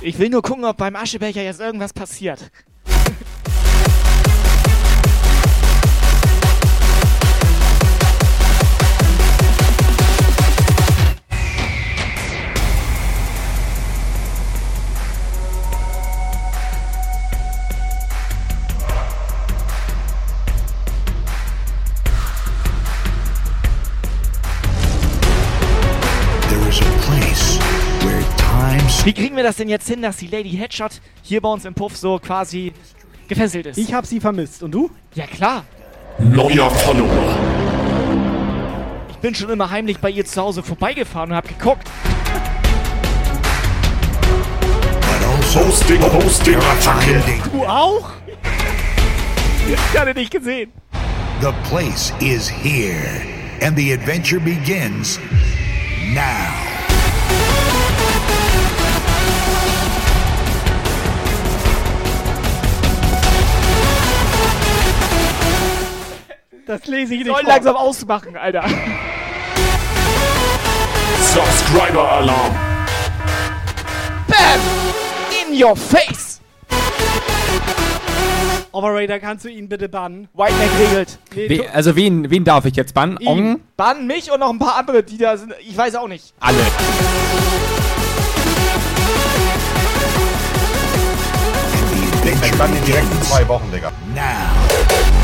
[0.00, 2.50] Ich will nur gucken, ob beim Aschebecher jetzt irgendwas passiert.
[29.04, 31.74] Wie kriegen wir das denn jetzt hin, dass die Lady Headshot hier bei uns im
[31.74, 32.72] Puff so quasi
[33.28, 33.78] gefesselt ist?
[33.78, 34.62] Ich hab sie vermisst.
[34.62, 34.90] Und du?
[35.14, 35.64] Ja, klar.
[36.18, 37.36] Neuer Follower.
[39.10, 41.88] Ich bin schon immer heimlich bei ihr zu Hause vorbeigefahren und hab geguckt.
[45.54, 47.22] Hosting, Hosting, Attacke.
[47.52, 48.10] Du auch?
[49.68, 50.72] Ich hatte dich gesehen.
[51.42, 53.20] The place is here,
[53.60, 55.18] and the adventure begins
[56.14, 56.71] now.
[66.72, 67.52] Das lese ich nicht Soll vor.
[67.52, 68.64] langsam ausmachen, Alter.
[71.20, 72.56] Subscriber Alarm.
[74.26, 74.60] Bam!
[75.50, 76.40] In your face!
[78.72, 80.28] Operator, kannst du ihn bitte bannen?
[80.32, 81.18] Whiteneck regelt.
[81.34, 83.18] Nee, We also wen, wen darf ich jetzt bannen?
[83.22, 83.36] Ong?
[83.38, 83.60] Ihn.
[83.76, 85.52] Bann mich und noch ein paar andere, die da sind.
[85.60, 86.32] Ich weiß auch nicht.
[86.40, 86.56] Alle.
[92.22, 93.92] Adventure Dann die direkten zwei Wochen, Digga.
[94.14, 95.21] now.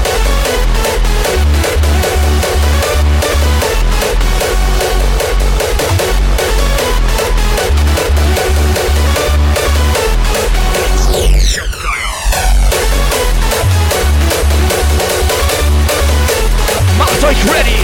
[17.20, 17.74] Macht euch ready!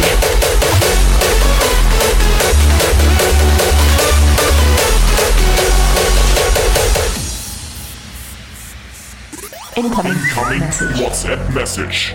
[9.75, 10.15] Incoming
[11.01, 12.15] WhatsApp Message.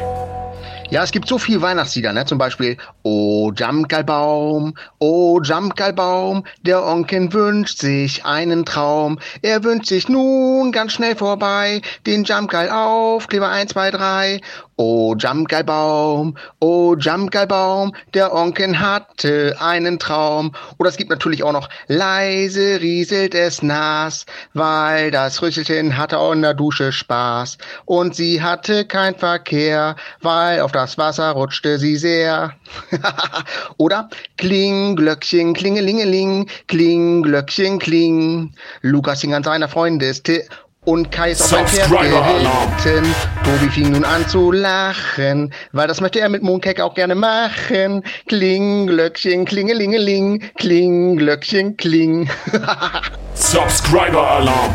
[0.92, 2.26] Ja, es gibt so viel Weihnachtslieder, ne?
[2.26, 9.20] Zum Beispiel O Jamkalbaum, O Jamkalbaum, der Onkel wünscht sich einen Traum.
[9.44, 14.42] Er wünscht sich nun ganz schnell vorbei den Jamkal Aufkleber 1, 2, 3.
[14.80, 20.54] O Jamkalbaum, O Jamkalbaum, der Onkel hatte einen Traum.
[20.78, 26.32] Oder es gibt natürlich auch noch leise rieselt es nass, weil das Rüsselchen hatte auch
[26.32, 27.58] in der Dusche Spaß.
[27.84, 32.54] Und sie hatte kein Verkehr, weil auf das Wasser rutschte sie sehr.
[33.78, 38.54] Oder Kling, Glöckchen, klingelingeling, Kling, Glöckchen, kling.
[38.82, 40.46] Lukas hing an seiner Freundeste
[40.86, 42.72] und Kai ist auf ein Pferd Subscriber-Alarm.
[42.84, 43.16] geritten.
[43.44, 48.04] Tobi fing nun an zu lachen, weil das möchte er mit Mooncake auch gerne machen.
[48.28, 52.30] Kling, Glöckchen, klingelingeling, Kling, Glöckchen, kling.
[53.36, 54.74] Subscriber Alarm.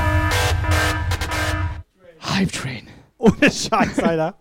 [2.20, 2.86] Hype Train.
[3.18, 4.34] Ohne Scheiß, Alter.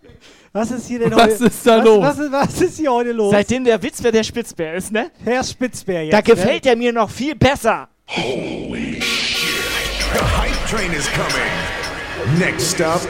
[0.52, 1.46] Was ist hier denn Was heute?
[1.46, 2.04] ist da was, los?
[2.04, 3.32] Was ist, was ist hier heute los?
[3.32, 5.10] Seitdem der Witzbär der Spitzbär ist, ne?
[5.24, 6.14] Herr Spitzbär jetzt.
[6.14, 7.88] Da gefällt er mir noch viel besser.
[8.08, 9.50] Holy shit.
[10.14, 12.40] Hype train is coming.
[12.40, 13.02] Next up,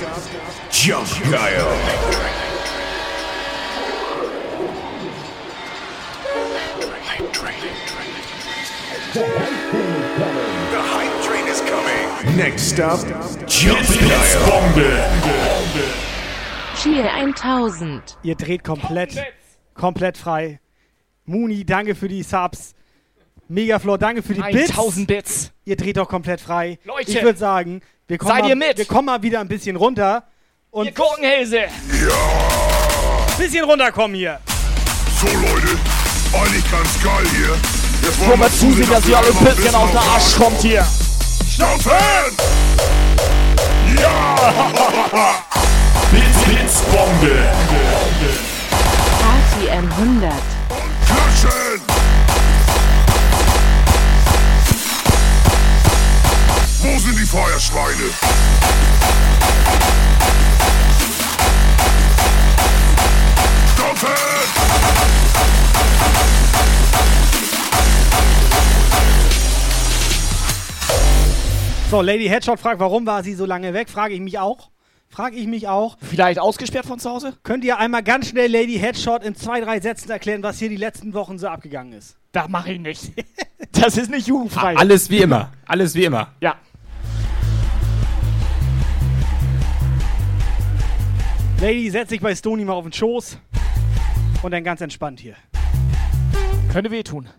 [0.69, 1.71] Jump Guile.
[10.71, 12.35] The hype train is coming.
[12.35, 12.99] Next up,
[13.47, 13.87] Jump.
[14.45, 14.91] Bombe.
[16.75, 18.17] Cheer 1000.
[18.23, 19.15] Ihr dreht komplett,
[19.73, 20.59] komplett frei.
[21.23, 22.75] Muni, danke für die Subs.
[23.53, 24.71] Megaflor, danke für die Bits.
[24.71, 25.51] 1000 Bits.
[25.65, 26.79] Ihr dreht doch komplett frei.
[26.85, 27.11] Leute.
[27.11, 28.77] ich würde sagen, wir kommen, Seid mal, ihr mit?
[28.77, 30.23] wir kommen mal wieder ein bisschen runter.
[30.71, 31.59] Und Ihr Gurkenhälse.
[31.59, 34.39] ein bisschen runterkommen hier.
[35.21, 35.77] So Leute,
[36.33, 37.55] eigentlich ganz geil hier.
[38.01, 40.85] Jetzt Wollen wir zusehen, dass ihr alle ein bisschen aus der Arsch kommt hier.
[41.55, 41.91] Schnaufen!
[44.01, 44.35] Ja!
[46.11, 47.49] Blitz, Blitz, Bombe.
[49.21, 50.33] Party 100.
[51.05, 51.92] Klatschen!
[56.85, 58.09] Wo sind die Feuerschweine?
[71.89, 73.87] So, Lady Headshot fragt, warum war sie so lange weg?
[73.87, 74.69] Frage ich mich auch.
[75.07, 75.95] Frage ich mich auch.
[76.01, 77.37] Vielleicht ausgesperrt von zu Hause?
[77.43, 80.75] Könnt ihr einmal ganz schnell Lady Headshot in zwei, drei Sätzen erklären, was hier die
[80.75, 82.17] letzten Wochen so abgegangen ist?
[82.33, 83.13] Das mache ich nicht.
[83.71, 84.77] Das ist nicht jugendfrei.
[84.77, 85.51] Alles wie immer.
[85.65, 86.31] Alles wie immer.
[86.39, 86.55] Ja.
[91.63, 93.37] Lady setzt sich bei Stony mal auf den Schoß
[94.41, 95.35] und dann ganz entspannt hier.
[96.69, 97.29] Könnte wehtun.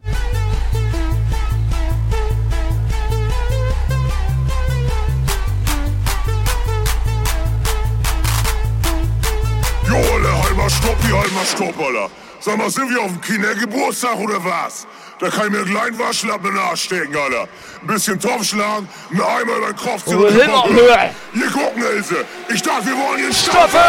[9.87, 12.11] Jo, Alter, halber Stopp hier, halber Stopp, Alter.
[12.41, 14.87] Sag mal, sind wir auf dem Kindergeburtstag oder was?
[15.21, 17.49] Da kann ich mir einen kleinen Waschlappen in den Arsch stecken, Alter.
[17.81, 20.17] Ein bisschen Topf schlagen, einen Eimer über den Kopf ziehen.
[20.17, 20.77] Oh, und Himmel, gucken.
[20.77, 21.11] Höhe.
[21.33, 22.25] Hier gucken, Ilse.
[22.53, 23.81] Ich dachte, wir wollen hier Stoppen!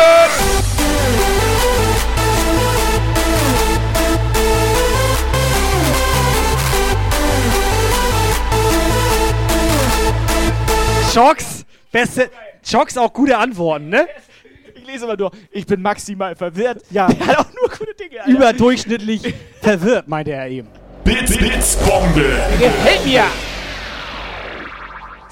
[11.11, 12.29] Schocks, beste,
[12.63, 14.07] Schocks auch gute Antworten, ne?
[14.75, 15.31] Ich lese mal durch.
[15.49, 16.83] Ich bin maximal verwirrt.
[16.91, 17.07] Ja.
[17.07, 18.19] Der hat auch nur gute Dinge.
[18.19, 18.31] Alter.
[18.31, 20.67] Überdurchschnittlich verwirrt, meinte er eben.
[21.05, 22.41] Bits, Bits, Bombe.
[22.59, 23.25] Gefällt mir.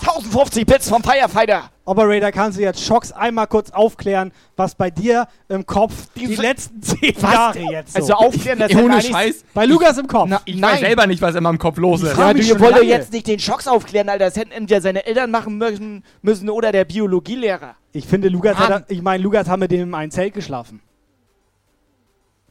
[0.01, 1.63] 1050 Bits vom Firefighter.
[1.85, 6.79] Operator, kannst du jetzt Schocks einmal kurz aufklären, was bei dir im Kopf die, letzten
[6.83, 7.33] zehn Was?
[7.33, 7.99] Jahre jetzt so.
[7.99, 9.45] Also aufklären, das Ohne Scheiß.
[9.55, 10.29] Bei Lukas im Kopf.
[10.45, 10.73] Ich Nein.
[10.73, 12.15] weiß selber nicht, was immer im Kopf los ist.
[12.15, 14.25] Ja, du wollt jetzt nicht den Schocks aufklären, Alter.
[14.25, 17.73] Das hätten entweder seine Eltern machen müssen, müssen oder der Biologielehrer.
[17.93, 18.69] Ich finde, Lukas Mann.
[18.69, 20.83] hat, ich meine, Lukas hat mit dem in einem Zelt geschlafen.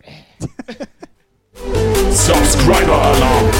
[2.15, 3.51] Subscriber Alarm.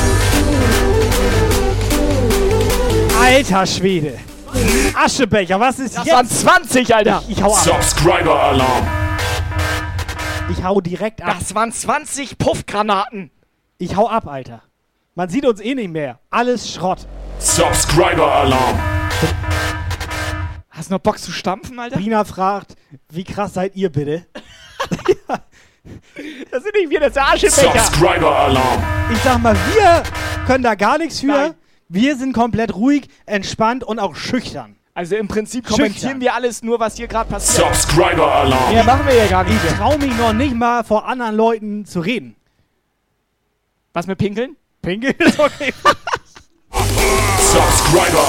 [3.19, 4.19] Alter Schwede.
[4.95, 6.15] Aschebecher, was ist Das jetzt?
[6.15, 6.29] waren
[6.65, 7.23] 20, Alter.
[7.29, 7.63] Ich hau ab.
[7.65, 8.87] Subscriber Alarm.
[10.51, 11.37] Ich hau direkt ab.
[11.39, 13.31] Das waren 20 Puffgranaten.
[13.79, 14.63] Ich hau ab, Alter.
[15.15, 16.19] Man sieht uns eh nicht mehr.
[16.31, 17.07] Alles Schrott.
[17.39, 18.79] Subscriber Alarm.
[20.69, 21.99] Hast du noch Bock zu stampfen, Alter?
[21.99, 22.75] Rina fragt,
[23.11, 24.27] wie krass seid ihr bitte?
[26.51, 27.85] Das sind nicht wir, das ist der Aschebecher.
[27.85, 28.83] Subscriber Alarm.
[29.13, 30.03] Ich sag mal, wir
[30.47, 31.27] können da gar nichts für.
[31.27, 31.55] Nein.
[31.89, 34.77] Wir sind komplett ruhig, entspannt und auch schüchtern.
[34.95, 35.87] Also im Prinzip Schüchtern.
[35.87, 37.75] kommentieren wir alles nur, was hier gerade passiert.
[37.75, 38.73] Subscriber Alarm.
[38.73, 39.59] Mehr machen wir ja gar nicht.
[39.65, 42.37] Ich trau mich noch nicht mal vor anderen Leuten zu reden.
[43.93, 44.57] Was mit Pinkeln?
[44.83, 45.73] Pinkeln ist okay.
[47.39, 48.27] Subscriber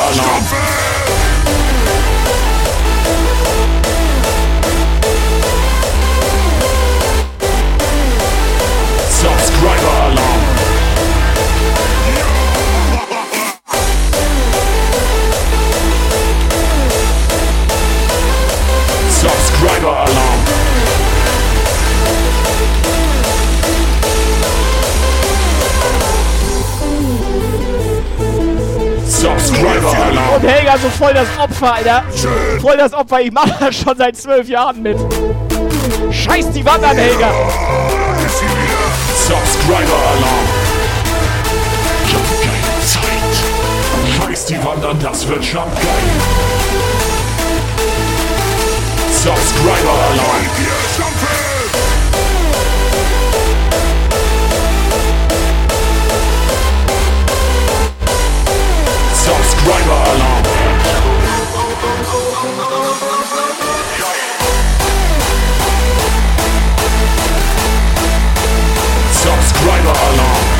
[19.83, 20.39] Subscriber Alarm.
[29.05, 30.35] Subscriber Alarm.
[30.35, 32.03] Und Helga so voll das Opfer, Alter.
[32.61, 33.21] Voll das Opfer.
[33.21, 34.97] Ich mache das schon seit zwölf Jahren mit.
[36.11, 37.29] Scheiß die Wand an, Helga.
[38.25, 38.87] Ist sie wieder.
[39.17, 40.47] Subscriber Alarm.
[42.05, 44.27] Ich hab keine Zeit.
[44.27, 46.62] Scheiß die Wand an, das wird schon geil.
[49.23, 50.43] Subscriber Alarm.
[59.13, 60.43] Subscriber Alarm.
[69.13, 70.52] Subscriber Alarm.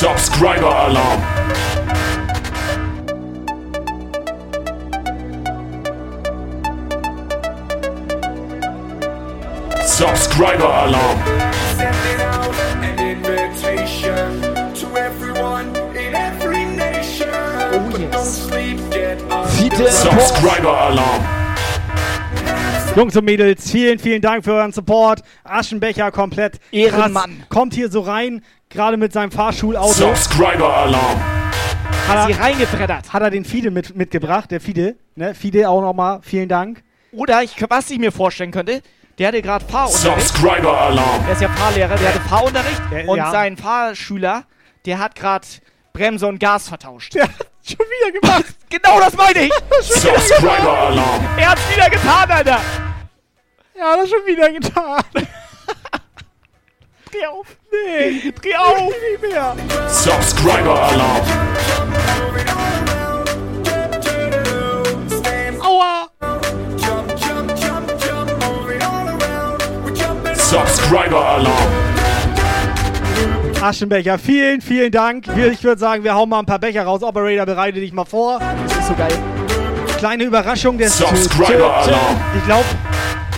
[0.00, 1.20] Subscriber Alarm.
[9.84, 11.18] Subscriber Alarm.
[11.76, 14.40] Sending out an invitation
[14.74, 17.28] to everyone in every nation.
[17.28, 19.50] but don't sleep, get up.
[19.50, 21.40] Subscriber Alarm.
[22.96, 25.20] Jungs und Mädels, vielen, vielen Dank für euren Support.
[25.44, 26.58] Aschenbecher komplett.
[26.72, 27.36] Ehrenmann.
[27.36, 27.48] krass.
[27.48, 29.92] Kommt hier so rein, gerade mit seinem Fahrschulauto.
[29.92, 31.20] Subscriber Alarm.
[32.08, 33.12] Hat Sie er, reingebreddert.
[33.12, 34.96] hat er den Fide mit, mitgebracht, der Fide.
[35.16, 35.34] Ne?
[35.34, 36.82] Fide auch nochmal, vielen Dank.
[37.12, 38.82] Oder ich, was ich mir vorstellen könnte,
[39.18, 40.28] der hatte gerade Fahrunterricht.
[40.28, 41.24] Subscriber Alarm.
[41.26, 42.80] Der ist ja Fahrlehrer, der hatte Fahrunterricht.
[42.90, 43.30] Der- und ja.
[43.30, 44.44] sein Fahrschüler,
[44.86, 45.46] der hat gerade
[45.92, 47.14] Bremse und Gas vertauscht.
[47.14, 48.44] Der hat schon wieder gemacht.
[48.70, 49.52] Genau das meine ich.
[49.82, 51.24] Subscriber Alarm.
[51.36, 52.60] Er hat's wieder getan, Alter.
[53.76, 55.02] Ja, hat er schon wieder getan.
[57.12, 57.46] Dreh auf.
[57.72, 58.88] Nee, Dreh auf.
[58.88, 59.56] nicht mehr.
[59.88, 61.26] Subscriber Alarm.
[65.60, 66.08] Aua.
[66.78, 69.62] Jump, jump, jump, jump, moving all around.
[69.84, 71.72] We're jumping Subscriber Alarm.
[73.62, 75.26] Aschenbecher, vielen, vielen Dank.
[75.36, 77.02] Ich würde sagen, wir hauen mal ein paar Becher raus.
[77.02, 78.38] Operator, bereite dich mal vor.
[78.68, 79.12] Das ist so geil.
[79.98, 82.16] Kleine Überraschung des Subscriber Alarm.
[82.38, 82.64] Ich glaube,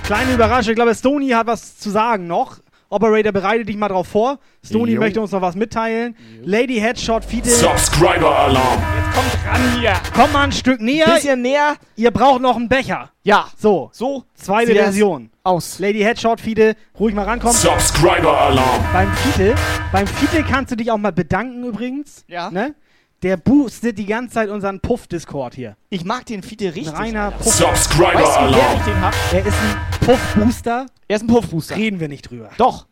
[0.04, 0.70] kleine Überraschung.
[0.70, 2.58] Ich glaube, Stony hat was zu sagen noch.
[2.92, 4.38] Operator, bereite dich mal drauf vor.
[4.62, 5.00] Stony Jo.
[5.00, 6.14] möchte uns noch was mitteilen.
[6.44, 7.48] Lady Headshot, Fiete.
[7.48, 8.82] Subscriber Alarm.
[8.96, 9.94] Jetzt kommt ran hier.
[10.14, 11.06] Komm mal ein Stück näher.
[11.06, 11.76] Bisschen näher.
[11.96, 13.10] Ihr braucht noch einen Becher.
[13.22, 13.46] Ja.
[13.56, 13.88] So.
[13.94, 14.24] So.
[14.34, 15.30] Zweite Version.
[15.42, 15.78] Aus.
[15.78, 17.56] Lady Headshot, Fiete, ruhig mal rankommen.
[17.56, 18.84] Subscriber Alarm.
[18.92, 19.54] Beim Fiete,
[19.90, 22.26] beim Fiete kannst du dich auch mal bedanken übrigens.
[22.28, 22.50] Ja.
[22.50, 22.74] Ne?
[23.22, 25.76] Der boostet die ganze Zeit unseren Puff-Discord hier.
[25.90, 26.88] Ich mag den Fiete richtig.
[26.88, 27.36] Ein reiner Alter.
[27.36, 27.54] Puff.
[27.54, 28.78] Subscriber Weißt du, wer Alarm.
[28.78, 29.14] ich den hab?
[29.32, 30.86] Er ist ein Puff-Booster.
[31.06, 31.76] Er ist ein Puffbooster.
[31.76, 32.50] Reden wir nicht drüber.
[32.58, 32.86] Doch.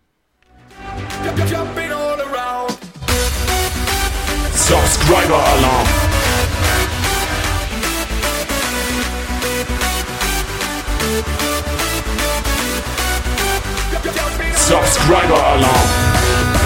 [4.54, 5.86] Subscriber Alarm.
[14.54, 16.59] Subscriber Alarm.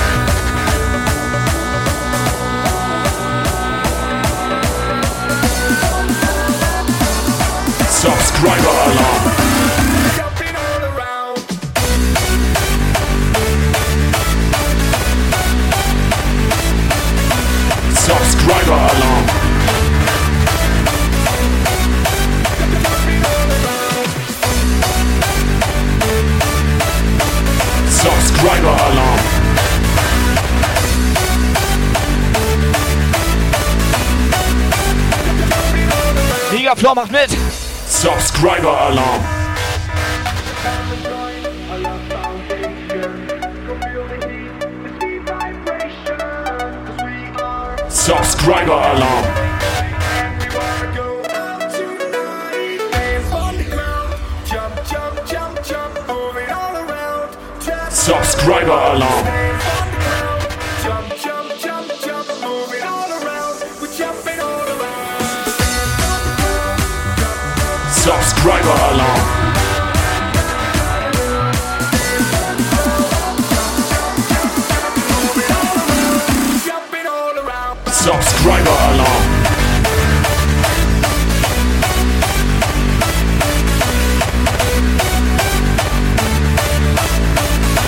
[36.84, 37.30] Megaflor macht mit.
[37.88, 39.24] Subscriber Alarm.
[47.88, 49.24] Subscriber Alarm.
[54.46, 55.54] Jump, jump,
[68.04, 69.22] Subscriber Alarm.
[77.90, 79.24] Subscriber Alarm.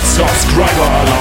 [0.02, 1.15] Subscriber Alarm.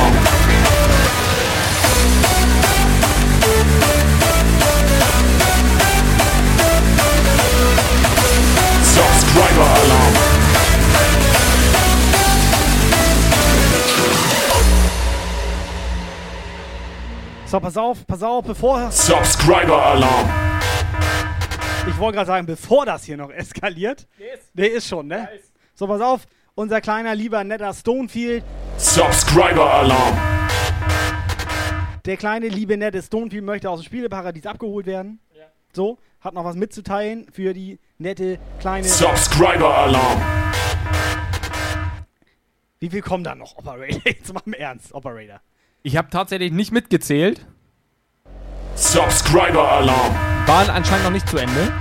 [17.56, 18.92] So, pass auf, pass auf, bevor.
[18.92, 20.30] Subscriber Alarm.
[21.88, 24.10] Ich wollte gerade sagen, bevor das hier noch eskaliert.
[24.54, 25.30] Der ist schon, ne?
[25.74, 26.26] So, pass auf.
[26.56, 28.44] Unser kleiner, lieber, netter Stonefield.
[28.76, 30.18] Subscriber Alarm.
[32.04, 35.22] Der kleine, liebe, nette Stonefield möchte aus dem Spieleparadies abgeholt werden.
[35.72, 38.86] So, hat noch was mitzuteilen für die nette, kleine.
[38.86, 40.22] Subscriber Alarm.
[42.80, 44.02] Wie viel kommen da noch, Operator?
[44.06, 45.40] Jetzt mal im Ernst, Operator.
[45.86, 47.46] Ich habe tatsächlich nicht mitgezählt.
[48.74, 50.16] Subscriber Alarm.
[50.48, 51.72] Waren anscheinend noch nicht zu Ende.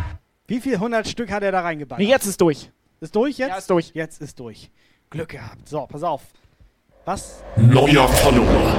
[0.47, 2.05] Wie viel 100 Stück hat er da reingeballert?
[2.05, 2.70] Nee, jetzt ist durch.
[3.00, 3.49] Ist durch jetzt?
[3.49, 3.92] Ja, ist durch.
[3.94, 4.70] Jetzt ist durch.
[5.08, 5.66] Glück gehabt.
[5.66, 6.20] So, pass auf.
[7.07, 7.42] Was?
[7.57, 8.76] Neuer Follower.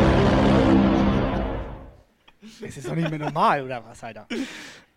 [2.62, 4.28] Das ist doch nicht mehr normal, oder was, Alter?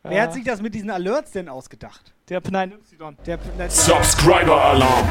[0.03, 2.13] Wer hat sich das mit diesen Alerts denn ausgedacht?
[2.29, 3.17] Der Pnein Y.
[3.25, 5.09] Der, der, Subscriber Alarm.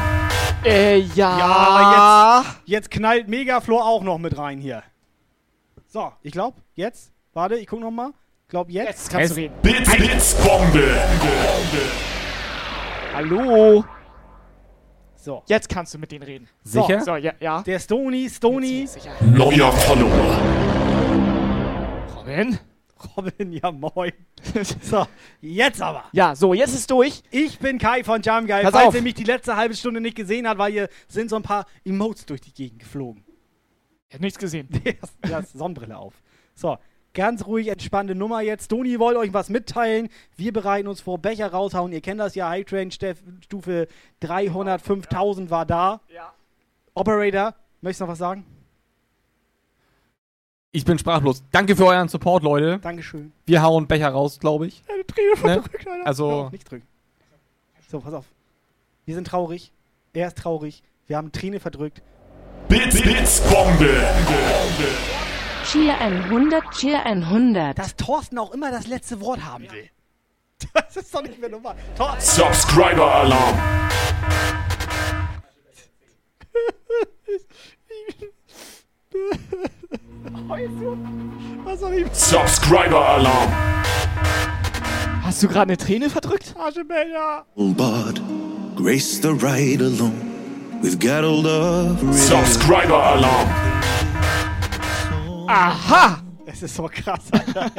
[0.64, 1.38] Äh, ja.
[1.38, 4.84] Ja, jetzt, jetzt knallt Megaflor auch noch mit rein hier.
[5.98, 7.12] So, ich glaube, jetzt.
[7.32, 8.12] Warte, ich guck noch mal.
[8.46, 8.86] Glaub jetzt.
[8.86, 9.54] Jetzt kannst du reden.
[9.62, 10.96] Blitz, Blitzbombe.
[13.12, 13.84] Hallo.
[15.16, 15.42] So.
[15.48, 16.48] Jetzt kannst du mit denen reden.
[16.62, 17.00] Sicher?
[17.00, 17.32] So, ja.
[17.40, 17.62] ja.
[17.62, 18.86] Der Stony, Stony.
[18.86, 19.10] Sicher.
[19.22, 20.40] Neuer Follower.
[22.16, 22.60] Robin?
[23.16, 24.12] Robin, ja moin.
[24.80, 25.04] so,
[25.40, 26.04] jetzt aber.
[26.12, 27.24] Ja, so, jetzt ist durch.
[27.32, 28.62] Ich bin Kai von Jamgeil.
[28.62, 28.94] Pass Falls auf.
[28.94, 31.66] ihr mich die letzte halbe Stunde nicht gesehen habt, weil hier sind so ein paar
[31.84, 33.24] Emotes durch die Gegend geflogen.
[34.08, 34.68] Ich hab nichts gesehen.
[35.28, 36.14] ja, Sonnenbrille auf.
[36.54, 36.78] So,
[37.14, 38.68] ganz ruhig, entspannte Nummer jetzt.
[38.68, 40.08] Toni wollte euch was mitteilen.
[40.36, 41.92] Wir bereiten uns vor, Becher raushauen.
[41.92, 43.86] Ihr kennt das ja, High Train Steff- Stufe
[44.22, 46.00] 305.000 war da.
[46.14, 46.32] Ja.
[46.94, 48.44] Operator, möchtest du noch was sagen?
[50.72, 51.42] Ich bin sprachlos.
[51.50, 52.78] Danke für euren Support, Leute.
[52.80, 53.32] Dankeschön.
[53.46, 54.82] Wir hauen Becher raus, glaube ich.
[54.92, 55.36] Eine Träne Ne?
[55.62, 56.06] verdrückt, Alter.
[56.06, 56.86] Also- Ja, nicht drücken.
[57.90, 58.26] So, pass auf.
[59.06, 59.72] Wir sind traurig.
[60.12, 60.82] Er ist traurig.
[61.06, 62.02] Wir haben Träne verdrückt.
[62.68, 64.04] Blitz, Blitzbombe.
[65.64, 67.78] Cheer 100, Cheer 100.
[67.78, 69.88] Dass Thorsten auch immer das letzte Wort haben will.
[70.74, 71.76] Das ist doch nicht mehr normal.
[71.96, 72.42] Thorsten.
[72.42, 73.58] Subscriber Alarm.
[81.64, 82.06] Was soll ich?
[82.12, 83.52] Subscriber Alarm.
[85.22, 86.54] Hast du gerade eine Träne verdrückt?
[86.58, 87.46] Aschebecher.
[87.54, 88.20] Bard,
[88.76, 90.37] grace the ride alone
[92.12, 93.48] Subscriber Alarm.
[95.48, 96.22] Aha!
[96.46, 97.70] Es ist so krass, Alter.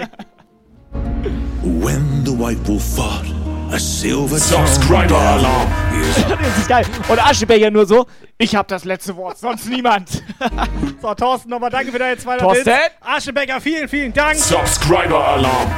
[1.64, 3.26] When the white wolf fought
[3.72, 5.72] a silver Subscriber Alarm.
[6.42, 6.86] das ist geil.
[7.08, 8.06] Und Aschebecher nur so,
[8.38, 10.24] ich hab das letzte Wort, sonst niemand.
[11.02, 12.66] So, Thorsten, nochmal danke für deine 200 Thorsten?
[12.66, 12.96] Bits.
[13.00, 14.36] Aschebecker, vielen, vielen Dank.
[14.36, 15.72] Subscriber Alarm.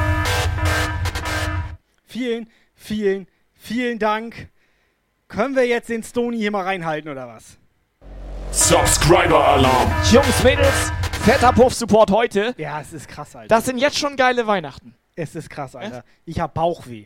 [2.06, 4.51] Vielen, vielen, vielen Dank.
[5.32, 7.58] Können wir jetzt den Stony hier mal reinhalten, oder was?
[8.52, 9.90] Subscriber Alarm.
[10.12, 10.92] Jungs, Mädels,
[11.24, 12.54] fetter Puff-Support heute.
[12.58, 13.48] Ja, es ist krass, Alter.
[13.48, 14.94] Das sind jetzt schon geile Weihnachten.
[15.16, 16.04] es ist krass, Alter.
[16.26, 17.06] Ich hab Bauchweh.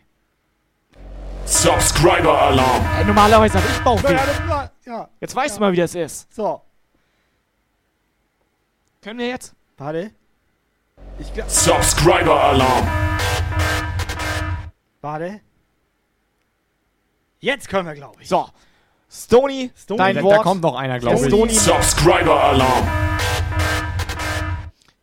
[1.45, 2.83] Subscriber Alarm.
[2.95, 4.13] Hey, normalerweise hab ich Bauchweh.
[4.13, 5.07] Ja, das- ja.
[5.19, 6.33] Jetzt weißt du mal, wie das ist.
[6.33, 6.61] So,
[9.03, 9.53] Können wir jetzt?
[9.77, 10.09] warte.
[11.19, 12.87] Ich glaub, Subscriber Alarm.
[15.01, 15.41] warte.
[17.45, 18.27] Jetzt können wir, glaube ich.
[18.27, 18.47] So.
[19.07, 19.99] Stony, Stony.
[19.99, 20.37] dein Da, Wort.
[20.39, 21.27] da kommt noch einer, glaube ich.
[21.27, 21.53] Stony.
[21.53, 22.87] Subscriber Alarm.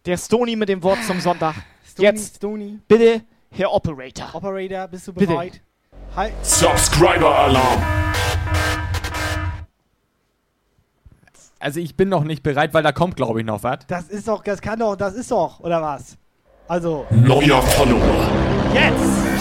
[0.04, 1.54] Der Stony mit dem Wort zum Sonntag.
[1.88, 2.80] Stony, Jetzt Stony.
[2.88, 3.22] bitte,
[3.52, 4.34] Herr Operator.
[4.34, 5.28] Operator, bist du Bitte.
[5.28, 5.60] bereit?
[6.16, 6.32] Hi.
[6.42, 7.80] Subscriber Alarm.
[11.60, 13.86] Also ich bin noch nicht bereit, weil da kommt, glaube ich, noch was.
[13.86, 16.16] Das ist doch, das kann doch, das ist doch, oder was?
[16.66, 18.26] Also, Neuer Follower.
[18.74, 19.31] jetzt!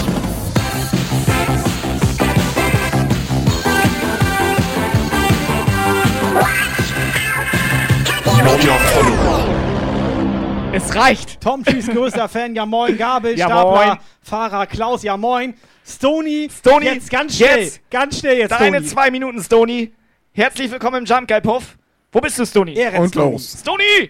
[10.84, 11.42] Es reicht.
[11.42, 13.98] Tom Trees größter Fan, ja moin, Gabel, Ja, Stapler, moin.
[14.22, 15.54] Fahrer Klaus, ja moin.
[15.86, 17.90] Stony, Stony, jetzt ganz schnell, jetzt.
[17.92, 18.88] ganz schnell jetzt, Deine Stony.
[18.88, 19.92] zwei Minuten, Stony.
[20.34, 21.78] Herzlich willkommen im Jump Guy Puff.
[22.12, 22.74] Wo bist du, Stony?
[22.76, 23.32] Ehren, Und Stony.
[23.34, 23.58] los.
[23.60, 24.10] Stony!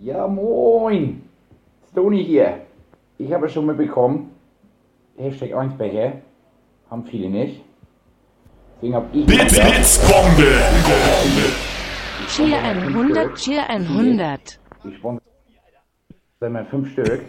[0.00, 1.22] Ja, moin.
[1.90, 2.60] Stony hier.
[3.18, 4.30] Ich habe schon mitbekommen,
[5.16, 6.14] Hashtag 1 Becher
[6.90, 7.60] haben viele nicht.
[8.76, 9.26] Deswegen habe ich...
[9.26, 10.62] Blitz, Blitzbombe.
[12.28, 14.58] Cheer 100, Cheer 100.
[14.84, 15.20] Ich sponsor
[16.40, 17.22] mal fünf Stück.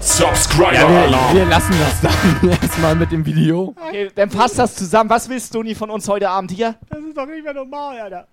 [0.00, 1.34] Subscriber Ja, wir, Alarm.
[1.36, 3.74] wir lassen das dann erstmal mit dem Video.
[3.88, 5.10] Okay, dann passt das zusammen.
[5.10, 6.76] Was willst Stony von uns heute Abend hier?
[6.88, 8.28] Das ist doch nicht mehr normal, Alter.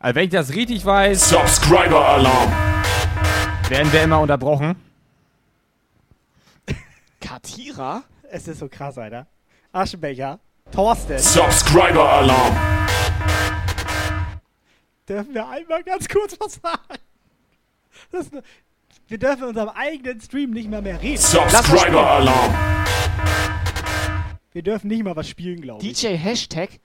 [0.00, 2.50] Also wenn ich das richtig weiß, Subscriber Alarm.
[3.68, 4.74] werden wir immer unterbrochen.
[7.20, 8.02] Katira?
[8.28, 9.26] Es ist so krass, Alter.
[9.70, 10.40] Aschenbecher,
[10.72, 12.56] Thorsten, Subscriber Alarm.
[15.08, 16.98] dürfen wir einmal ganz kurz was sagen?
[18.10, 18.42] Das ist ne-
[19.08, 21.18] wir dürfen in unserem eigenen Stream nicht mehr mehr reden.
[21.18, 22.54] Subscriber Alarm.
[24.52, 26.00] Wir dürfen nicht mal was spielen, glaube ich.
[26.00, 26.80] DJ Hashtag?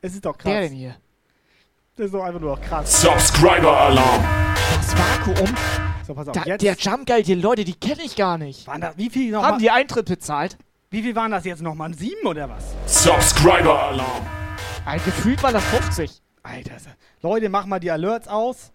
[0.00, 0.52] Es ist doch krass.
[0.52, 0.96] Wer denn hier?
[1.96, 3.00] Das ist doch einfach nur noch krass.
[3.00, 4.24] Subscriber Alarm.
[4.76, 5.54] Das Vakuum?
[6.06, 6.34] So, pass auf.
[6.34, 8.66] Da, jetzt der Jump Guy, die Leute, die kenne ich gar nicht.
[8.66, 10.58] waren das, wie viel noch Haben mal, die Eintritt bezahlt?
[10.90, 11.90] Wie viel waren das jetzt nochmal?
[11.90, 12.64] Ein Sieben oder was?
[13.04, 14.26] Subscriber Alarm.
[14.84, 16.20] Ein gefühlt waren das 50.
[16.42, 16.72] Alter,
[17.22, 18.70] Leute, mach mal die Alerts aus.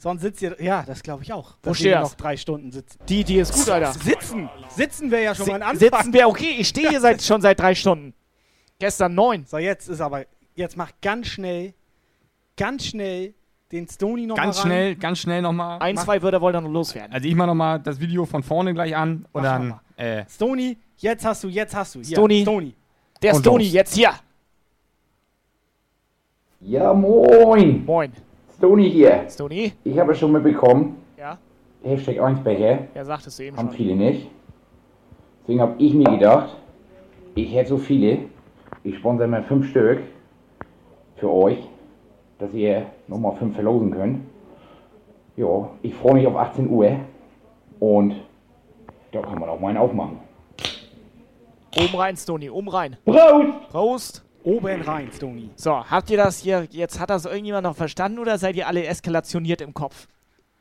[0.00, 0.56] Sonst sitzt ihr.
[0.62, 1.56] Ja, das glaube ich auch.
[1.62, 1.82] Wo das?
[1.82, 3.00] noch drei Stunden sitzen.
[3.08, 3.92] Die, die ist gut, Alter.
[3.92, 4.48] Sitzen!
[4.68, 5.90] Sitzen wir ja schon mal an Anfang.
[5.90, 6.56] Sitzen wir okay.
[6.58, 8.14] Ich stehe hier seit, schon seit drei Stunden.
[8.78, 9.44] Gestern neun.
[9.44, 10.24] So, jetzt ist aber.
[10.54, 11.74] Jetzt mach ganz schnell,
[12.56, 13.34] ganz schnell
[13.70, 15.78] den Stony noch Ganz mal schnell, ganz schnell nochmal.
[15.80, 17.12] Ein, zwei Wörter wollen dann noch loswerden.
[17.12, 19.80] Also ich mach nochmal das Video von vorne gleich an und Mach dann, mal.
[19.96, 22.00] äh, Stony, jetzt hast du, jetzt hast du.
[22.00, 22.42] Hier, Stony.
[22.42, 22.74] Stony.
[23.22, 23.72] Der Und Stony, los.
[23.72, 24.10] jetzt hier.
[26.60, 27.84] Ja, moin.
[27.84, 28.12] Moin.
[28.58, 29.24] Stony hier.
[29.30, 29.72] Stony?
[29.84, 31.38] Ich habe schon mitbekommen, Ja?
[31.84, 33.76] Hashtag 1 Becher Ja, sagtest du eben haben schon.
[33.76, 34.28] viele nicht.
[35.42, 36.56] Deswegen habe ich mir gedacht,
[37.36, 38.18] ich hätte so viele,
[38.82, 40.00] ich sponsere mal fünf Stück
[41.16, 41.58] für euch,
[42.40, 44.20] dass ihr nochmal fünf verlosen könnt.
[45.36, 46.96] Ja, ich freue mich auf 18 Uhr
[47.78, 48.16] und
[49.12, 50.18] da kann man auch mal einen aufmachen.
[51.76, 52.96] Oben rein, Stony, oben rein.
[53.04, 53.68] Prost!
[53.70, 54.24] Prost.
[54.48, 55.50] Oben rein, Stony.
[55.56, 58.86] So, habt ihr das hier, jetzt hat das irgendjemand noch verstanden oder seid ihr alle
[58.86, 60.06] eskalationiert im Kopf?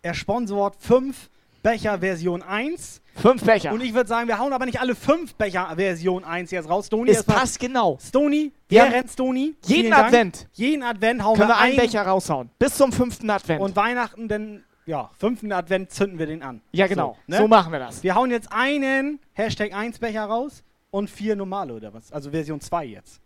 [0.02, 1.30] Er sponsort fünf
[1.64, 3.02] Becher Version 1.
[3.16, 3.72] Fünf Becher.
[3.72, 6.88] Und ich würde sagen, wir hauen aber nicht alle fünf Becher Version 1 jetzt raus.
[6.88, 7.98] Stony, Es passt genau.
[8.02, 9.56] Stony, Wir wer haben rennt Stony?
[9.66, 9.94] jeden.
[9.94, 10.48] Advent.
[10.54, 12.50] Jeden Advent hauen Können wir einen ein- Becher raushauen.
[12.60, 13.62] Bis zum fünften Advent.
[13.62, 16.62] Und Weihnachten, dann, ja, fünften Advent zünden wir den an.
[16.74, 17.18] ja, genau.
[17.28, 17.38] So, ne?
[17.38, 18.04] so machen wir das.
[18.04, 22.12] Wir hauen jetzt einen Hashtag 1 Becher raus und vier normale oder was?
[22.12, 23.22] Also Version 2 jetzt.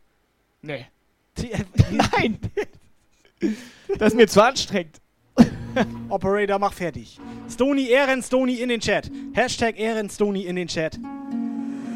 [0.61, 0.85] Nee.
[1.91, 2.37] Nein!
[3.97, 5.01] Das ist mir zu anstrengend.
[6.09, 7.19] Operator, mach fertig.
[7.49, 9.09] Stony, Ehren Stony in den Chat.
[9.33, 10.99] Hashtag Ehren Stony in den Chat.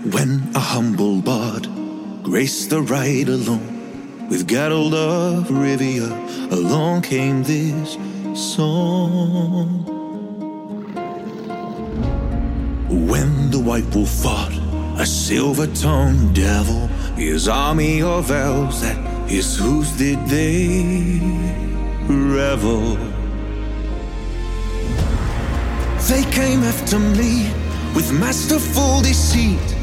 [0.06, 1.69] When a humble bard
[2.24, 6.10] graced the ride alone with Gerald of Rivia,
[6.52, 7.98] along came this
[8.34, 9.85] song.
[12.90, 14.65] When the white wolf fought
[14.98, 18.98] a silver tongued devil, his army of elves at
[19.30, 21.19] his hooves did they
[22.07, 22.95] revel.
[26.07, 27.51] They came after me
[27.95, 29.75] with masterful deceit,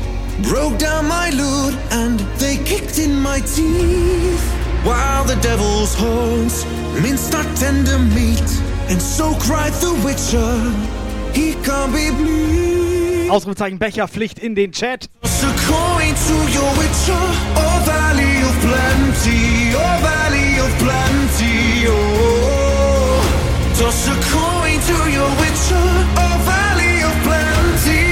[0.43, 4.45] broke down my lute, and they kicked in my teeth.
[4.85, 6.65] While the devil's horns
[7.03, 8.51] minced our tender meat,
[8.89, 10.53] and so cried the witcher,
[11.33, 13.02] he can't be bleed.
[13.33, 15.09] Ausrufezeichen Becher Pflicht in den Chat.
[15.23, 17.17] Toss a coin to your witcher,
[17.87, 23.23] valley of plenty, valley of plenty, oh.
[23.79, 28.05] Toss a coin to your witcher, oh valley of plenty.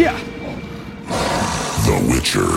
[0.00, 0.16] Yeah.
[1.84, 2.48] The Witcher.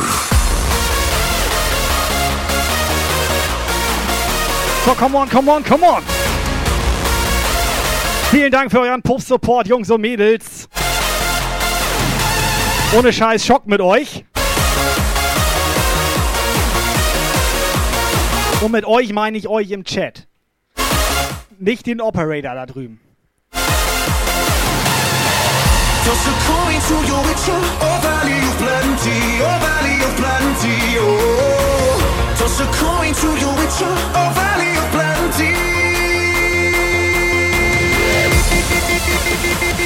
[4.86, 6.23] So, come on, come on, come on.
[8.34, 10.68] Vielen Dank für euren Puff-Support, Jungs und Mädels.
[12.98, 14.26] Ohne Scheiß Schock mit euch.
[18.62, 20.28] Und mit euch meine ich euch im Chat.
[21.60, 23.00] Nicht den Operator da drüben.
[23.52, 23.62] Toss
[26.26, 32.02] a coin to your witcher, oh valley of plenty, oh valley of plenty, oh.
[32.40, 35.73] Toss a coin to your witcher, oh valley of plenty.
[39.44, 39.83] beep, beep, beep.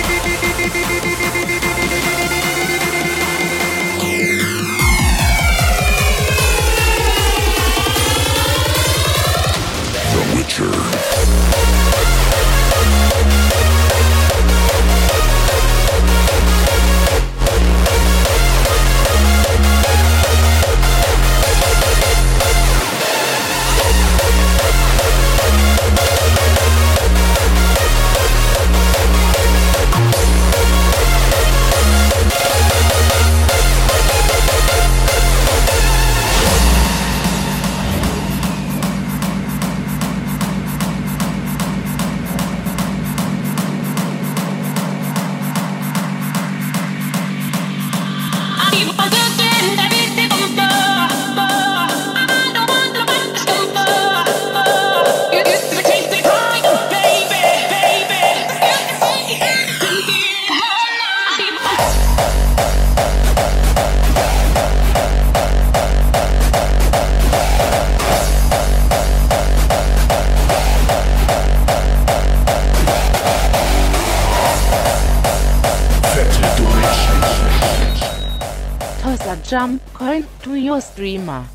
[79.47, 81.47] Jump coin to your streamer.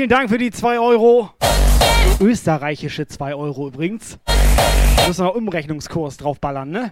[0.00, 1.28] Vielen Dank für die 2 Euro.
[2.20, 4.18] Österreichische 2 Euro übrigens.
[4.24, 6.90] Da müssen wir noch Umrechnungskurs draufballern, ne?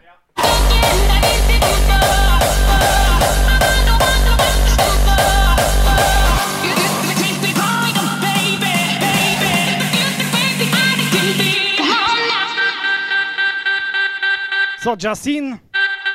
[14.83, 15.61] So, Justine.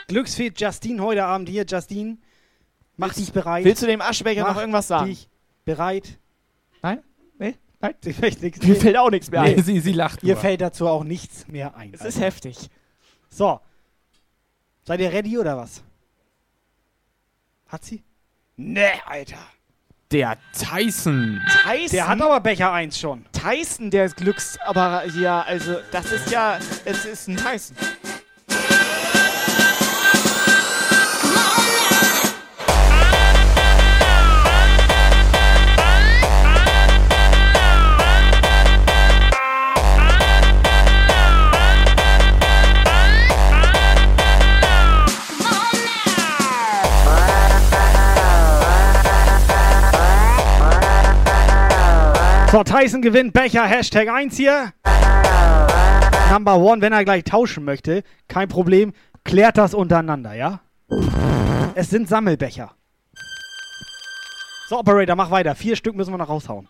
[0.09, 1.65] Glücksfee Justine heute Abend hier.
[1.67, 2.19] Justine,
[2.97, 3.65] mach dich bereit.
[3.65, 5.07] Willst du dem Aschenbecher Mach noch irgendwas sagen?
[5.07, 5.27] dich
[5.65, 6.19] bereit.
[7.83, 8.51] Nee?
[8.61, 9.61] Mir fällt auch nichts mehr ein.
[9.61, 10.41] sie, sie lacht Ihr nur.
[10.41, 11.93] fällt dazu auch nichts mehr ein.
[11.93, 12.69] Es ist heftig.
[13.29, 13.59] So.
[14.85, 15.83] Seid ihr ready oder was?
[17.67, 18.03] Hat sie?
[18.55, 19.37] Nee, Alter.
[20.11, 21.41] Der Tyson.
[21.63, 21.89] Tyson?
[21.91, 23.25] Der hat aber Becher 1 schon.
[23.31, 24.59] Tyson, der ist Glücks...
[24.59, 26.59] Aber ja, also, das ist ja...
[26.85, 27.75] Es ist ein Tyson.
[52.53, 54.73] So, Tyson gewinnt Becher, Hashtag 1 hier.
[56.29, 60.59] Number one, wenn er gleich tauschen möchte, kein Problem, klärt das untereinander, ja?
[61.73, 62.75] Es sind Sammelbecher.
[64.69, 65.55] So, Operator, mach weiter.
[65.55, 66.69] Vier Stück müssen wir noch raushauen.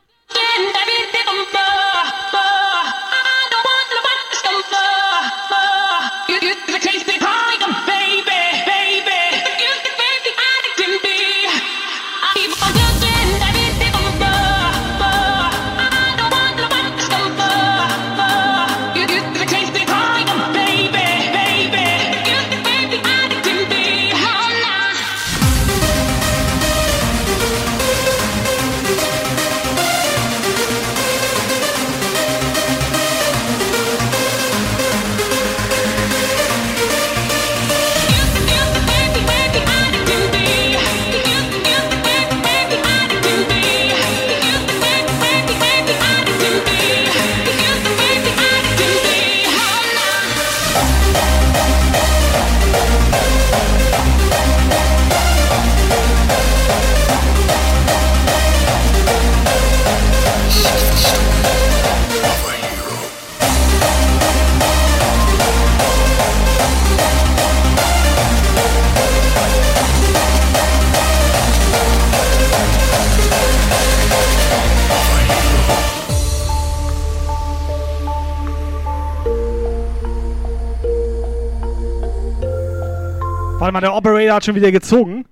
[83.64, 85.24] Warte mal, der Operator hat schon wieder gezogen.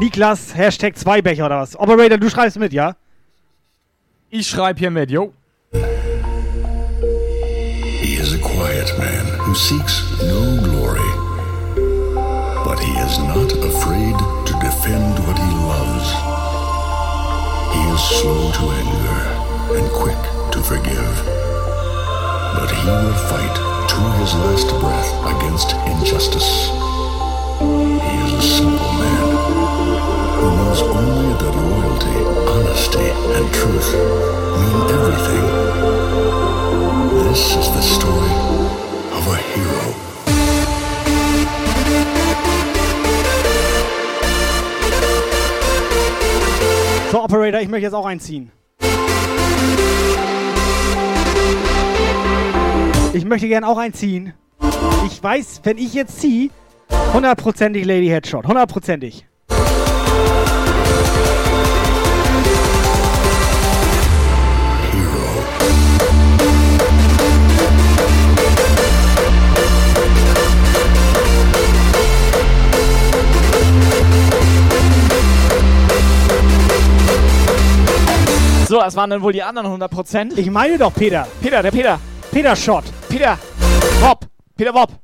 [0.00, 1.78] Niklas, Hashtag 2 Becher oder was?
[1.78, 2.96] Operator, du schreibst mit, ja?
[4.30, 5.32] Ich schreibe hier mit, jo.
[8.02, 11.08] He is a quiet man who seeks no glory,
[12.64, 16.12] but he is not afraid to defend what he loves.
[17.74, 20.18] He is slow to anger and quick
[20.50, 21.22] to forgive,
[22.58, 23.54] but he will fight
[23.86, 26.83] to his last breath against injustice.
[28.44, 29.24] Simple man
[30.36, 32.18] who knows only that loyalty,
[32.52, 33.88] honesty, and truth
[34.60, 35.46] mean everything.
[37.24, 38.34] This is the story
[39.16, 39.84] of a hero.
[47.10, 48.52] So, Operator, ich möchte jetzt auch einziehen.
[53.14, 54.34] Ich möchte gern auch einziehen.
[55.06, 56.50] Ich weiß, wenn ich jetzt ziehe,
[57.12, 58.46] hundertprozentig Lady Headshot.
[58.46, 59.26] Hundertprozentig.
[78.66, 80.36] So, das waren dann wohl die anderen 100%.
[80.36, 81.28] Ich meine doch, Peter.
[81.40, 82.00] Peter, der Peter.
[82.32, 82.84] Peter Shot.
[83.08, 83.38] Peter.
[84.00, 84.26] Bob.
[84.56, 85.03] Peter Bob.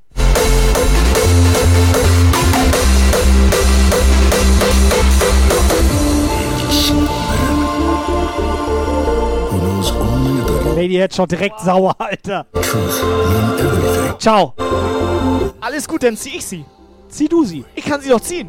[10.81, 12.47] Lady Headshot direkt sauer, Alter.
[14.19, 14.55] Ciao.
[15.61, 16.65] Alles gut, dann zieh ich sie.
[17.11, 17.67] Zieh du sie.
[17.75, 18.49] Ich kann sie doch ziehen.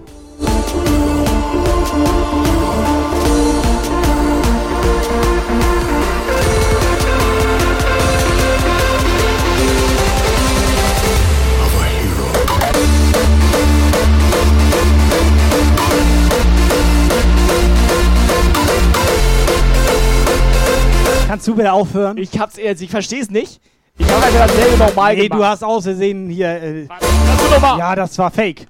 [21.31, 22.17] Kannst du bitte aufhören?
[22.17, 23.61] Ich hab's jetzt, ich versteh's nicht.
[23.97, 25.39] Ich habe einfach dasselbe normal Nee, gemacht.
[25.39, 26.61] du hast aus Versehen hier.
[26.61, 27.79] Äh, Kannst du nochmal?
[27.79, 28.67] ja, das war fake.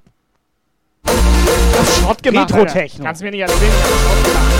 [1.02, 2.54] das Schrott gemacht.
[2.54, 3.04] Retro-Techno.
[3.04, 4.51] Kannst du mir nicht erzählen, ich hab Schrott gemacht.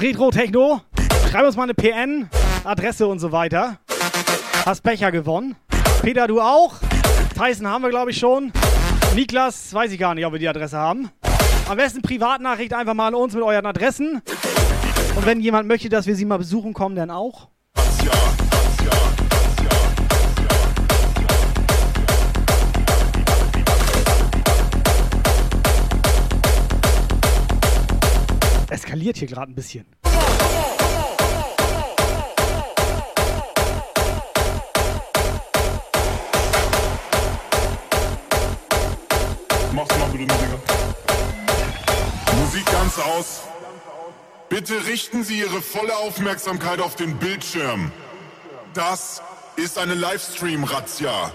[0.00, 0.80] So, Retro Techno.
[1.30, 2.28] Schreib uns mal eine PN,
[2.64, 3.78] Adresse und so weiter.
[4.64, 5.56] Hast Becher gewonnen.
[6.02, 6.76] Peter, du auch.
[7.36, 8.50] Tyson haben wir, glaube ich, schon.
[9.14, 11.10] Niklas, weiß ich gar nicht, ob wir die Adresse haben.
[11.68, 14.22] Am besten Privatnachricht einfach mal an uns mit euren Adressen.
[15.16, 17.48] Und wenn jemand möchte, dass wir sie mal besuchen kommen, dann auch.
[28.90, 29.86] Eskaliert hier gerade ein bisschen.
[39.72, 40.58] Mach's mal bitte, Digga.
[42.40, 43.42] Musik ganz aus.
[44.48, 47.92] Bitte richten Sie Ihre volle Aufmerksamkeit auf den Bildschirm.
[48.74, 49.22] Das
[49.54, 51.30] ist eine Livestream-Razzia.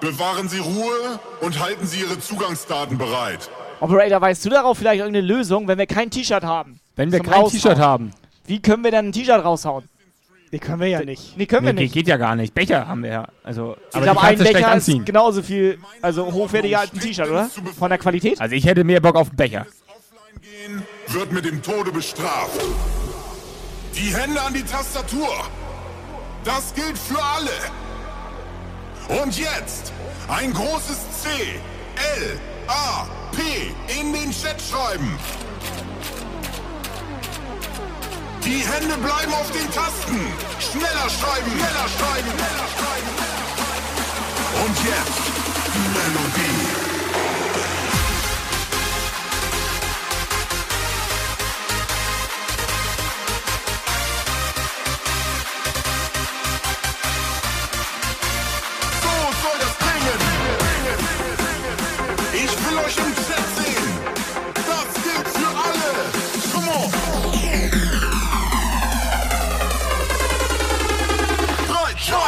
[0.00, 3.48] Bewahren Sie Ruhe und halten Sie Ihre Zugangsdaten bereit.
[3.80, 6.80] Operator, weißt du darauf vielleicht irgendeine Lösung, wenn wir kein T-Shirt haben?
[6.96, 7.46] Wenn wir kein?
[7.46, 8.12] T-Shirt haben.
[8.46, 9.88] Wie können wir dann ein T-Shirt raushauen?
[10.52, 11.36] Die können wir ja nicht.
[11.36, 11.92] Nee, können wir Nee, nicht.
[11.94, 12.54] Geht ja gar nicht.
[12.54, 13.28] Becher haben wir ja.
[13.42, 15.04] Also, Ich aber glaube, ein Becher ist anziehen.
[15.04, 17.50] genauso viel, also hochwertiger als ein T-Shirt, oder?
[17.78, 18.40] Von der Qualität?
[18.40, 19.66] Also ich hätte mehr Bock auf einen Becher.
[21.08, 22.60] Wird mit dem Tode bestraft.
[23.94, 25.28] Die Hände an die Tastatur.
[26.44, 27.50] Das gilt für alle.
[29.22, 29.92] Und jetzt
[30.28, 31.28] ein großes C,
[32.18, 32.38] L,
[33.36, 35.18] P in den Chat schreiben.
[38.44, 40.20] Die Hände bleiben auf den Tasten.
[40.58, 43.10] Schneller schreiben, schneller schreiben, schneller schreiben.
[44.64, 45.22] Und jetzt
[45.74, 46.85] die Melodie.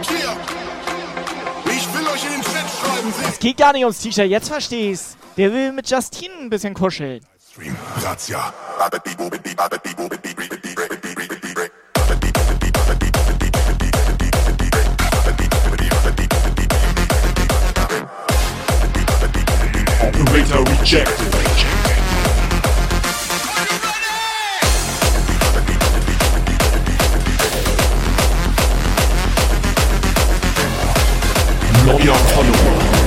[0.00, 3.12] Ich will euch in den Chat schreiben.
[3.28, 5.16] Es geht gar nicht ums T-Shirt, jetzt versteh's.
[5.36, 7.20] Der will mit Justine ein bisschen kuscheln.
[8.02, 8.52] Razzia.
[20.00, 21.47] Operator rejected.
[31.98, 32.98] Neuer Follower.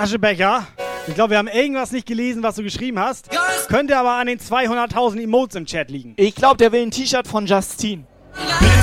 [0.00, 0.66] Aschebecher,
[1.08, 3.30] ich glaube, wir haben irgendwas nicht gelesen, was du geschrieben hast.
[3.68, 6.14] Könnte aber an den 200.000 Emotes im Chat liegen.
[6.16, 8.04] Ich glaube, der will ein T-Shirt von Justine.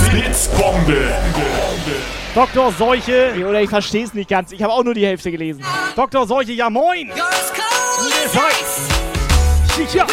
[0.09, 1.07] Blitzbombe.
[2.33, 2.71] Dr.
[2.73, 3.33] Seuche.
[3.47, 4.51] Oder ich verstehe es nicht ganz.
[4.51, 5.63] Ich habe auch nur die Hälfte gelesen.
[5.95, 6.27] Dr.
[6.27, 7.11] Seuche, ja moin.
[9.77, 10.07] Sicher.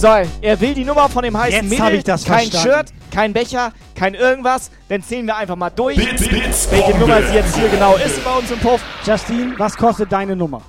[0.00, 0.08] So,
[0.40, 1.84] er will die Nummer von dem heißen Jetzt Mädel.
[1.84, 2.86] hab ich das kein verstanden.
[2.86, 4.70] Shirt, kein Becher, kein irgendwas.
[4.88, 7.00] Dann zählen wir einfach mal durch, Blitz, Blitz, welche Bombe.
[7.00, 8.82] Nummer sie jetzt hier genau ist bei uns im Puff.
[9.04, 10.62] Justine, was kostet deine Nummer?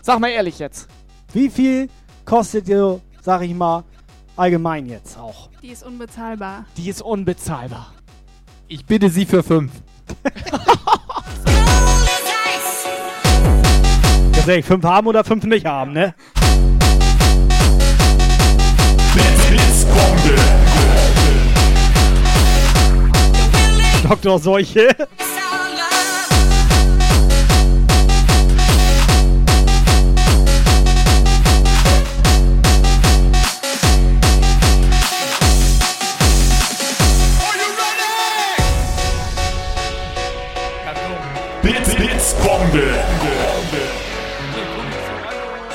[0.00, 0.86] Sag mal ehrlich jetzt.
[1.32, 1.88] Wie viel
[2.24, 3.82] kostet dir, sag ich mal,
[4.36, 5.48] allgemein jetzt auch?
[5.60, 6.66] Die ist unbezahlbar.
[6.76, 7.92] Die ist unbezahlbar.
[8.68, 9.72] Ich bitte Sie für fünf.
[14.46, 16.14] Ehrlich, fünf haben oder fünf nicht haben, ne?
[24.02, 24.38] Dr.
[24.38, 24.88] Seuche.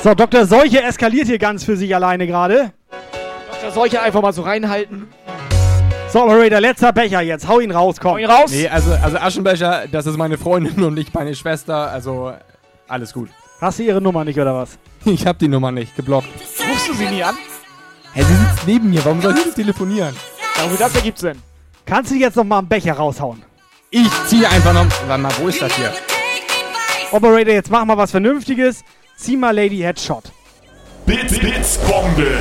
[0.02, 0.46] So, Dr.
[0.46, 2.70] Seuche eskaliert hier ganz für sich alleine gerade.
[3.66, 3.72] Dr.
[3.72, 5.08] Seuche einfach mal so reinhalten.
[6.12, 7.48] So, Operator, letzter Becher jetzt.
[7.48, 8.12] Hau ihn raus, komm.
[8.12, 8.50] Hau ihn raus.
[8.50, 11.90] Nee, also, also Aschenbecher, das ist meine Freundin und nicht meine Schwester.
[11.90, 12.32] Also
[12.86, 13.28] alles gut.
[13.60, 14.78] Hast du ihre Nummer nicht, oder was?
[15.04, 16.28] Ich hab die Nummer nicht geblockt.
[16.68, 17.36] Rufst du sie nie an?
[18.12, 19.04] Hä, sie sitzt neben mir.
[19.04, 20.14] Warum soll ich jetzt telefonieren?
[20.56, 21.42] Ja, wie das ergibt Sinn.
[21.84, 23.42] Kannst du jetzt noch mal einen Becher raushauen?
[23.90, 24.86] Ich ziehe einfach noch.
[25.08, 25.92] Warte mal, wo ist das hier?
[27.10, 28.84] Operator, jetzt mach mal was Vernünftiges.
[29.16, 30.24] Zieh mal Lady Headshot.
[31.04, 32.38] Blitz, Blitzbombe.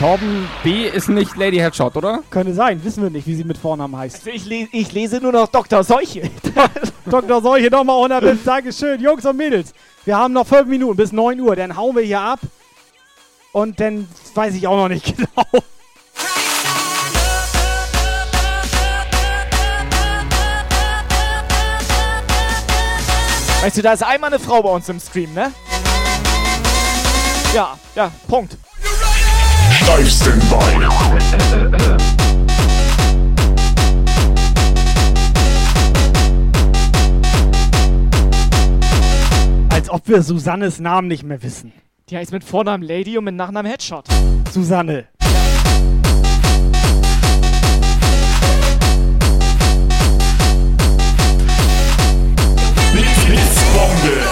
[0.00, 2.22] Torben B ist nicht Lady Headshot, oder?
[2.30, 4.16] Könnte sein, wissen wir nicht, wie sie mit Vornamen heißt.
[4.16, 5.84] Also ich, le ich lese nur noch Dr.
[5.84, 6.22] Seuche.
[7.04, 7.42] Dr.
[7.42, 8.44] Seuche, nochmal 100 Bits.
[8.44, 9.74] Dankeschön, Jungs und Mädels.
[10.06, 11.54] Wir haben noch 5 Minuten bis 9 Uhr.
[11.54, 12.40] Dann hauen wir hier ab.
[13.52, 15.46] Und dann weiß ich auch noch nicht genau.
[23.60, 25.52] Weißt du, da ist einmal eine Frau bei uns im Stream, ne?
[27.52, 28.56] Ja, ja, Punkt.
[29.98, 30.86] Standby.
[39.68, 41.72] Als ob wir Susannes Namen nicht mehr wissen.
[42.08, 44.06] Die heißt mit Vornamen Lady und mit Nachnamen Headshot.
[44.52, 45.08] Susanne.
[52.92, 54.29] Blitz, Blitzbombe.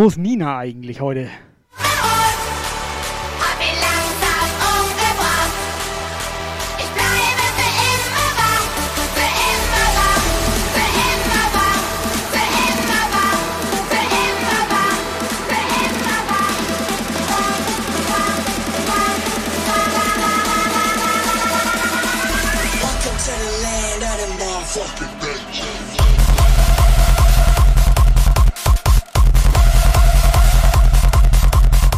[0.00, 1.28] Wo ist Nina eigentlich heute?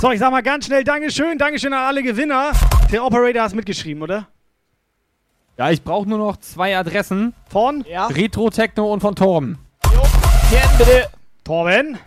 [0.03, 1.39] So, ich sag mal ganz schnell Dankeschön.
[1.39, 2.51] Dankeschön an alle Gewinner.
[2.91, 4.27] Der Operator hat mitgeschrieben, oder?
[5.57, 7.35] Ja, ich brauche nur noch zwei Adressen.
[7.49, 7.85] Von?
[7.89, 8.09] Ja.
[8.09, 9.61] Retro Techno und von Torben.
[10.51, 11.09] Ken, bitte.
[11.45, 12.01] Torben.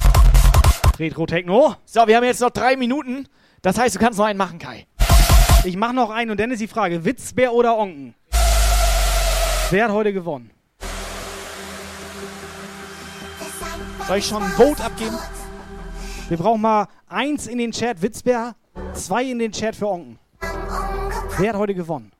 [0.99, 1.77] Retro Techno.
[1.85, 3.29] So, wir haben jetzt noch drei Minuten.
[3.61, 4.87] Das heißt, du kannst noch einen machen, Kai.
[5.63, 8.13] Ich mach noch einen und dann ist die Frage: Witzbär oder Onken?
[9.69, 10.51] Wer hat heute gewonnen?
[14.05, 15.17] Soll ich schon ein Vote abgeben?
[16.27, 18.55] Wir brauchen mal eins in den Chat Witzbär,
[18.93, 20.19] zwei in den Chat für Onken.
[21.37, 22.11] Wer hat heute gewonnen?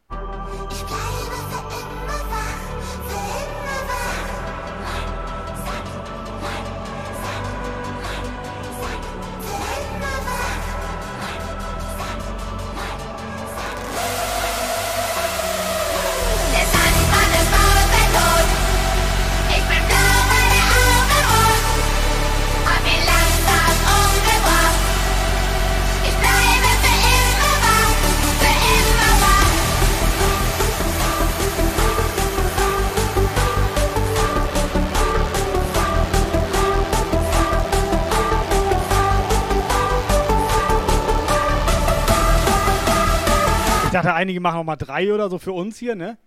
[44.26, 46.18] Einige machen auch mal drei oder so für uns hier, ne?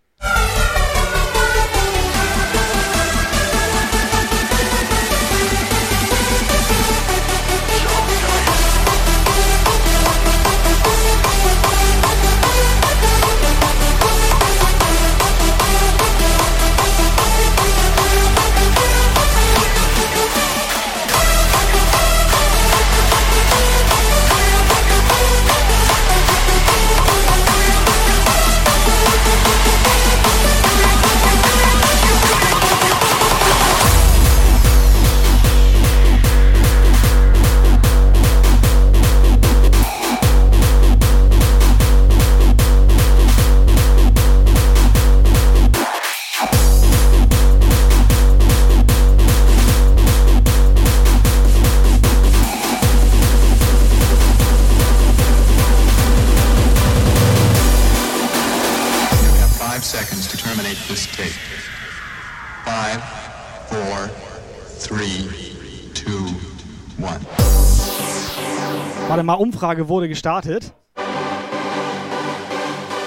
[69.29, 70.73] Mal, Umfrage wurde gestartet.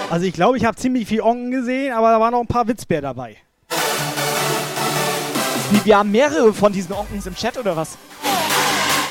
[0.08, 2.68] Also ich glaube, ich habe ziemlich viel Onken gesehen, aber da waren noch ein paar
[2.68, 3.38] Witzbär dabei.
[5.70, 7.98] Wie, wir haben mehrere von diesen Onkens im Chat oder was?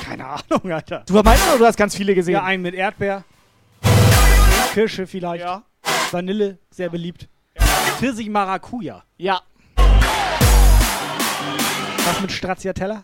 [0.05, 1.03] Keine Ahnung, Alter.
[1.05, 2.35] Du meinst oder du hast ganz viele gesehen?
[2.35, 3.25] Ja, einen mit Erdbeer.
[4.73, 5.45] Kirsche vielleicht.
[6.11, 7.27] Vanille, sehr beliebt.
[7.97, 9.03] Pfirsich Maracuja.
[9.17, 9.41] Ja.
[12.05, 13.03] Was mit Stracciatella?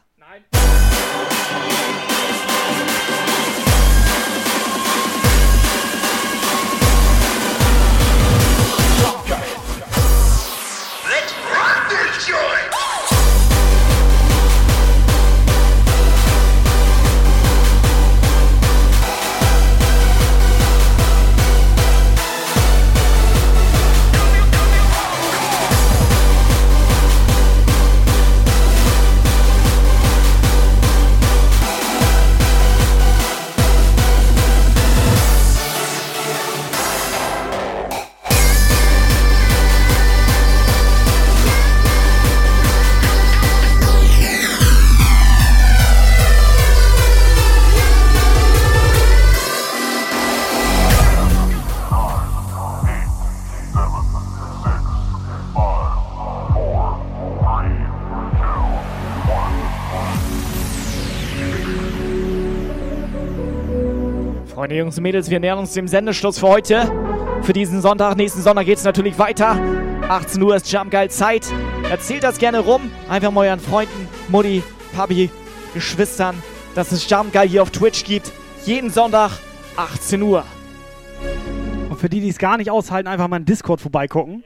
[64.67, 66.91] Freunde, Jungs und Mädels, wir nähern uns dem Sendeschluss für heute.
[67.41, 68.17] Für diesen Sonntag.
[68.17, 69.57] Nächsten Sonntag geht es natürlich weiter.
[70.09, 71.47] 18 Uhr ist Jump Geil Zeit.
[71.89, 72.91] Erzählt das gerne rum.
[73.07, 74.61] Einfach mal euren Freunden, Mutti,
[74.93, 75.29] Papi,
[75.73, 76.43] Geschwistern,
[76.75, 78.33] dass es Jump Geil hier auf Twitch gibt.
[78.65, 79.31] Jeden Sonntag,
[79.77, 80.43] 18 Uhr.
[81.89, 84.43] Und für die, die es gar nicht aushalten, einfach mal in Discord vorbeigucken.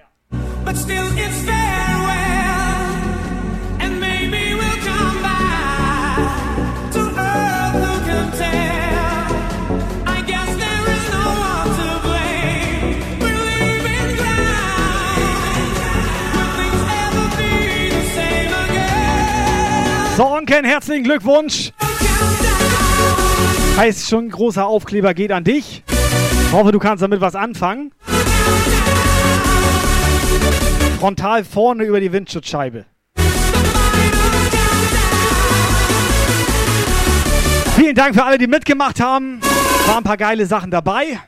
[0.64, 1.60] But still it's
[20.22, 21.72] So, Onken, herzlichen Glückwunsch.
[23.75, 25.82] Heißt schon, großer Aufkleber geht an dich.
[26.51, 27.91] Hoffe, du kannst damit was anfangen.
[31.00, 32.85] Frontal vorne über die Windschutzscheibe.
[37.75, 39.41] Vielen Dank für alle, die mitgemacht haben.
[39.88, 41.19] Waren ein paar geile Sachen dabei.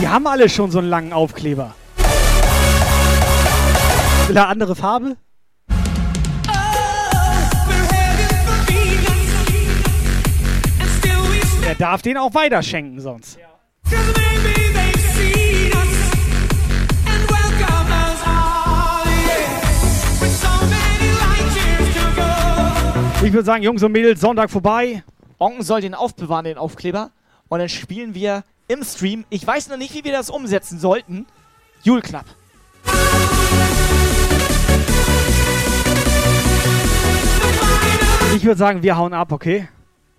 [0.00, 1.74] Die haben alle schon so einen langen Aufkleber.
[4.28, 5.16] Will er andere Farbe?
[11.66, 13.38] Er darf den auch weiterschenken sonst.
[13.90, 16.10] Maybe they've seen us
[17.06, 19.60] and welcome us all, yeah.
[20.20, 23.26] With so many light years to go.
[23.26, 25.04] Ich würde sagen, Jungs und Mädels, Sonntag vorbei.
[25.38, 27.10] Onken soll den aufbewahren, den Aufkleber.
[27.48, 29.24] Und dann spielen wir im Stream.
[29.30, 31.26] Ich weiß noch nicht, wie wir das umsetzen sollten.
[31.82, 32.24] Jule Club.
[38.36, 39.68] Ich würde sagen, wir hauen ab, okay?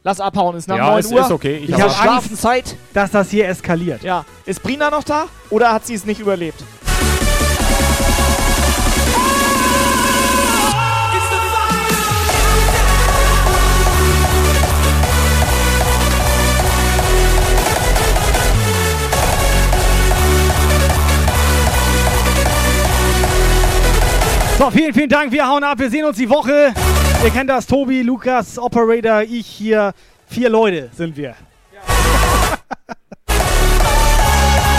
[0.03, 1.21] Lass abhauen, ist nach Ja, 9 ist- Uhr.
[1.21, 1.57] ist okay.
[1.57, 2.75] Ich Ich hab habe Angst, Schlafenszeit.
[2.93, 4.03] dass das hier eskaliert.
[4.03, 4.25] Ja.
[4.45, 5.25] Ist Brina noch da?
[5.49, 6.61] Oder hat sie es nicht überlebt?
[24.61, 25.31] So, vielen, vielen Dank.
[25.31, 25.80] Wir hauen ab.
[25.80, 26.72] Wir sehen uns die Woche.
[27.23, 27.65] Ihr kennt das.
[27.65, 29.91] Tobi, Lukas, Operator, ich hier.
[30.27, 31.33] Vier Leute sind wir.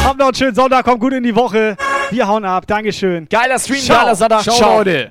[0.04, 0.84] Habt noch einen schönen Sonntag.
[0.84, 1.76] Kommt gut in die Woche.
[2.10, 2.64] Wir hauen ab.
[2.64, 3.26] Dankeschön.
[3.28, 3.98] Geiler Stream, Ciao.
[3.98, 4.42] geiler Sonntag.
[4.44, 4.78] Ciao, Ciao.
[4.78, 5.10] Leute.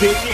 [0.00, 0.33] This